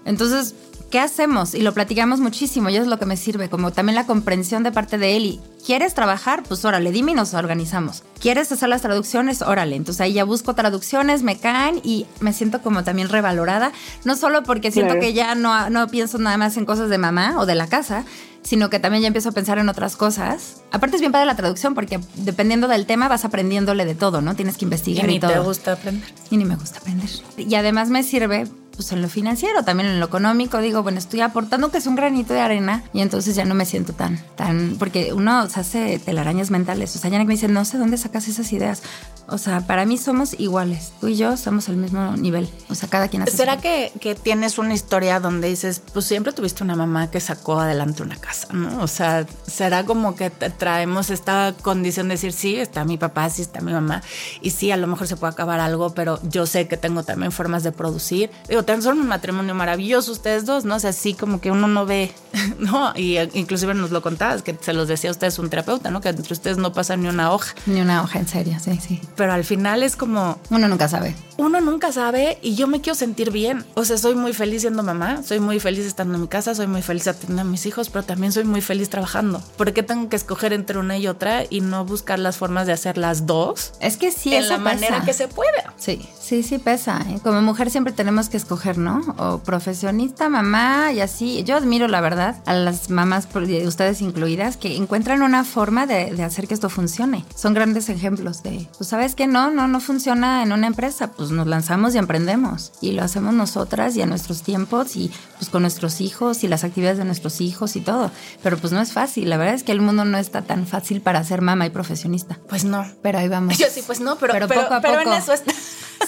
Entonces, 0.07 0.55
¿qué 0.89 0.99
hacemos? 0.99 1.53
Y 1.53 1.61
lo 1.61 1.73
platicamos 1.73 2.21
muchísimo 2.21 2.69
y 2.69 2.75
eso 2.75 2.83
es 2.83 2.89
lo 2.89 2.97
que 2.97 3.05
me 3.05 3.17
sirve, 3.17 3.49
como 3.49 3.71
también 3.71 3.95
la 3.95 4.05
comprensión 4.05 4.63
de 4.63 4.71
parte 4.71 4.97
de 4.97 5.17
él. 5.17 5.25
Y, 5.25 5.39
¿quieres 5.65 5.93
trabajar? 5.93 6.43
Pues 6.47 6.63
órale, 6.63 6.93
dime 6.93 7.11
y 7.11 7.15
nos 7.15 7.33
organizamos. 7.33 8.03
¿Quieres 8.19 8.49
hacer 8.51 8.69
las 8.69 8.81
traducciones? 8.81 9.41
Órale. 9.41 9.75
Entonces 9.75 9.99
ahí 10.01 10.13
ya 10.13 10.23
busco 10.23 10.55
traducciones, 10.55 11.23
me 11.23 11.37
caen 11.37 11.81
y 11.83 12.05
me 12.21 12.31
siento 12.31 12.61
como 12.61 12.85
también 12.85 13.09
revalorada. 13.09 13.73
No 14.05 14.15
solo 14.15 14.43
porque 14.43 14.71
siento 14.71 14.95
que 14.97 15.11
ya 15.13 15.35
no, 15.35 15.69
no 15.69 15.87
pienso 15.89 16.17
nada 16.19 16.37
más 16.37 16.55
en 16.55 16.65
cosas 16.65 16.89
de 16.89 16.97
mamá 16.97 17.35
o 17.37 17.45
de 17.45 17.55
la 17.55 17.67
casa, 17.67 18.05
sino 18.43 18.69
que 18.69 18.79
también 18.79 19.01
ya 19.01 19.07
empiezo 19.07 19.29
a 19.29 19.31
pensar 19.33 19.59
en 19.59 19.67
otras 19.67 19.97
cosas. 19.97 20.61
Aparte 20.71 20.95
es 20.95 21.01
bien 21.01 21.11
padre 21.11 21.25
la 21.25 21.35
traducción 21.35 21.75
porque 21.75 21.99
dependiendo 22.15 22.69
del 22.69 22.85
tema 22.85 23.09
vas 23.09 23.25
aprendiéndole 23.25 23.83
de 23.83 23.93
todo, 23.93 24.21
¿no? 24.21 24.35
Tienes 24.35 24.55
que 24.55 24.63
investigar 24.63 25.09
y, 25.09 25.15
y 25.15 25.19
todo. 25.19 25.33
te 25.33 25.39
gusta 25.39 25.73
aprender. 25.73 26.09
Y 26.31 26.37
ni 26.37 26.45
me 26.45 26.55
gusta 26.55 26.79
aprender. 26.79 27.09
Y 27.37 27.53
además 27.55 27.89
me 27.89 28.03
sirve 28.03 28.47
pues 28.77 28.91
en 28.91 29.01
lo 29.01 29.09
financiero, 29.09 29.63
también 29.63 29.89
en 29.89 29.99
lo 29.99 30.05
económico, 30.05 30.59
digo, 30.59 30.83
bueno, 30.83 30.99
estoy 30.99 31.21
aportando 31.21 31.71
que 31.71 31.79
es 31.79 31.87
un 31.87 31.95
granito 31.95 32.33
de 32.33 32.39
arena 32.39 32.83
y 32.93 33.01
entonces 33.01 33.35
ya 33.35 33.43
no 33.43 33.55
me 33.55 33.65
siento 33.65 33.93
tan, 33.93 34.23
tan, 34.35 34.75
porque 34.77 35.13
uno 35.13 35.49
se 35.49 35.59
hace 35.59 35.99
telarañas 35.99 36.51
mentales. 36.51 36.95
O 36.95 36.99
sea, 36.99 37.09
ya 37.09 37.17
me 37.17 37.25
dice, 37.25 37.47
no 37.47 37.65
sé 37.65 37.79
dónde 37.79 37.97
sacas 37.97 38.27
esas 38.27 38.53
ideas. 38.53 38.83
O 39.29 39.37
sea, 39.37 39.61
para 39.67 39.85
mí 39.85 39.97
somos 39.97 40.39
iguales. 40.39 40.93
Tú 41.01 41.09
y 41.09 41.17
yo 41.17 41.33
estamos 41.33 41.67
al 41.67 41.75
mismo 41.75 42.15
nivel. 42.15 42.49
O 42.69 42.75
sea, 42.75 42.87
cada 42.87 43.09
quien 43.09 43.23
hace 43.23 43.35
¿Será 43.35 43.57
que, 43.57 43.91
que, 43.99 44.15
tienes 44.15 44.57
una 44.57 44.73
historia 44.73 45.19
donde 45.19 45.49
dices, 45.49 45.81
pues 45.93 46.05
siempre 46.05 46.31
tuviste 46.31 46.63
una 46.63 46.75
mamá 46.75 47.11
que 47.11 47.19
sacó 47.19 47.59
adelante 47.59 48.03
una 48.03 48.15
casa, 48.15 48.47
¿no? 48.53 48.81
O 48.81 48.87
sea, 48.87 49.25
será 49.45 49.83
como 49.85 50.15
que 50.15 50.29
traemos 50.29 51.09
esta 51.09 51.53
condición 51.61 52.07
de 52.07 52.13
decir, 52.13 52.31
sí, 52.31 52.55
está 52.55 52.85
mi 52.85 52.97
papá, 52.97 53.29
sí 53.29 53.41
está 53.41 53.59
mi 53.59 53.73
mamá, 53.73 54.01
y 54.41 54.51
sí, 54.51 54.71
a 54.71 54.77
lo 54.77 54.87
mejor 54.87 55.07
se 55.07 55.17
puede 55.17 55.33
acabar 55.33 55.59
algo, 55.59 55.93
pero 55.93 56.19
yo 56.29 56.45
sé 56.45 56.67
que 56.67 56.77
tengo 56.77 57.03
también 57.03 57.33
formas 57.33 57.63
de 57.63 57.73
producir. 57.73 58.29
Digo, 58.47 58.63
son 58.81 58.99
un 58.99 59.07
matrimonio 59.07 59.55
maravilloso 59.55 60.11
ustedes 60.11 60.45
dos, 60.45 60.65
¿no? 60.65 60.75
O 60.75 60.79
sea, 60.79 60.91
así 60.91 61.13
como 61.13 61.41
que 61.41 61.51
uno 61.51 61.67
no 61.67 61.85
ve, 61.85 62.11
¿no? 62.59 62.93
Y 62.95 63.17
eh, 63.17 63.29
inclusive 63.33 63.73
nos 63.73 63.91
lo 63.91 64.01
contabas, 64.01 64.41
que 64.41 64.57
se 64.59 64.73
los 64.73 64.87
decía 64.87 65.09
a 65.09 65.11
ustedes 65.11 65.39
un 65.39 65.49
terapeuta, 65.49 65.91
¿no? 65.91 66.01
Que 66.01 66.09
entre 66.09 66.33
ustedes 66.33 66.57
no 66.57 66.73
pasa 66.73 66.97
ni 66.97 67.07
una 67.07 67.31
hoja. 67.31 67.53
Ni 67.65 67.81
una 67.81 68.03
hoja, 68.03 68.19
en 68.19 68.27
serio, 68.27 68.57
sí, 68.63 68.79
sí. 68.85 69.01
Pero 69.15 69.33
al 69.33 69.43
final 69.43 69.83
es 69.83 69.95
como... 69.95 70.39
Uno 70.49 70.67
nunca 70.67 70.87
sabe. 70.87 71.15
Uno 71.37 71.61
nunca 71.61 71.91
sabe 71.91 72.39
y 72.41 72.55
yo 72.55 72.67
me 72.67 72.81
quiero 72.81 72.95
sentir 72.95 73.31
bien. 73.31 73.63
O 73.75 73.85
sea, 73.85 73.97
soy 73.97 74.15
muy 74.15 74.33
feliz 74.33 74.61
siendo 74.61 74.83
mamá, 74.83 75.21
soy 75.23 75.39
muy 75.39 75.59
feliz 75.59 75.85
estando 75.85 76.15
en 76.15 76.21
mi 76.21 76.27
casa, 76.27 76.55
soy 76.55 76.67
muy 76.67 76.81
feliz 76.81 77.07
atendiendo 77.07 77.43
a 77.43 77.45
mis 77.45 77.65
hijos, 77.65 77.89
pero 77.89 78.03
también 78.03 78.31
soy 78.31 78.43
muy 78.43 78.61
feliz 78.61 78.89
trabajando. 78.89 79.41
¿Por 79.55 79.71
qué 79.73 79.83
tengo 79.83 80.09
que 80.09 80.15
escoger 80.15 80.53
entre 80.53 80.79
una 80.79 80.97
y 80.97 81.07
otra 81.07 81.43
y 81.49 81.61
no 81.61 81.85
buscar 81.85 82.19
las 82.19 82.37
formas 82.37 82.65
de 82.65 82.73
hacer 82.73 82.97
las 82.97 83.25
dos? 83.25 83.73
Es 83.79 83.97
que 83.97 84.11
sí, 84.11 84.33
en 84.33 84.49
la 84.49 84.57
manera 84.57 85.01
que 85.05 85.13
se 85.13 85.27
puede. 85.27 85.63
Sí, 85.77 86.07
sí, 86.19 86.43
sí 86.43 86.57
pesa. 86.57 87.05
Como 87.23 87.41
mujer 87.41 87.69
siempre 87.69 87.93
tenemos 87.93 88.29
que 88.29 88.37
escoger, 88.37 88.56
¿no? 88.77 89.01
O 89.17 89.39
profesionista, 89.39 90.29
mamá 90.29 90.91
y 90.93 91.01
así. 91.01 91.43
Yo 91.43 91.55
admiro, 91.55 91.87
la 91.87 92.01
verdad, 92.01 92.41
a 92.45 92.53
las 92.53 92.89
mamás, 92.89 93.27
ustedes 93.65 94.01
incluidas, 94.01 94.57
que 94.57 94.75
encuentran 94.75 95.21
una 95.21 95.43
forma 95.43 95.85
de, 95.85 96.21
hacer 96.23 96.47
que 96.47 96.53
esto 96.53 96.69
funcione. 96.69 97.25
Son 97.35 97.53
grandes 97.53 97.89
ejemplos 97.89 98.43
de, 98.43 98.67
pues, 98.77 98.89
¿sabes 98.89 99.15
qué? 99.15 99.27
No, 99.27 99.51
no, 99.51 99.67
no 99.67 99.79
funciona 99.79 100.43
en 100.43 100.51
una 100.51 100.67
empresa. 100.67 101.11
Pues 101.11 101.31
nos 101.31 101.47
lanzamos 101.47 101.95
y 101.95 101.97
emprendemos. 101.97 102.71
Y 102.81 102.91
lo 102.91 103.03
hacemos 103.03 103.33
nosotras 103.33 103.95
y 103.95 104.01
a 104.01 104.05
nuestros 104.05 104.43
tiempos 104.43 104.95
y 104.95 105.11
pues 105.37 105.49
con 105.49 105.61
nuestros 105.61 106.01
hijos 106.01 106.43
y 106.43 106.47
las 106.47 106.63
actividades 106.63 106.97
de 106.97 107.05
nuestros 107.05 107.41
hijos 107.41 107.75
y 107.75 107.81
todo. 107.81 108.11
Pero 108.43 108.57
pues 108.57 108.73
no 108.73 108.81
es 108.81 108.91
fácil. 108.91 109.29
La 109.29 109.37
verdad 109.37 109.55
es 109.55 109.63
que 109.63 109.71
el 109.71 109.81
mundo 109.81 110.05
no 110.05 110.17
está 110.17 110.41
tan 110.41 110.67
fácil 110.67 111.01
para 111.01 111.23
ser 111.23 111.41
mamá 111.41 111.65
y 111.65 111.69
profesionista. 111.69 112.39
Pues 112.49 112.65
no. 112.65 112.85
Pero 113.01 113.19
ahí 113.19 113.27
vamos. 113.27 113.57
Yo 113.57 113.67
sí, 113.71 113.83
pues 113.85 113.99
no, 113.99 114.17
pero, 114.17 114.33
pero, 114.33 114.47
poco 114.47 114.73
a 114.73 114.81
poco. 114.81 114.99
en 115.01 115.13
eso 115.13 115.33
está. 115.33 115.53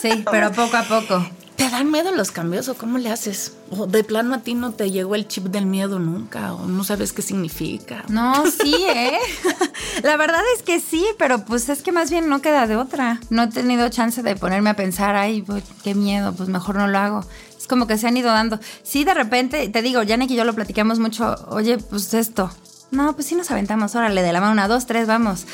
Sí, 0.01 0.23
pero 0.31 0.51
poco 0.51 0.77
a 0.77 0.83
poco. 0.83 1.25
¿Te 1.59 1.69
dan 1.69 1.91
miedo 1.91 2.13
los 2.15 2.31
cambios 2.31 2.69
o 2.69 2.75
cómo 2.75 2.99
le 2.99 3.11
haces? 3.11 3.51
O 3.69 3.85
de 3.85 4.05
plano 4.05 4.33
a 4.33 4.37
ti 4.37 4.53
no 4.53 4.71
te 4.71 4.91
llegó 4.91 5.15
el 5.15 5.27
chip 5.27 5.47
del 5.47 5.65
miedo 5.65 5.99
nunca 5.99 6.53
o 6.53 6.65
no 6.67 6.85
sabes 6.85 7.11
qué 7.11 7.21
significa. 7.21 8.05
No, 8.07 8.45
sí, 8.49 8.73
¿eh? 8.87 9.17
La 10.03 10.15
verdad 10.15 10.39
es 10.55 10.63
que 10.63 10.79
sí, 10.79 11.05
pero 11.17 11.43
pues 11.43 11.67
es 11.67 11.81
que 11.81 11.91
más 11.91 12.09
bien 12.11 12.29
no 12.29 12.41
queda 12.41 12.65
de 12.65 12.77
otra. 12.77 13.19
No 13.29 13.43
he 13.43 13.47
tenido 13.47 13.89
chance 13.89 14.23
de 14.23 14.37
ponerme 14.37 14.69
a 14.69 14.77
pensar, 14.77 15.17
ay, 15.17 15.41
pues, 15.41 15.65
qué 15.83 15.95
miedo, 15.95 16.33
pues 16.33 16.47
mejor 16.47 16.75
no 16.75 16.87
lo 16.87 16.97
hago. 16.97 17.25
Es 17.57 17.67
como 17.67 17.87
que 17.87 17.97
se 17.97 18.07
han 18.07 18.15
ido 18.15 18.31
dando. 18.31 18.57
Sí, 18.83 19.03
de 19.03 19.13
repente, 19.13 19.67
te 19.67 19.81
digo, 19.81 19.99
Janek 20.07 20.31
y 20.31 20.37
yo 20.37 20.45
lo 20.45 20.55
platicamos 20.55 20.99
mucho, 20.99 21.35
oye, 21.49 21.77
pues 21.77 22.13
esto. 22.13 22.49
No, 22.91 23.13
pues 23.15 23.27
sí 23.27 23.35
nos 23.35 23.51
aventamos, 23.51 23.95
órale, 23.95 24.21
de 24.21 24.31
la 24.31 24.39
mano, 24.39 24.53
una, 24.53 24.69
dos, 24.69 24.85
tres, 24.85 25.07
vamos. 25.07 25.45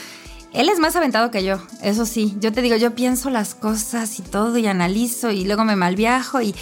Él 0.56 0.70
es 0.70 0.80
más 0.80 0.96
aventado 0.96 1.32
que 1.32 1.44
yo, 1.44 1.60
eso 1.84 2.06
sí. 2.06 2.36
Yo 2.40 2.52
te 2.52 2.62
digo, 2.62 2.78
yo 2.78 2.96
pienso 2.96 3.30
las 3.30 3.56
cosas 3.56 4.20
y 4.20 4.22
todo 4.22 4.58
y 4.58 4.68
analizo 4.68 5.32
y 5.32 5.44
luego 5.44 5.66
me 5.66 5.76
malviajo 5.76 6.42
y, 6.42 6.56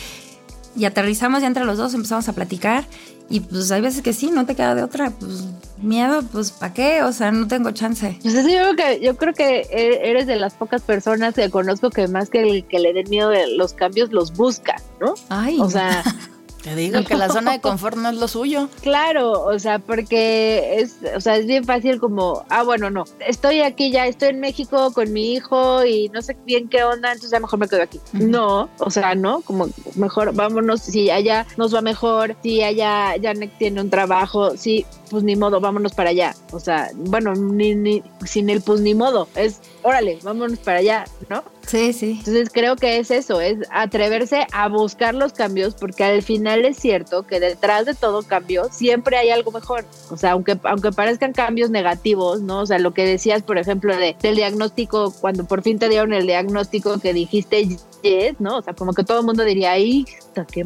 y 0.76 0.86
aterrizamos 0.86 1.42
ya 1.42 1.48
entre 1.48 1.64
los 1.64 1.78
dos, 1.78 1.94
empezamos 1.94 2.28
a 2.28 2.34
platicar 2.34 2.86
y 3.30 3.40
pues 3.40 3.72
hay 3.72 3.82
veces 3.82 4.02
que 4.02 4.14
sí, 4.14 4.32
no 4.32 4.46
te 4.46 4.56
queda 4.56 4.76
de 4.76 4.84
otra, 4.84 5.12
pues 5.12 5.46
miedo, 5.78 6.24
pues 6.32 6.52
¿para 6.52 6.74
qué? 6.74 7.04
O 7.04 7.12
sea, 7.12 7.32
no 7.32 7.48
tengo 7.48 7.72
chance. 7.72 8.18
Yo 8.24 8.32
creo 8.32 8.76
que 8.76 9.00
yo 9.00 9.16
creo 9.16 9.34
que 9.34 9.62
e, 9.62 10.10
eres 10.10 10.28
de 10.28 10.36
las 10.36 10.54
pocas 10.54 10.82
personas 10.82 11.34
que 11.34 11.50
conozco 11.50 11.90
que 11.90 12.08
más 12.08 12.30
que 12.30 12.42
el 12.42 12.66
que 12.66 12.80
le 12.80 12.94
den 12.94 13.10
miedo 13.10 13.30
de 13.30 13.56
los 13.56 13.74
cambios 13.74 14.12
los 14.12 14.34
busca, 14.34 14.76
¿no? 15.00 15.14
Ay. 15.30 15.58
O 15.60 15.70
sea, 15.70 16.04
Te 16.64 16.76
digo 16.76 17.04
que 17.04 17.16
la 17.16 17.30
zona 17.30 17.52
de 17.52 17.62
confort 17.62 17.98
no 17.98 18.10
es 18.10 18.16
lo 18.16 18.28
suyo. 18.28 18.70
Claro, 18.82 19.32
o 19.32 19.60
sea, 19.60 19.80
porque 19.80 20.80
es, 20.80 20.96
o 21.16 21.20
sea, 21.20 21.36
es 21.36 21.46
bien 21.46 21.66
fácil 21.66 22.00
como, 22.00 22.46
ah, 22.50 22.64
bueno, 22.64 22.90
no, 22.90 23.04
estoy 23.20 23.62
aquí 23.62 23.92
ya, 23.92 24.08
estoy 24.08 24.30
en 24.30 24.40
México 24.40 24.92
con 24.94 25.12
mi 25.12 25.34
hijo 25.34 25.86
y 25.86 26.10
no 26.10 26.22
sé 26.22 26.38
bien 26.46 26.70
qué 26.70 26.84
onda, 26.84 27.10
entonces 27.10 27.32
ya 27.32 27.40
mejor 27.40 27.60
me 27.60 27.68
quedo 27.68 27.84
aquí. 27.84 28.00
No, 28.14 28.70
o 28.80 28.90
sea, 28.90 29.14
no, 29.14 29.42
como 29.42 29.68
mejor 29.96 30.34
vámonos, 30.34 30.82
si 30.82 31.10
allá 31.10 31.46
nos 31.58 31.76
va 31.76 31.82
mejor, 31.82 32.36
si 32.42 32.64
allá 32.64 33.18
ya 33.18 33.34
tiene 33.58 33.82
un 33.82 33.90
trabajo, 33.90 34.56
sí, 34.56 34.86
pues 35.10 35.24
ni 35.24 35.36
modo, 35.36 35.60
vámonos 35.60 35.94
para 35.94 36.12
allá. 36.12 36.34
O 36.52 36.60
sea, 36.60 36.90
bueno, 36.96 37.34
ni, 37.36 37.76
ni 37.76 38.04
sin 38.26 38.50
el 38.50 38.62
pues 38.62 38.80
ni 38.80 38.96
modo, 38.96 39.28
es 39.36 39.60
órale, 39.84 40.20
vámonos 40.24 40.60
para 40.60 40.80
allá, 40.80 41.06
¿no? 41.30 41.44
Sí, 41.68 41.94
sí. 41.94 42.16
Entonces 42.20 42.50
creo 42.52 42.76
que 42.76 42.98
es 42.98 43.12
eso, 43.12 43.40
es 43.40 43.58
atreverse 43.72 44.48
a 44.52 44.68
buscar 44.68 45.14
los 45.14 45.34
cambios, 45.34 45.76
porque 45.76 46.04
al 46.04 46.22
final 46.22 46.66
es 46.66 46.78
cierto 46.78 47.24
que 47.24 47.40
detrás 47.40 47.86
de 47.86 47.94
todo 47.94 48.24
cambio 48.24 48.70
siempre 48.72 49.18
hay 49.18 49.30
algo 49.30 49.52
mejor. 49.52 49.86
O 50.10 50.18
sea, 50.18 50.32
aunque, 50.32 50.58
aunque 50.64 50.92
parezcan 50.92 51.34
cambios 51.34 51.70
negativos, 51.70 52.42
¿no? 52.42 52.62
O 52.62 52.66
sea, 52.66 52.80
lo 52.80 52.94
que 52.94 53.06
decías, 53.06 53.44
por 53.44 53.58
ejemplo, 53.58 53.96
de, 53.96 54.16
del 54.22 54.36
diagnóstico, 54.36 55.14
cuando 55.22 55.46
por 55.46 55.62
fin 55.62 55.80
te 55.80 55.90
dieron 55.90 56.14
el 56.14 56.26
diagnóstico 56.26 57.00
que 57.00 57.14
dijiste 57.14 57.68
yes, 58.02 58.40
¿no? 58.40 58.58
O 58.58 58.62
sea, 58.62 58.74
como 58.74 58.94
que 58.94 59.04
todo 59.04 59.20
el 59.20 59.26
mundo 59.26 59.44
diría, 59.44 59.72
ay, 59.72 60.06
qué 60.52 60.66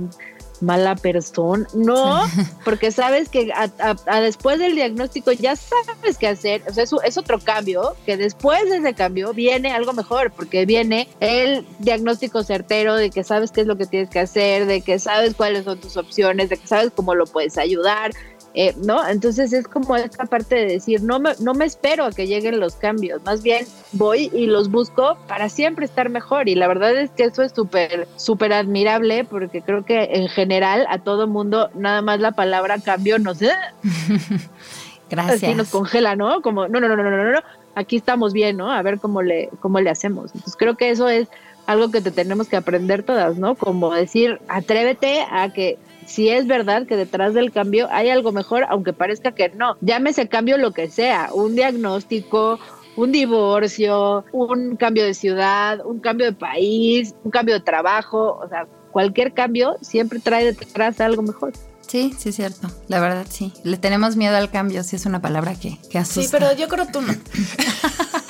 mala 0.62 0.96
persona. 0.96 1.68
No, 1.74 2.24
porque 2.66 2.92
sabes 2.92 3.30
que 3.30 3.52
a, 3.54 4.22
después 4.22 4.60
del 4.60 4.76
diagnóstico 4.76 5.32
ya 5.32 5.56
sabes 5.56 6.18
qué 6.18 6.28
hacer. 6.28 6.64
O 6.68 6.74
sea, 6.74 6.84
es, 6.84 6.92
es 7.04 7.18
otro 7.18 7.40
cambio, 7.40 7.96
que 8.06 8.18
después 8.18 8.70
de 8.70 8.78
ese 8.78 8.94
cambio 8.94 9.34
viene 9.34 9.72
algo 9.72 9.94
mejor, 9.94 10.32
porque 10.32 10.66
viene 10.66 11.08
el 11.20 11.66
diagnóstico 11.80 12.44
certero 12.44 12.96
de 12.96 13.10
que 13.10 13.24
sabes 13.24 13.52
qué 13.52 13.62
es 13.62 13.68
lo 13.68 13.78
que 13.78 13.86
tienes 13.86 14.10
que 14.10 14.20
hacer, 14.20 14.66
de 14.66 14.82
que 14.82 15.00
sabes 15.00 15.36
cuáles 15.36 15.66
son 15.66 15.80
tus 15.80 15.98
opciones, 15.98 16.50
de 16.50 16.58
que 16.58 16.68
sabes 16.68 16.92
cómo 16.96 17.16
lo 17.16 17.26
puedes 17.26 17.58
ayudar. 17.58 18.12
Eh, 18.60 18.74
¿no? 18.76 19.08
Entonces 19.08 19.54
es 19.54 19.68
como 19.68 19.96
esta 19.96 20.26
parte 20.26 20.56
de 20.56 20.66
decir, 20.66 21.04
no 21.04 21.20
me, 21.20 21.34
no 21.40 21.54
me 21.54 21.66
espero 21.66 22.06
a 22.06 22.12
que 22.12 22.26
lleguen 22.26 22.60
los 22.60 22.74
cambios, 22.74 23.24
más 23.24 23.44
bien 23.44 23.68
voy 23.92 24.32
y 24.34 24.48
los 24.48 24.72
busco 24.72 25.16
para 25.28 25.48
siempre 25.48 25.86
estar 25.86 26.10
mejor. 26.10 26.50
Y 26.50 26.56
la 26.56 26.68
verdad 26.68 26.98
es 26.98 27.12
que 27.12 27.26
eso 27.26 27.44
es 27.44 27.52
súper, 27.52 28.08
súper 28.16 28.54
admirable 28.54 29.26
porque 29.26 29.62
creo 29.62 29.86
que 29.86 30.06
en 30.12 30.28
general 30.28 30.88
a 30.90 30.98
todo 30.98 31.28
mundo 31.28 31.70
nada 31.76 32.02
más 32.02 32.20
la 32.20 32.32
palabra 32.32 32.80
cambio 32.80 33.20
nos... 33.20 33.38
Gracias. 35.12 35.44
Así 35.44 35.54
nos 35.54 35.70
congela, 35.70 36.16
¿no? 36.16 36.42
Como, 36.42 36.68
no, 36.68 36.80
no, 36.80 36.88
no, 36.88 36.96
no, 36.96 37.12
no, 37.12 37.32
no, 37.32 37.40
aquí 37.76 37.96
estamos 37.96 38.34
bien, 38.34 38.58
¿no? 38.58 38.72
A 38.72 38.82
ver 38.82 38.98
cómo 39.00 39.22
le, 39.22 39.52
cómo 39.60 39.80
le 39.80 39.92
hacemos. 39.92 40.32
Entonces 40.34 40.56
creo 40.58 40.76
que 40.76 40.90
eso 40.90 41.08
es 41.10 41.28
algo 41.68 41.92
que 41.92 42.02
te 42.02 42.10
tenemos 42.10 42.48
que 42.48 42.58
aprender 42.58 43.04
todas, 43.04 43.38
¿no? 43.38 43.54
Como 43.54 43.94
decir, 43.94 44.42
atrévete 44.48 45.24
a 45.30 45.54
que 45.54 45.78
si 46.08 46.30
es 46.30 46.48
verdad 46.48 46.88
que 46.88 46.96
detrás 46.96 47.34
del 47.34 47.52
cambio 47.52 47.88
hay 47.92 48.10
algo 48.10 48.32
mejor, 48.32 48.66
aunque 48.70 48.94
parezca 48.94 49.34
que 49.34 49.50
no. 49.50 49.76
Llámese 49.82 50.28
cambio 50.28 50.58
lo 50.58 50.72
que 50.72 50.90
sea, 50.90 51.30
un 51.34 51.56
diagnóstico, 51.56 52.60
un 52.96 53.12
divorcio, 53.12 54.26
un 54.32 54.78
cambio 54.78 55.04
de 55.04 55.14
ciudad, 55.14 55.86
un 55.86 56.00
cambio 56.00 56.26
de 56.26 56.34
país, 56.34 57.14
un 57.24 57.30
cambio 57.30 57.56
de 57.56 57.62
trabajo, 57.62 58.40
o 58.42 58.48
sea, 58.50 58.68
cualquier 58.92 59.34
cambio 59.34 59.78
siempre 59.82 60.20
trae 60.20 60.46
detrás 60.46 61.00
algo 61.02 61.22
mejor. 61.22 61.54
Sí, 61.88 62.14
sí 62.18 62.30
es 62.30 62.36
cierto. 62.36 62.70
La 62.88 63.00
verdad, 63.00 63.26
sí. 63.30 63.54
Le 63.64 63.78
tenemos 63.78 64.16
miedo 64.16 64.36
al 64.36 64.50
cambio, 64.50 64.84
sí 64.84 64.96
es 64.96 65.06
una 65.06 65.22
palabra 65.22 65.56
que, 65.56 65.78
que 65.90 65.98
asusta. 65.98 66.22
Sí, 66.22 66.28
pero 66.32 66.54
yo 66.54 66.68
creo 66.68 66.88
tú 66.88 67.02
no. 67.02 67.14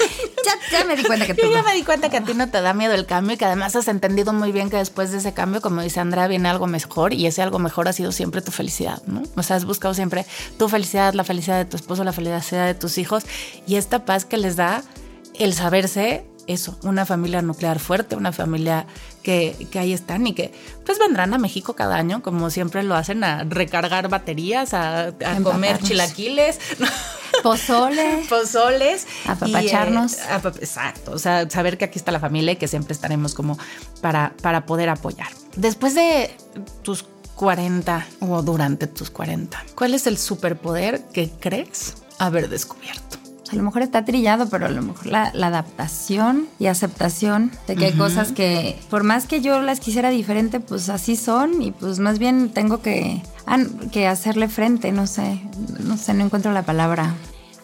ya, 0.48 0.80
ya 0.80 0.86
me 0.86 0.96
di 0.96 1.04
cuenta 1.04 1.26
que 1.26 1.34
tú 1.34 1.42
Yo 1.46 1.52
ya 1.52 1.64
me 1.64 1.74
di 1.74 1.84
cuenta 1.84 2.10
que 2.10 2.18
a 2.18 2.24
ti 2.24 2.34
no 2.34 2.50
te 2.50 2.62
da 2.62 2.74
miedo 2.74 2.94
el 2.94 3.06
cambio 3.06 3.36
y 3.36 3.38
que 3.38 3.46
además 3.46 3.76
has 3.76 3.88
entendido 3.88 4.34
muy 4.34 4.52
bien 4.52 4.70
que 4.70 4.78
después 4.78 5.12
de 5.12 5.18
ese 5.18 5.34
cambio, 5.34 5.62
como 5.62 5.82
dice 5.82 6.00
Andrea, 6.00 6.28
viene 6.28 6.50
algo 6.50 6.68
mejor 6.68 7.14
y 7.14 7.28
ese 7.28 7.42
algo 7.42 7.60
mejor 7.60 7.88
ha 7.88 7.94
sido 7.94 8.12
siempre 8.12 8.42
tu 8.42 8.52
felicidad, 8.52 9.02
¿no? 9.06 9.24
O 9.36 9.44
sea, 9.44 9.56
has 9.56 9.66
buscado 9.66 9.94
siempre 9.94 10.26
tu 10.58 10.70
felicidad, 10.70 11.14
la 11.14 11.24
felicidad 11.24 11.58
de 11.58 11.66
tu 11.66 11.76
esposo, 11.76 12.04
la 12.04 12.14
felicidad 12.14 12.66
de 12.66 12.74
tus 12.74 12.98
hijos 12.98 13.24
y 13.66 13.76
esta 13.76 14.06
paz 14.06 14.26
que 14.26 14.38
les 14.38 14.56
da 14.56 14.84
el 15.36 15.54
saberse 15.54 16.26
eso, 16.48 16.78
una 16.82 17.06
familia 17.06 17.42
nuclear 17.42 17.80
fuerte, 17.80 18.16
una 18.16 18.32
familia 18.32 18.88
que, 19.28 19.68
que 19.70 19.78
ahí 19.78 19.92
están 19.92 20.26
y 20.26 20.32
que 20.34 20.54
pues 20.86 21.00
vendrán 21.00 21.34
a 21.34 21.38
México 21.38 21.74
cada 21.76 21.98
año, 21.98 22.24
como 22.24 22.50
siempre 22.50 22.82
lo 22.82 22.96
hacen, 22.96 23.26
a 23.26 23.44
recargar 23.44 24.08
baterías, 24.08 24.74
a, 24.74 25.08
a 25.08 25.42
comer 25.44 25.80
chilaquiles. 25.84 26.60
Pozole. 27.44 28.24
pozoles. 28.30 29.06
Apapacharnos. 29.26 30.14
y, 30.14 30.16
eh, 30.16 30.22
apa- 30.32 30.54
exacto. 30.62 31.12
O 31.12 31.20
sea, 31.20 31.50
saber 31.50 31.78
que 31.78 31.84
aquí 31.84 32.00
está 32.00 32.14
la 32.14 32.22
familia 32.22 32.54
y 32.54 32.56
que 32.56 32.70
siempre 32.70 32.94
estaremos 32.94 33.34
como 33.34 33.58
para, 34.00 34.34
para 34.42 34.66
poder 34.66 34.88
apoyar. 34.88 35.28
Después 35.58 35.94
de 35.94 36.32
tus 36.84 37.04
40 37.36 38.08
o 38.22 38.42
durante 38.44 38.88
tus 38.88 39.10
40, 39.10 39.62
¿cuál 39.76 39.94
es 39.94 40.08
el 40.08 40.18
superpoder 40.18 41.02
que 41.12 41.30
crees 41.30 41.96
haber 42.18 42.48
descubierto? 42.48 43.18
A 43.52 43.56
lo 43.56 43.64
mejor 43.64 43.82
está 43.82 44.06
trillado, 44.06 44.50
pero 44.50 44.66
a 44.66 44.70
lo 44.70 44.82
mejor 44.82 45.08
la, 45.08 45.32
la 45.34 45.48
adaptación 45.48 46.48
y 46.60 46.68
aceptación 46.68 47.52
de 47.68 47.76
que 47.76 47.86
hay 47.86 47.94
cosas 47.94 48.32
que, 48.32 48.80
por 48.90 49.04
más 49.04 49.26
que 49.26 49.42
yo 49.42 49.62
las 49.62 49.80
quisiera 49.80 50.10
diferente, 50.10 50.60
pues 50.60 50.90
así 50.90 51.16
son 51.16 51.62
y 51.62 51.72
pues 51.72 52.00
más 52.00 52.20
bien 52.20 52.50
tengo 52.50 52.82
que, 52.82 53.22
que 53.92 54.08
hacerle 54.08 54.48
frente, 54.48 54.92
no 54.92 55.08
sé, 55.08 55.42
no 55.80 55.98
sé, 55.98 56.14
no 56.14 56.26
encuentro 56.26 56.52
la 56.52 56.64
palabra. 56.64 57.14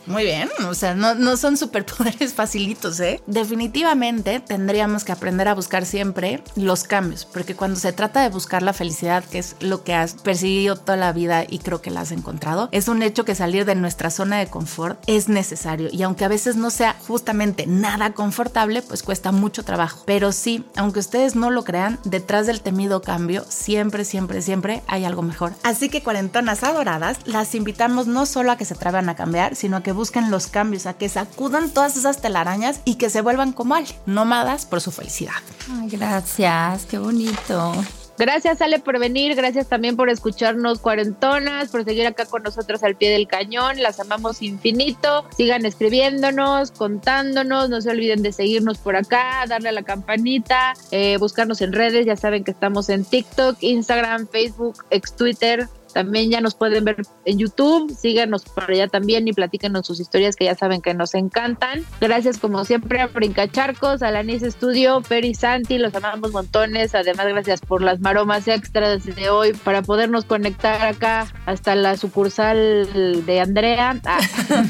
Muy 0.05 0.23
bien, 0.23 0.49
o 0.67 0.73
sea, 0.73 0.95
no, 0.95 1.15
no 1.15 1.37
son 1.37 1.57
superpoderes 1.57 2.33
facilitos, 2.35 2.99
¿eh? 2.99 3.21
Definitivamente 3.25 4.39
tendríamos 4.39 5.03
que 5.03 5.11
aprender 5.11 5.47
a 5.47 5.55
buscar 5.55 5.85
siempre 5.85 6.43
los 6.55 6.83
cambios, 6.83 7.25
porque 7.25 7.55
cuando 7.55 7.79
se 7.79 7.93
trata 7.93 8.21
de 8.21 8.29
buscar 8.29 8.63
la 8.63 8.73
felicidad, 8.73 9.23
que 9.23 9.39
es 9.39 9.55
lo 9.59 9.83
que 9.83 9.93
has 9.93 10.15
perseguido 10.15 10.75
toda 10.75 10.97
la 10.97 11.13
vida 11.13 11.45
y 11.47 11.59
creo 11.59 11.81
que 11.81 11.91
la 11.91 12.01
has 12.01 12.11
encontrado, 12.11 12.69
es 12.71 12.87
un 12.87 13.01
hecho 13.01 13.25
que 13.25 13.35
salir 13.35 13.65
de 13.65 13.75
nuestra 13.75 14.09
zona 14.09 14.39
de 14.39 14.47
confort 14.47 15.01
es 15.07 15.29
necesario 15.29 15.89
y 15.91 16.03
aunque 16.03 16.25
a 16.25 16.29
veces 16.29 16.55
no 16.55 16.69
sea 16.69 16.95
justamente 17.07 17.65
nada 17.65 18.13
confortable, 18.13 18.81
pues 18.81 19.03
cuesta 19.03 19.31
mucho 19.31 19.63
trabajo. 19.63 20.03
Pero 20.05 20.31
sí, 20.31 20.65
aunque 20.75 20.99
ustedes 20.99 21.35
no 21.35 21.49
lo 21.49 21.63
crean, 21.63 21.99
detrás 22.03 22.47
del 22.47 22.61
temido 22.61 23.01
cambio 23.01 23.45
siempre, 23.47 24.03
siempre, 24.05 24.41
siempre 24.41 24.83
hay 24.87 25.05
algo 25.05 25.21
mejor. 25.21 25.53
Así 25.63 25.89
que 25.89 26.03
cuarentonas 26.03 26.63
adoradas, 26.63 27.17
las 27.25 27.55
invitamos 27.55 28.07
no 28.07 28.25
solo 28.25 28.51
a 28.51 28.57
que 28.57 28.65
se 28.65 28.73
atrevan 28.73 29.09
a 29.09 29.15
cambiar, 29.15 29.55
sino 29.55 29.77
a 29.77 29.83
que 29.83 29.92
busquen 29.93 30.31
los 30.31 30.47
cambios, 30.47 30.85
a 30.85 30.93
que 30.93 31.09
sacudan 31.09 31.69
todas 31.69 31.95
esas 31.97 32.21
telarañas 32.21 32.81
y 32.85 32.95
que 32.95 33.09
se 33.09 33.21
vuelvan 33.21 33.53
como 33.53 33.75
Ale, 33.75 33.87
nómadas 34.05 34.65
por 34.65 34.81
su 34.81 34.91
felicidad. 34.91 35.33
Ay, 35.69 35.89
gracias, 35.89 36.85
qué 36.85 36.97
bonito. 36.97 37.73
Gracias, 38.17 38.61
Ale, 38.61 38.79
por 38.79 38.99
venir. 38.99 39.35
Gracias 39.35 39.67
también 39.67 39.95
por 39.95 40.09
escucharnos, 40.09 40.79
cuarentonas, 40.79 41.69
por 41.69 41.83
seguir 41.83 42.05
acá 42.05 42.25
con 42.25 42.43
nosotros 42.43 42.83
al 42.83 42.95
pie 42.95 43.09
del 43.09 43.27
cañón. 43.27 43.81
Las 43.81 43.99
amamos 43.99 44.41
infinito. 44.41 45.25
Sigan 45.35 45.65
escribiéndonos, 45.65 46.71
contándonos. 46.71 47.69
No 47.69 47.81
se 47.81 47.89
olviden 47.89 48.21
de 48.21 48.31
seguirnos 48.31 48.77
por 48.77 48.95
acá, 48.95 49.45
darle 49.47 49.69
a 49.69 49.71
la 49.71 49.83
campanita, 49.83 50.73
eh, 50.91 51.17
buscarnos 51.17 51.61
en 51.61 51.73
redes. 51.73 52.05
Ya 52.05 52.15
saben 52.15 52.43
que 52.43 52.51
estamos 52.51 52.89
en 52.89 53.03
TikTok, 53.03 53.57
Instagram, 53.61 54.27
Facebook, 54.27 54.85
ex 54.91 55.15
Twitter. 55.15 55.67
También 55.93 56.29
ya 56.29 56.41
nos 56.41 56.55
pueden 56.55 56.83
ver 56.83 56.97
en 57.25 57.37
YouTube. 57.37 57.95
Síganos 57.95 58.43
por 58.43 58.69
allá 58.69 58.87
también 58.87 59.27
y 59.27 59.33
platíquenos 59.33 59.85
sus 59.85 59.99
historias 59.99 60.35
que 60.35 60.45
ya 60.45 60.55
saben 60.55 60.81
que 60.81 60.93
nos 60.93 61.13
encantan. 61.15 61.85
Gracias 62.01 62.37
como 62.37 62.65
siempre 62.65 63.01
a 63.01 63.07
Brincacharcos, 63.07 64.01
a 64.01 64.11
la 64.11 64.23
Nice 64.23 64.49
Studio, 64.51 65.01
Peri 65.01 65.33
Santi, 65.33 65.77
los 65.77 65.95
amamos 65.95 66.31
montones. 66.31 66.95
Además, 66.95 67.27
gracias 67.27 67.61
por 67.61 67.81
las 67.81 67.99
maromas 67.99 68.47
extras 68.47 69.05
de 69.05 69.29
hoy 69.29 69.53
para 69.53 69.81
podernos 69.81 70.25
conectar 70.25 70.85
acá 70.85 71.27
hasta 71.45 71.75
la 71.75 71.97
sucursal 71.97 73.23
de 73.25 73.39
Andrea. 73.39 73.99
Ah. 74.05 74.19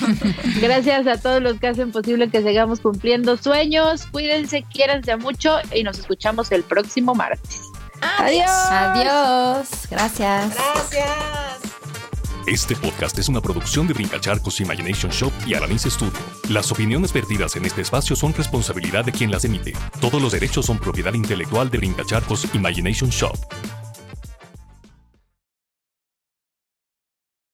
gracias 0.62 1.08
a 1.08 1.18
todos 1.18 1.42
los 1.42 1.60
que 1.60 1.68
hacen 1.68 1.92
posible 1.92 2.30
que 2.30 2.42
sigamos 2.42 2.80
cumpliendo 2.80 3.38
sueños. 3.38 4.06
Cuídense, 4.12 4.64
quiéranse 4.64 5.16
mucho 5.18 5.58
y 5.74 5.84
nos 5.84 6.00
escuchamos 6.00 6.52
el 6.52 6.64
próximo 6.64 7.16
martes. 7.16 7.73
Adiós. 8.20 8.50
Adiós, 8.70 9.70
gracias. 9.90 10.56
Gracias. 10.56 11.34
Este 12.46 12.76
podcast 12.76 13.18
es 13.20 13.30
una 13.30 13.40
producción 13.40 13.88
de 13.88 13.94
Brincacharcos 13.94 14.60
Imagination 14.60 15.10
Shop 15.12 15.32
y 15.48 15.54
Alanis 15.54 15.84
Studio. 15.84 16.20
Las 16.50 16.72
opiniones 16.72 17.14
vertidas 17.14 17.56
en 17.56 17.66
este 17.66 17.82
espacio 17.82 18.18
son 18.18 18.34
responsabilidad 18.34 19.06
de 19.06 19.14
quien 19.14 19.32
las 19.32 19.46
emite. 19.46 19.74
Todos 20.02 20.22
los 20.22 20.34
derechos 20.34 20.66
son 20.66 20.78
propiedad 20.78 21.14
intelectual 21.14 21.70
de 21.70 21.78
Brincacharcos 21.78 22.54
Imagination 22.54 23.10
Shop. 23.10 23.38